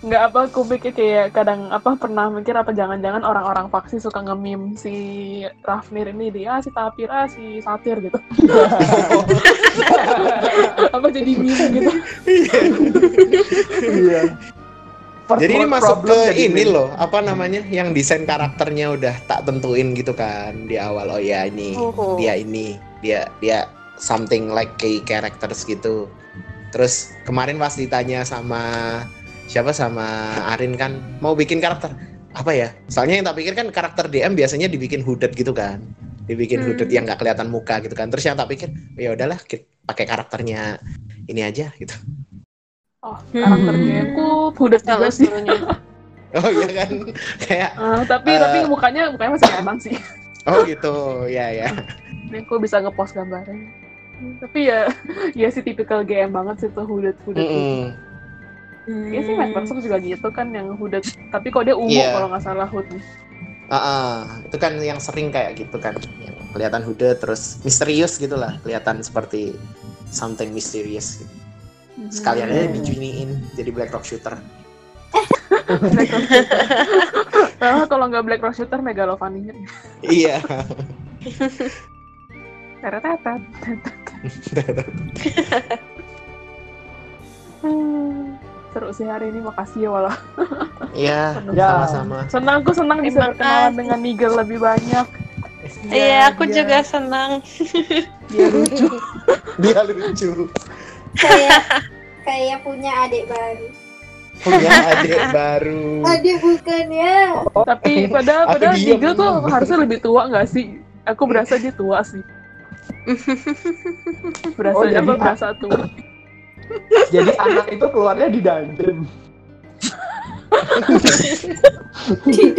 [0.01, 4.73] nggak apa aku pikir kayak kadang apa pernah mikir apa jangan-jangan orang-orang faksi suka nge-meme
[4.73, 4.93] si
[5.61, 8.17] Rafnir ini dia ah, si Tapir ah si Satir gitu
[10.97, 11.91] apa jadi meme gitu
[13.81, 14.21] Iya.
[15.21, 16.73] First Jadi ini masuk ke ini meme.
[16.73, 17.61] loh, apa namanya?
[17.63, 21.07] Yang desain karakternya udah tak tentuin gitu kan di awal.
[21.07, 22.19] Oh ya ini Oh.
[22.19, 26.09] dia ini, dia dia something like key characters gitu.
[26.73, 28.59] Terus kemarin pas ditanya sama
[29.51, 30.07] siapa sama
[30.47, 31.91] Arin kan mau bikin karakter
[32.31, 32.71] apa ya?
[32.87, 35.83] Soalnya yang tak pikir kan karakter DM biasanya dibikin hooded gitu kan.
[36.23, 36.71] Dibikin Hmm.
[36.71, 38.07] hooded yang nggak kelihatan muka gitu kan.
[38.07, 39.35] Terus yang tak pikir ya udahlah
[39.83, 40.79] pakai karakternya
[41.27, 41.91] ini aja gitu.
[43.01, 43.83] oh karakter Hmm.
[43.83, 45.27] gameku udah juga sih.
[46.31, 46.91] Oh iya kan
[47.43, 48.39] kayak Ah, tapi Eh.
[48.39, 49.95] tapi mukanya mukanya masih kelihatan sih
[50.47, 50.93] oh gitu
[51.27, 51.67] ya ya.
[52.31, 53.67] ini aku bisa ngepost gambarnya
[54.15, 54.87] Hmm, tapi ya
[55.43, 57.91] ya sih tipikal GM banget sih tuh hooded hooded gitu.
[58.87, 62.17] Iya sih Matt Berserk juga gitu kan yang hooded tapi kok dia ungu Iya.
[62.17, 63.01] kalau nggak salah hoodnya
[63.71, 68.35] Ah, ah, itu kan yang sering kayak gitu kan, yang kelihatan hooded terus misterius gitu
[68.35, 69.55] lah, kelihatan seperti
[70.11, 71.23] something misterius.
[71.23, 71.31] Gitu.
[72.11, 74.35] Sekalian aja dijuniin jadi Black Rock Shooter.
[75.87, 76.67] Black Rock Shooter.
[77.87, 79.55] Kalau nggak Black Rock Shooter Megalovania.
[80.03, 80.43] iya.
[82.83, 83.41] Teretetet.
[87.63, 88.35] Hmm,
[88.71, 90.15] Seru sih hari ini, makasih ya walau.
[90.91, 91.21] Iya,
[91.57, 91.67] Ya.
[91.83, 92.17] sama-sama.
[92.27, 95.07] Senang, aku senang bisa berkenalan dengan Nigel lebih banyak.
[95.85, 97.43] Iya, aku dia- juga senang.
[98.27, 98.87] Dia lucu.
[99.61, 100.47] Dia lucu.
[101.13, 101.61] Kayak
[102.23, 103.67] kayak punya adik baru.
[104.39, 105.85] Punya adik baru.
[106.07, 107.19] Adik bukan ya?
[107.61, 108.73] Tapi padahal, padahal.
[108.73, 110.79] Nigel tuh harusnya lebih tua nggak sih?
[111.03, 112.23] Aku berasa dia tua sih.
[114.57, 115.81] Berasa Oh, jadi- apa berasa tua.
[117.11, 118.97] Jadi anak itu keluarnya di dungeon.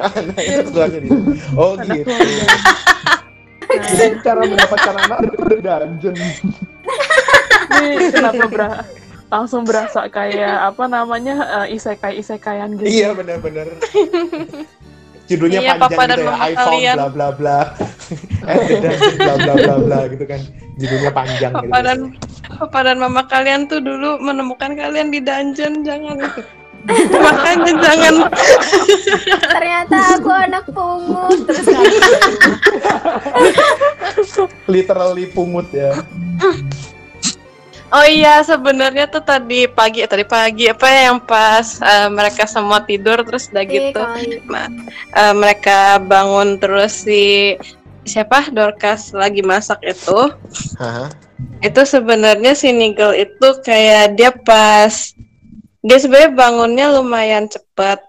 [0.03, 1.09] Anak itu keluarnya di
[1.57, 2.13] Oh Anak gitu.
[3.73, 6.17] Jadi cara mendapatkan anak itu di dungeon.
[7.73, 8.85] Ini kenapa bera-
[9.33, 12.85] langsung berasa kayak apa namanya eh, isekai isekayan gitu.
[12.85, 13.65] Iya benar-benar.
[15.33, 16.29] Judulnya Iya, panjang Papa dan gitu ya.
[16.29, 16.97] Mama I found kalian.
[16.97, 17.59] bla bla bla.
[18.43, 20.41] The dungeon bla bla bla bla gitu kan.
[20.77, 21.69] Judulnya panjang gitu.
[21.73, 21.99] Papa dan
[22.61, 26.21] Papa dan Mama kalian tuh dulu menemukan kalian di dungeon, jangan.
[27.25, 28.15] Makanya jangan.
[29.39, 31.47] Ternyata aku anak pungut.
[31.47, 31.67] Terus
[34.67, 35.95] Literally pungut ya.
[37.93, 42.49] Oh iya, sebenarnya tuh tadi pagi, eh, tadi pagi apa ya, yang pas eh, mereka
[42.49, 44.01] semua tidur terus udah gitu.
[44.01, 44.41] kali.
[45.13, 47.53] eh, mereka bangun terus si
[48.03, 50.21] siapa Dorcas lagi masak itu
[50.79, 51.07] Hah?
[51.63, 55.15] itu sebenarnya si Nigel itu kayak dia pas
[55.83, 58.03] dia sebenarnya bangunnya lumayan cepat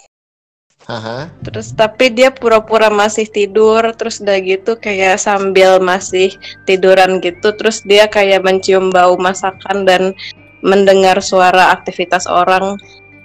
[0.84, 1.32] Hah?
[1.48, 6.36] terus tapi dia pura-pura masih tidur terus udah gitu kayak sambil masih
[6.68, 10.12] tiduran gitu terus dia kayak mencium bau masakan dan
[10.60, 12.76] mendengar suara aktivitas orang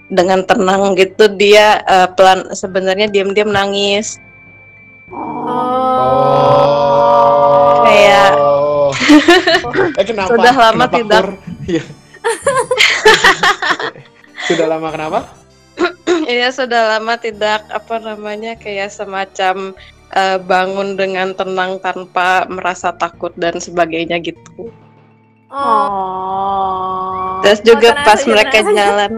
[0.07, 4.23] dengan tenang gitu dia eh, pelan sebenarnya diam-diam nangis
[8.39, 8.93] Oh.
[9.99, 10.37] Eh kenapa?
[10.37, 11.23] Sudah lama Kenapa tidak.
[11.25, 11.29] kur?
[11.69, 11.83] Iya.
[14.49, 15.19] Sudah lama kenapa?
[16.29, 19.73] Iya sudah lama tidak apa namanya kayak semacam
[20.13, 24.69] eh, bangun dengan tenang tanpa merasa takut dan sebagainya gitu.
[25.49, 27.41] Oh, Oh.
[27.41, 29.13] Terus juga tenang pas mereka jalan,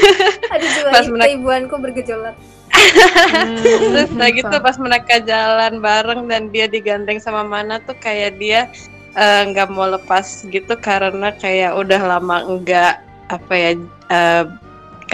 [0.56, 2.36] aduh jiwa pas mereka- keibuanku bergejolak.
[3.92, 8.40] terus Hmm, udah gitu pas mereka jalan bareng dan dia digandeng sama mana tuh kayak
[8.40, 8.66] dia
[9.12, 13.70] eh, nggak mau lepas gitu karena kayak udah lama enggak apa ya
[14.08, 14.44] eh,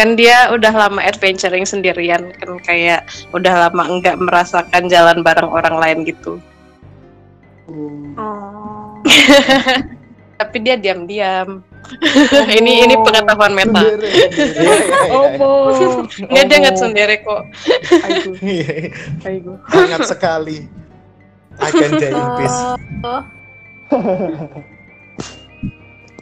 [0.00, 3.04] kan dia udah lama adventuring sendirian kan kayak
[3.36, 6.40] udah lama enggak merasakan jalan bareng orang lain gitu.
[7.68, 8.16] Hmm.
[8.16, 8.96] Oh.
[10.40, 11.60] Tapi dia diam-diam.
[12.58, 13.84] ini ini pengetahuan meta.
[15.12, 16.08] Oh.
[16.08, 17.44] Nggak dia nggak sendiri kok.
[18.00, 18.32] Aigo,
[19.28, 19.52] aigo.
[19.68, 20.64] Hangat sekali.
[21.60, 22.60] I can die in peace.
[23.04, 23.20] Oh,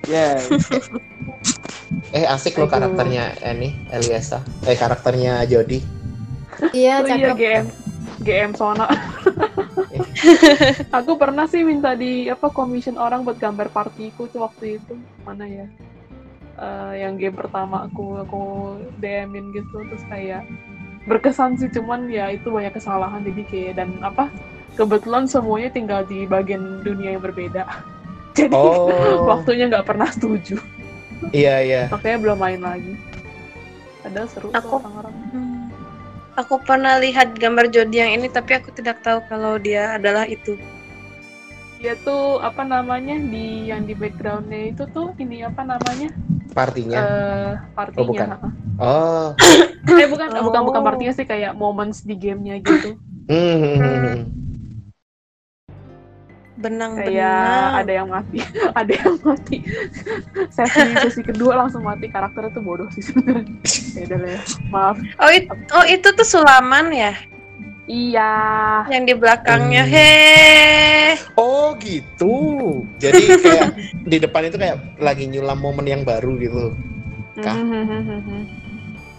[0.09, 0.51] Yes.
[2.13, 4.45] Eh asik lo karakternya ini Eliasa.
[4.65, 5.81] Eh karakternya Jody.
[6.75, 7.37] iya Oh iya cakep.
[7.39, 7.67] GM
[8.25, 8.89] GM Sona.
[10.99, 15.47] aku pernah sih minta di apa commission orang buat gambar partiku tuh waktu itu mana
[15.47, 15.67] ya?
[16.59, 18.43] Eh, yang game pertama aku aku
[18.99, 20.43] DM-in gitu terus kayak
[21.07, 24.27] berkesan sih cuman ya itu banyak kesalahan jadi kayak dan apa
[24.75, 27.63] kebetulan semuanya tinggal di bagian dunia yang berbeda
[28.39, 29.23] jadi Oh.
[29.31, 30.59] waktunya nggak pernah setuju
[31.31, 31.83] Iya iya.
[31.89, 32.95] makanya belum main lagi
[34.01, 35.55] ada seru Aku- orang-orang Hmm.
[36.37, 40.55] Aku pernah lihat gambar Jody yang ini tapi aku tidak tahu kalau dia adalah itu.
[41.77, 46.11] dia tuh apa namanya di yang di backgroundnya itu tuh ini apa namanya
[46.49, 46.95] Partinya.
[46.97, 48.27] eh partinya bukan.
[48.29, 48.49] ha-ha.
[48.79, 49.29] Oh.
[49.95, 50.43] eh bukan Oh.
[50.45, 54.27] bukan bukan partinya sih kayak moments di gamenya gitu Hmm.
[56.59, 57.07] Benang-benang.
[57.07, 58.39] kayak ada yang mati
[58.83, 59.57] ada yang mati
[60.51, 63.47] sesi sesi kedua langsung mati karakternya tuh bodoh sih sebenarnya
[63.95, 64.41] ya lah ya.
[64.69, 67.15] maaf Oh, it- oh itu tuh Sulaman ya
[67.89, 68.33] iya
[68.93, 69.81] yang di belakangnya.
[69.89, 69.95] Hmm.
[69.97, 71.17] Heh.
[71.41, 72.37] Oh gitu.
[73.01, 73.69] Jadi kayak
[74.05, 76.77] di depan itu kayak lagi nyulam momen yang baru gitu.
[77.41, 77.57] Kah?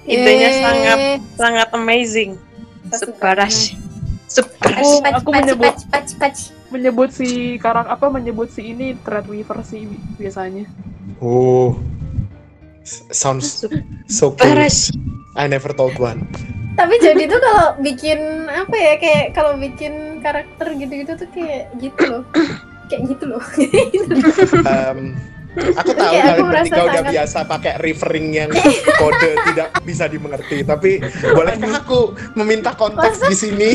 [0.05, 0.61] Idenya Yeay.
[0.61, 0.99] sangat
[1.33, 2.37] sangat amazing.
[2.93, 3.33] Sasuka.
[3.33, 3.73] Subarashi.
[4.29, 5.73] aku aku menyebut.
[6.69, 10.65] Menyebut si karak apa menyebut si ini Threadweaver sih bi- biasanya
[11.19, 11.75] Oh.
[13.11, 13.65] Sounds
[14.09, 14.55] so cool.
[15.37, 16.25] I never told one.
[16.73, 22.01] Tapi jadi tuh kalau bikin apa ya kayak kalau bikin karakter gitu-gitu tuh kayak gitu
[22.07, 22.23] loh.
[22.89, 23.43] kayak gitu loh.
[24.65, 25.13] Um,
[25.49, 28.49] aku tahu aku kalian bertiga udah sangat- biasa pakai referring yang
[28.95, 30.61] kode tidak bisa dimengerti.
[30.61, 30.91] Tapi
[31.27, 31.99] bolehkah aku
[32.33, 33.69] meminta konteks di sini?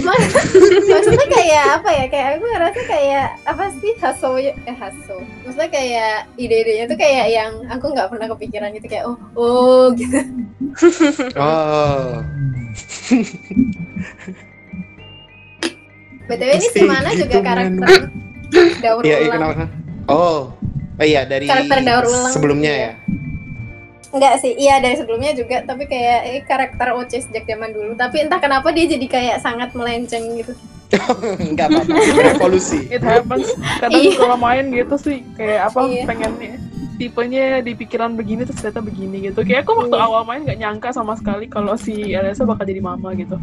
[0.91, 2.05] Maksudnya kayak apa ya?
[2.07, 5.17] Kayak aku ngerasa kayak apa sih haso eh haso.
[5.43, 10.19] Maksudnya kayak ide-idenya tuh kayak yang aku nggak pernah kepikiran gitu kayak oh oh gitu.
[11.35, 12.23] Oh.
[16.25, 18.09] BTW ini si mana gitu, juga karakter
[18.81, 19.53] daur Iya, iya ulang.
[19.53, 19.65] kenapa?
[20.07, 20.41] Oh.
[20.95, 22.93] Oh iya dari Karakter daur ulang sebelumnya ya.
[24.15, 27.99] Enggak sih, iya dari sebelumnya juga, tapi kayak eh, karakter OC sejak zaman dulu.
[27.99, 30.55] Tapi entah kenapa dia jadi kayak sangat melenceng gitu.
[31.51, 31.99] Enggak apa-apa.
[32.23, 32.87] Revolusi.
[32.87, 33.51] it happens
[33.83, 34.15] kadang Iya.
[34.15, 36.03] kalau main gitu sih kayak apa Iya.
[36.07, 36.53] pengennya
[36.95, 40.07] tipenya di pikiran begini terus ternyata begini gitu kayak aku waktu Iya.
[40.07, 43.35] awal main nggak nyangka sama sekali kalau si Elsa bakal jadi mama gitu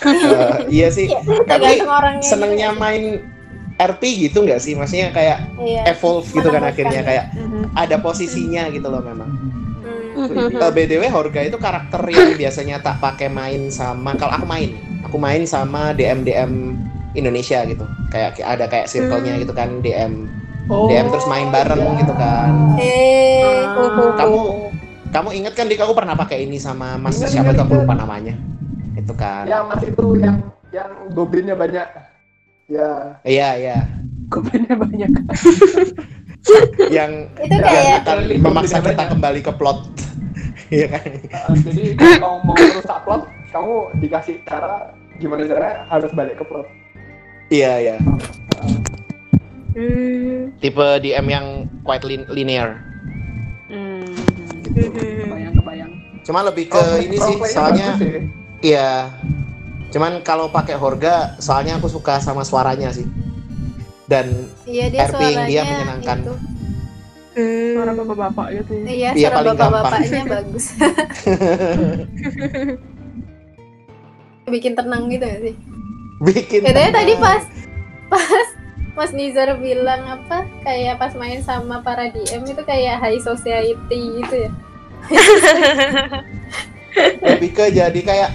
[0.00, 1.08] Eh, iya sih.
[1.08, 1.80] Iya, Tapi
[2.20, 3.20] senengnya main
[3.80, 4.76] RP gitu nggak sih?
[4.76, 5.82] Maksudnya kayak Iya.
[5.88, 7.24] evolve gitu kan akhirnya kayak
[7.74, 9.30] ada posisinya gitu loh memang.
[10.10, 10.52] Hmm.
[10.52, 15.16] Eh, BTW Horga itu karakter yang biasanya tak pakai main sama kalau aku main, aku
[15.16, 16.76] main sama DM DM
[17.12, 17.88] Indonesia gitu.
[18.08, 20.28] Kayak ada kayak circle-nya gitu kan DM
[20.68, 22.76] oh DM terus main bareng gitu kan.
[22.76, 24.12] Eh, Ah.
[24.14, 24.40] Kamu
[25.10, 27.94] kamu inget kan di aku pernah pakai ini sama Mas Ingat, siapa tuh aku lupa
[27.94, 28.34] namanya.
[28.94, 29.46] Itu kan.
[29.46, 30.36] yang mas itu yang
[30.70, 31.86] yang goblinnya banyak.
[32.70, 33.18] Ya.
[33.26, 33.78] Iya iya.
[34.30, 35.10] goblinnya banyak
[36.94, 39.78] Yang itu yang kayak akan memaksa kita kembali ke plot.
[40.70, 41.02] Iya kan?
[41.34, 46.62] Uh, jadi kalau mau merusak plot, kamu dikasih cara gimana caranya harus balik ke plot.
[47.50, 47.96] Iya iya.
[49.74, 50.54] Hmm.
[50.62, 51.46] Tipe DM yang
[51.82, 52.78] quite lin- linear.
[53.66, 54.06] hmm.
[54.70, 55.26] Gitu.
[55.26, 55.92] kebayang kebayang
[56.22, 57.98] Cuma lebih ke Oh, ini sih, soalnya
[58.62, 59.10] iya.
[59.90, 63.06] Cuman kalau pakai Horga, soalnya aku suka sama suaranya sih.
[64.06, 66.18] Dan iya dia suaranya dia menyenangkan.
[66.26, 66.34] itu.
[67.30, 67.78] Hmm.
[67.78, 70.64] suara bapak-bapak gitu ya Iya, Iya, suara paling bapak-bapaknya bagus.
[74.50, 75.54] Bikin tenang gitu gak sih?
[76.20, 77.42] bikin Katanya tadi pas
[78.12, 78.46] pas
[78.92, 84.34] Mas Nizar bilang apa kayak pas main sama para DM itu kayak high society gitu
[84.44, 84.50] ya.
[87.24, 88.30] lebih ke jadi kayak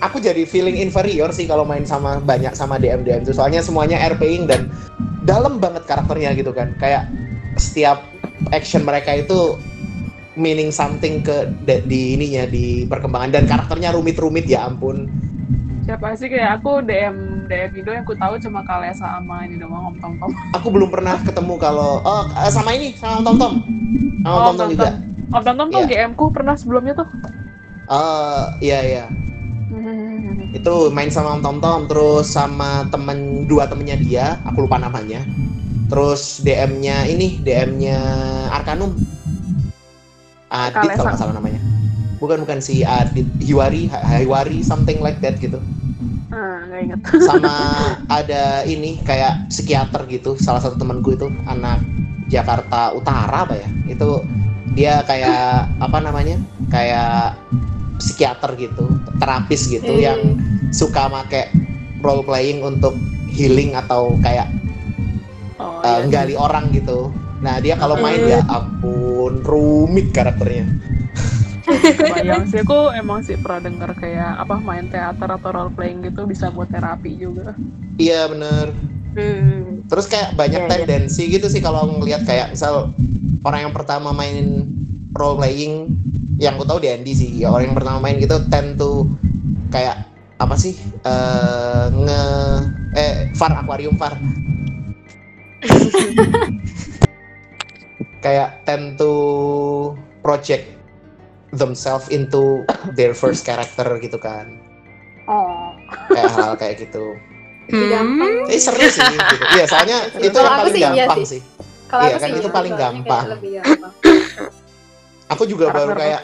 [0.00, 4.00] aku jadi feeling inferior sih kalau main sama banyak sama DM DM itu soalnya semuanya
[4.08, 4.72] RPing dan
[5.22, 6.72] dalam banget karakternya gitu kan.
[6.76, 7.08] Kayak
[7.54, 8.02] setiap
[8.50, 9.60] action mereka itu
[10.34, 13.30] meaning something ke de- di ininya di perkembangan.
[13.30, 15.04] Dan karakternya rumit-rumit ya ampun.
[15.80, 19.90] Siapa sih kayak aku DM DM Indo yang ku tahu cuma Kalea sama ini doang
[19.90, 20.30] Om Tom Tom.
[20.54, 23.52] aku belum pernah ketemu kalau oh eh, sama ini sama Tom Tom.
[24.20, 24.88] Sama Oh, Tom Tom Tom juga
[25.28, 25.88] Om Tom Tom tuh Iya.
[26.06, 27.08] GM ku pernah sebelumnya tuh.
[27.90, 29.04] Eh, iya iya
[30.50, 35.22] itu main sama Om Tom Tom terus sama temen dua temennya dia aku lupa namanya.
[35.90, 37.98] Terus DM-nya ini DM-nya
[38.54, 38.94] Arkanum.
[40.50, 41.60] Adit kalau nggak salah namanya.
[42.22, 45.58] Bukan bukan si Adit Hiwari Hi- Hiwari something like that gitu.
[46.80, 47.00] Inget.
[47.28, 47.54] sama
[48.22, 51.82] ada ini kayak psikiater gitu salah satu temanku itu anak
[52.30, 53.68] Jakarta Utara apa ya?
[53.90, 54.24] Itu
[54.72, 56.38] dia kayak apa namanya?
[56.70, 57.36] Kayak
[58.00, 58.88] psikiater gitu
[59.20, 60.40] terapis gitu Eh, yang
[60.72, 61.52] suka make
[62.00, 62.96] role playing untuk
[63.28, 64.48] healing atau kayak
[65.60, 66.08] Oh, uh, iya.
[66.08, 68.32] nggali orang gitu nah dia kalau main Eh.
[68.32, 70.64] ya ampun rumit karakternya
[72.00, 76.26] Bayang sih aku emang sih pernah denger kayak apa main teater atau role playing gitu
[76.26, 77.54] bisa buat terapi juga.
[77.94, 78.72] iya bener
[79.10, 79.82] Hmm.
[79.90, 80.72] Terus kayak banyak Iya, iya.
[80.86, 82.94] tendensi gitu sih kalau ngelihat kayak misal
[83.42, 84.70] orang yang pertama main
[85.10, 85.98] role playing
[86.40, 89.04] yang aku tahu di Andy sih ya orang yang pertama main gitu tend to
[89.68, 92.22] kayak apa sih eh nge
[92.96, 94.16] eh far aquarium far
[98.20, 99.12] kayak tend to
[100.20, 100.64] project
[101.52, 104.48] themselves into their first character gitu kan
[105.24, 105.70] Oh.
[106.10, 107.14] kayak hal kayak gitu
[107.68, 108.18] lebih Hmm.
[108.18, 108.34] gampang.
[108.50, 109.34] eh seru sih gitu.
[109.54, 111.28] iya soalnya itu yang paling sih iya gampang sih.
[111.30, 111.42] sih
[111.86, 113.24] Kalau Iya kan, itu iya, paling gampang.
[115.30, 116.22] Aku juga Karakter baru kayak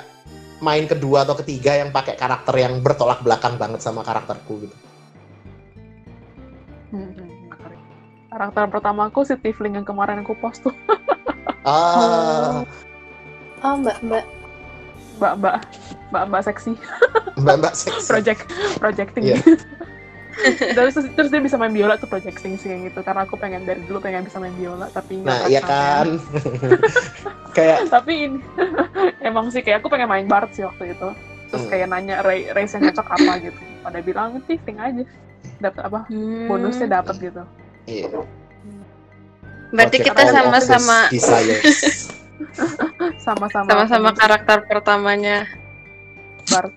[0.58, 4.76] main kedua atau ketiga yang pakai karakter yang bertolak belakang banget sama karakterku gitu.
[6.90, 7.12] Hmm,
[8.32, 10.74] Karakter pertama aku si Tifling yang kemarin aku post tuh.
[11.62, 12.62] Ah,
[13.64, 14.24] Oh mbak mbak.
[15.16, 15.56] Mbak Mbak
[16.12, 16.72] Mbak Mbak seksi
[17.36, 18.08] mbak-mbak seksi.
[18.08, 18.40] project
[18.80, 19.24] projecting.
[19.32, 19.38] Iya.
[20.76, 23.80] terus, terus dia bisa main biola tuh projecting sih kayak gitu karena aku pengen dari
[23.84, 26.06] dulu pengen bisa main biola tapi nggak Nah, iya kan.
[27.56, 28.38] kayak tapi ini
[29.20, 31.08] emang sih kayak aku pengen main Bard sih waktu itu
[31.46, 31.70] terus Hmm.
[31.70, 35.02] kayak nanya Ray race yang cocok apa gitu pada bilang tifting aja
[35.62, 36.46] dapat apa Hmm.
[36.50, 37.42] bonusnya dapat gitu
[37.86, 38.10] iya,
[39.66, 40.98] Berarti project kita sama-sama
[43.18, 45.46] sama-sama sama-sama karakter pertamanya
[46.46, 46.70] Bard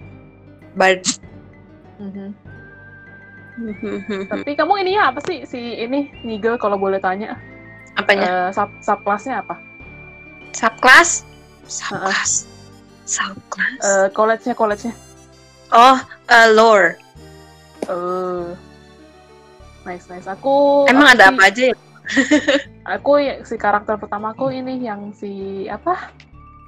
[0.74, 1.02] Bard.
[2.00, 2.32] Mhm.
[2.32, 2.32] Hmm.
[4.26, 7.36] Tapi kamu ininya apa sih si ini Nigel kalau boleh tanya
[7.94, 8.24] Apanya?
[8.24, 9.60] Eh, sub subclassnya apa
[10.50, 11.28] Subclass?
[11.66, 12.50] Subclass.
[13.06, 13.82] Subclass.
[13.82, 14.94] Eh, college-nya college-nya
[15.70, 16.98] oh, eh, lore.
[17.86, 18.48] eh
[19.84, 21.76] nice nice aku Emang aku ada sih- apa aja ya?
[22.98, 26.10] aku ya- si karakter pertamaku ini yang si apa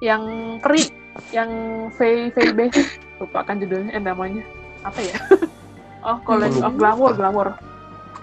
[0.01, 0.21] yang
[0.61, 0.89] peri
[1.29, 1.49] yang
[1.93, 2.59] V VB
[3.21, 4.41] lupa kan judulnya eh, namanya
[4.81, 5.17] apa ya
[6.01, 7.47] oh college of glamour glamour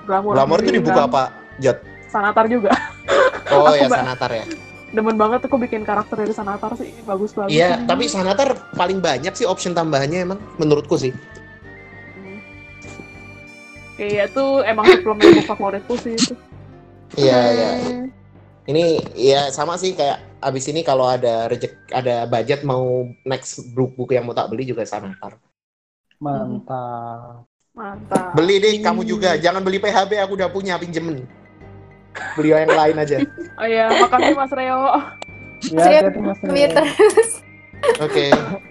[0.05, 1.23] glamour Glamour itu Jadi dibuka glam- apa?
[1.58, 1.78] Jot.
[2.08, 2.70] sanatar juga
[3.50, 4.44] Oh ya Sanatar ya.
[4.89, 9.32] demen banget aku bikin karakter dari sanatar sih bagus banget Iya, tapi Sanatar paling banyak
[9.32, 11.12] sih option tambahannya emang menurutku sih.
[12.15, 12.40] Hmm.
[13.94, 16.32] kayak tuh emang suplemen favoritku sih itu
[17.16, 17.70] Iya, iya.
[18.65, 22.84] Ini ya sama sih kayak abis ini kalau ada rejek ada budget mau
[23.24, 25.40] next buku yang mau tak beli juga Sanatar.
[26.20, 27.48] Mantap.
[27.78, 31.23] Mantap Beli deh kamu juga, jangan beli PHB aku udah punya pinjemen.
[32.34, 33.16] Beli yang lain aja.
[33.60, 34.82] oh iya makasih mas Reo
[35.65, 36.50] Ya, Mas Reo.
[36.50, 36.84] Twitter.
[37.98, 38.26] Oke.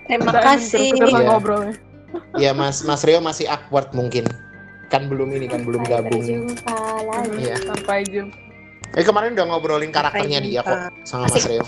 [0.06, 0.88] Terima Kita kasih.
[0.92, 1.30] terus-terusan Iya.
[1.30, 1.74] ngobrol ya
[2.38, 4.24] Ya Mas Mas Rio masih awkward mungkin.
[4.88, 6.24] Kan belum ini kan belum Sampai gabung.
[6.24, 7.38] Berjumpa lagi.
[7.42, 7.56] Iya.
[7.62, 8.36] sampai jumpa
[8.90, 11.64] Eh kemarin udah ngobrolin karakternya Sampai dia kok sama Mas Rio.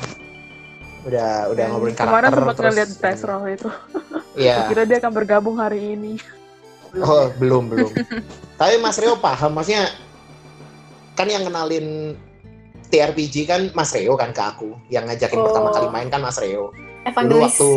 [1.02, 2.72] Udah udah ngobrolin karakter kemarin sempat terus.
[2.72, 3.70] ngeliat tes roll itu
[4.36, 4.56] Iya.
[4.72, 6.16] kira dia akan bergabung hari ini
[6.92, 7.28] Belum Oh, ya?
[7.36, 7.92] belum belum.
[8.60, 9.88] Tapi Mas Rio paham maksudnya
[11.14, 12.16] kan yang kenalin
[12.86, 14.74] TRPG kan Mas Rio kan ke aku.
[14.88, 15.46] Yang ngajakin Oh.
[15.46, 16.72] pertama kali main kan Mas Rio.
[16.72, 17.44] Dulu Evangelis.
[17.46, 17.70] waktu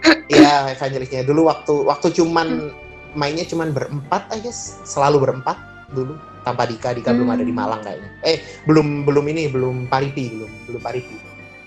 [0.32, 1.22] Iya, evangelisnya.
[1.22, 2.72] Dulu waktu waktu cuman
[3.12, 4.48] mainnya cuman berempat aja,
[4.80, 5.58] selalu berempat
[5.90, 6.94] dulu tanpa Dika.
[6.94, 7.36] Dika belum Hmm.
[7.36, 8.08] ada di Malang kayaknya.
[8.22, 11.16] Eh, belum belum ini, belum Paripi, belum belum Paripi.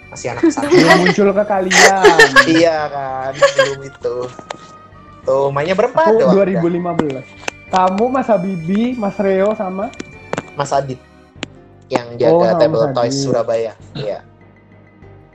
[0.10, 0.72] Masih anak pesantren.
[0.74, 2.28] Belum muncul ke kalian.
[2.48, 4.16] iya kan, belum itu.
[5.24, 6.36] Tuh, mainnya berempat Aku doang.
[6.36, 7.24] 2015.
[7.72, 9.90] Kamu, Mas Habibi, Mas Reo, sama
[10.54, 11.00] Mas Adit.
[11.92, 12.90] yang jaga Oh, Table.
[12.96, 13.74] Toys Surabaya.
[13.94, 14.26] Iya.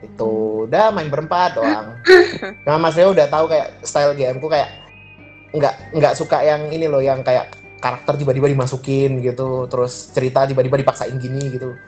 [0.03, 1.95] Itu udah main berempat doang.
[2.67, 4.69] Nah, Mas Leo udah tahu kayak style game ku kayak
[5.55, 10.83] nggak nggak suka yang ini loh yang kayak karakter tiba-tiba dimasukin gitu, terus cerita tiba-tiba
[10.83, 11.79] dipaksain gini gitu.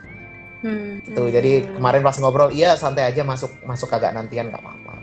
[0.63, 1.03] Hmm.
[1.03, 1.23] Gitu.
[1.35, 4.95] Jadi kemarin pas ngobrol, iya santai aja masuk masuk agak nantian nggak apa-apa.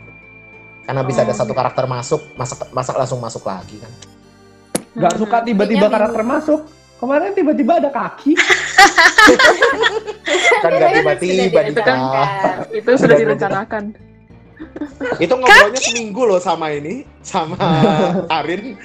[0.88, 3.92] Karena bisa ada Oh, satu karakter masuk, masak masak langsung masuk lagi kan.
[4.96, 5.20] Nggak Hmm.
[5.20, 6.60] suka tiba-tiba Kayaknya karakter masuk.
[6.98, 8.32] Kemarin tiba-tiba ada kaki.
[10.64, 12.26] Kan nggak tiba-tiba direncanakan.
[12.72, 13.84] Itu sudah direncanakan.
[15.22, 17.54] Itu ngobrolnya seminggu loh sama ini, sama
[18.40, 18.72] Arin.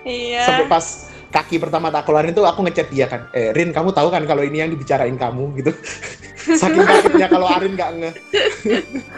[0.00, 0.48] Iya.
[0.48, 3.30] Sampai pas kaki pertama tak keluarin tuh aku ngechat dia kan.
[3.30, 5.72] Eh Rin, kamu tahu kan kalau ini yang dibicarain kamu gitu.
[6.60, 8.10] Saking kagetnya kalau Arin nggak nge.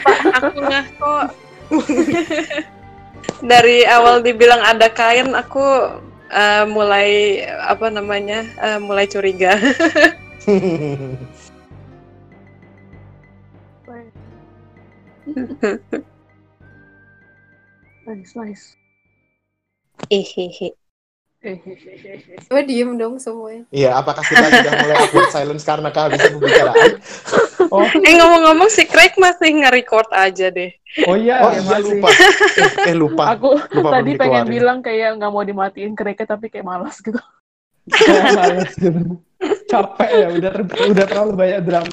[0.05, 1.27] Pak, aku ngeh kok.
[3.51, 5.65] Dari awal dibilang ada kain, aku
[6.31, 9.57] eh, mulai apa namanya, eh, mulai curiga.
[18.03, 18.77] Nice, nice.
[20.11, 20.75] Hehehe.
[22.45, 23.67] Coba diem dong semuanya.
[23.69, 26.93] Iya, apakah kita sudah mulai awkward silence karena kehabisan pembicaraan?
[27.73, 30.77] Oh, Eh ngomong-ngomong si Craig masih nge-record aja deh.
[31.09, 31.41] oh iya.
[31.41, 31.85] Oh Iya, iya masih.
[31.89, 32.09] lupa.
[32.13, 33.25] Eh, eh, lupa.
[33.33, 34.53] Aku Lupa tadi pengen dikeluarin.
[34.53, 37.17] bilang kayak nggak mau dimatiin kereknya tapi kayak malas gitu.
[37.89, 39.01] Kayak males gitu.
[39.65, 41.93] Capek ya, udah udah terlalu banyak drama.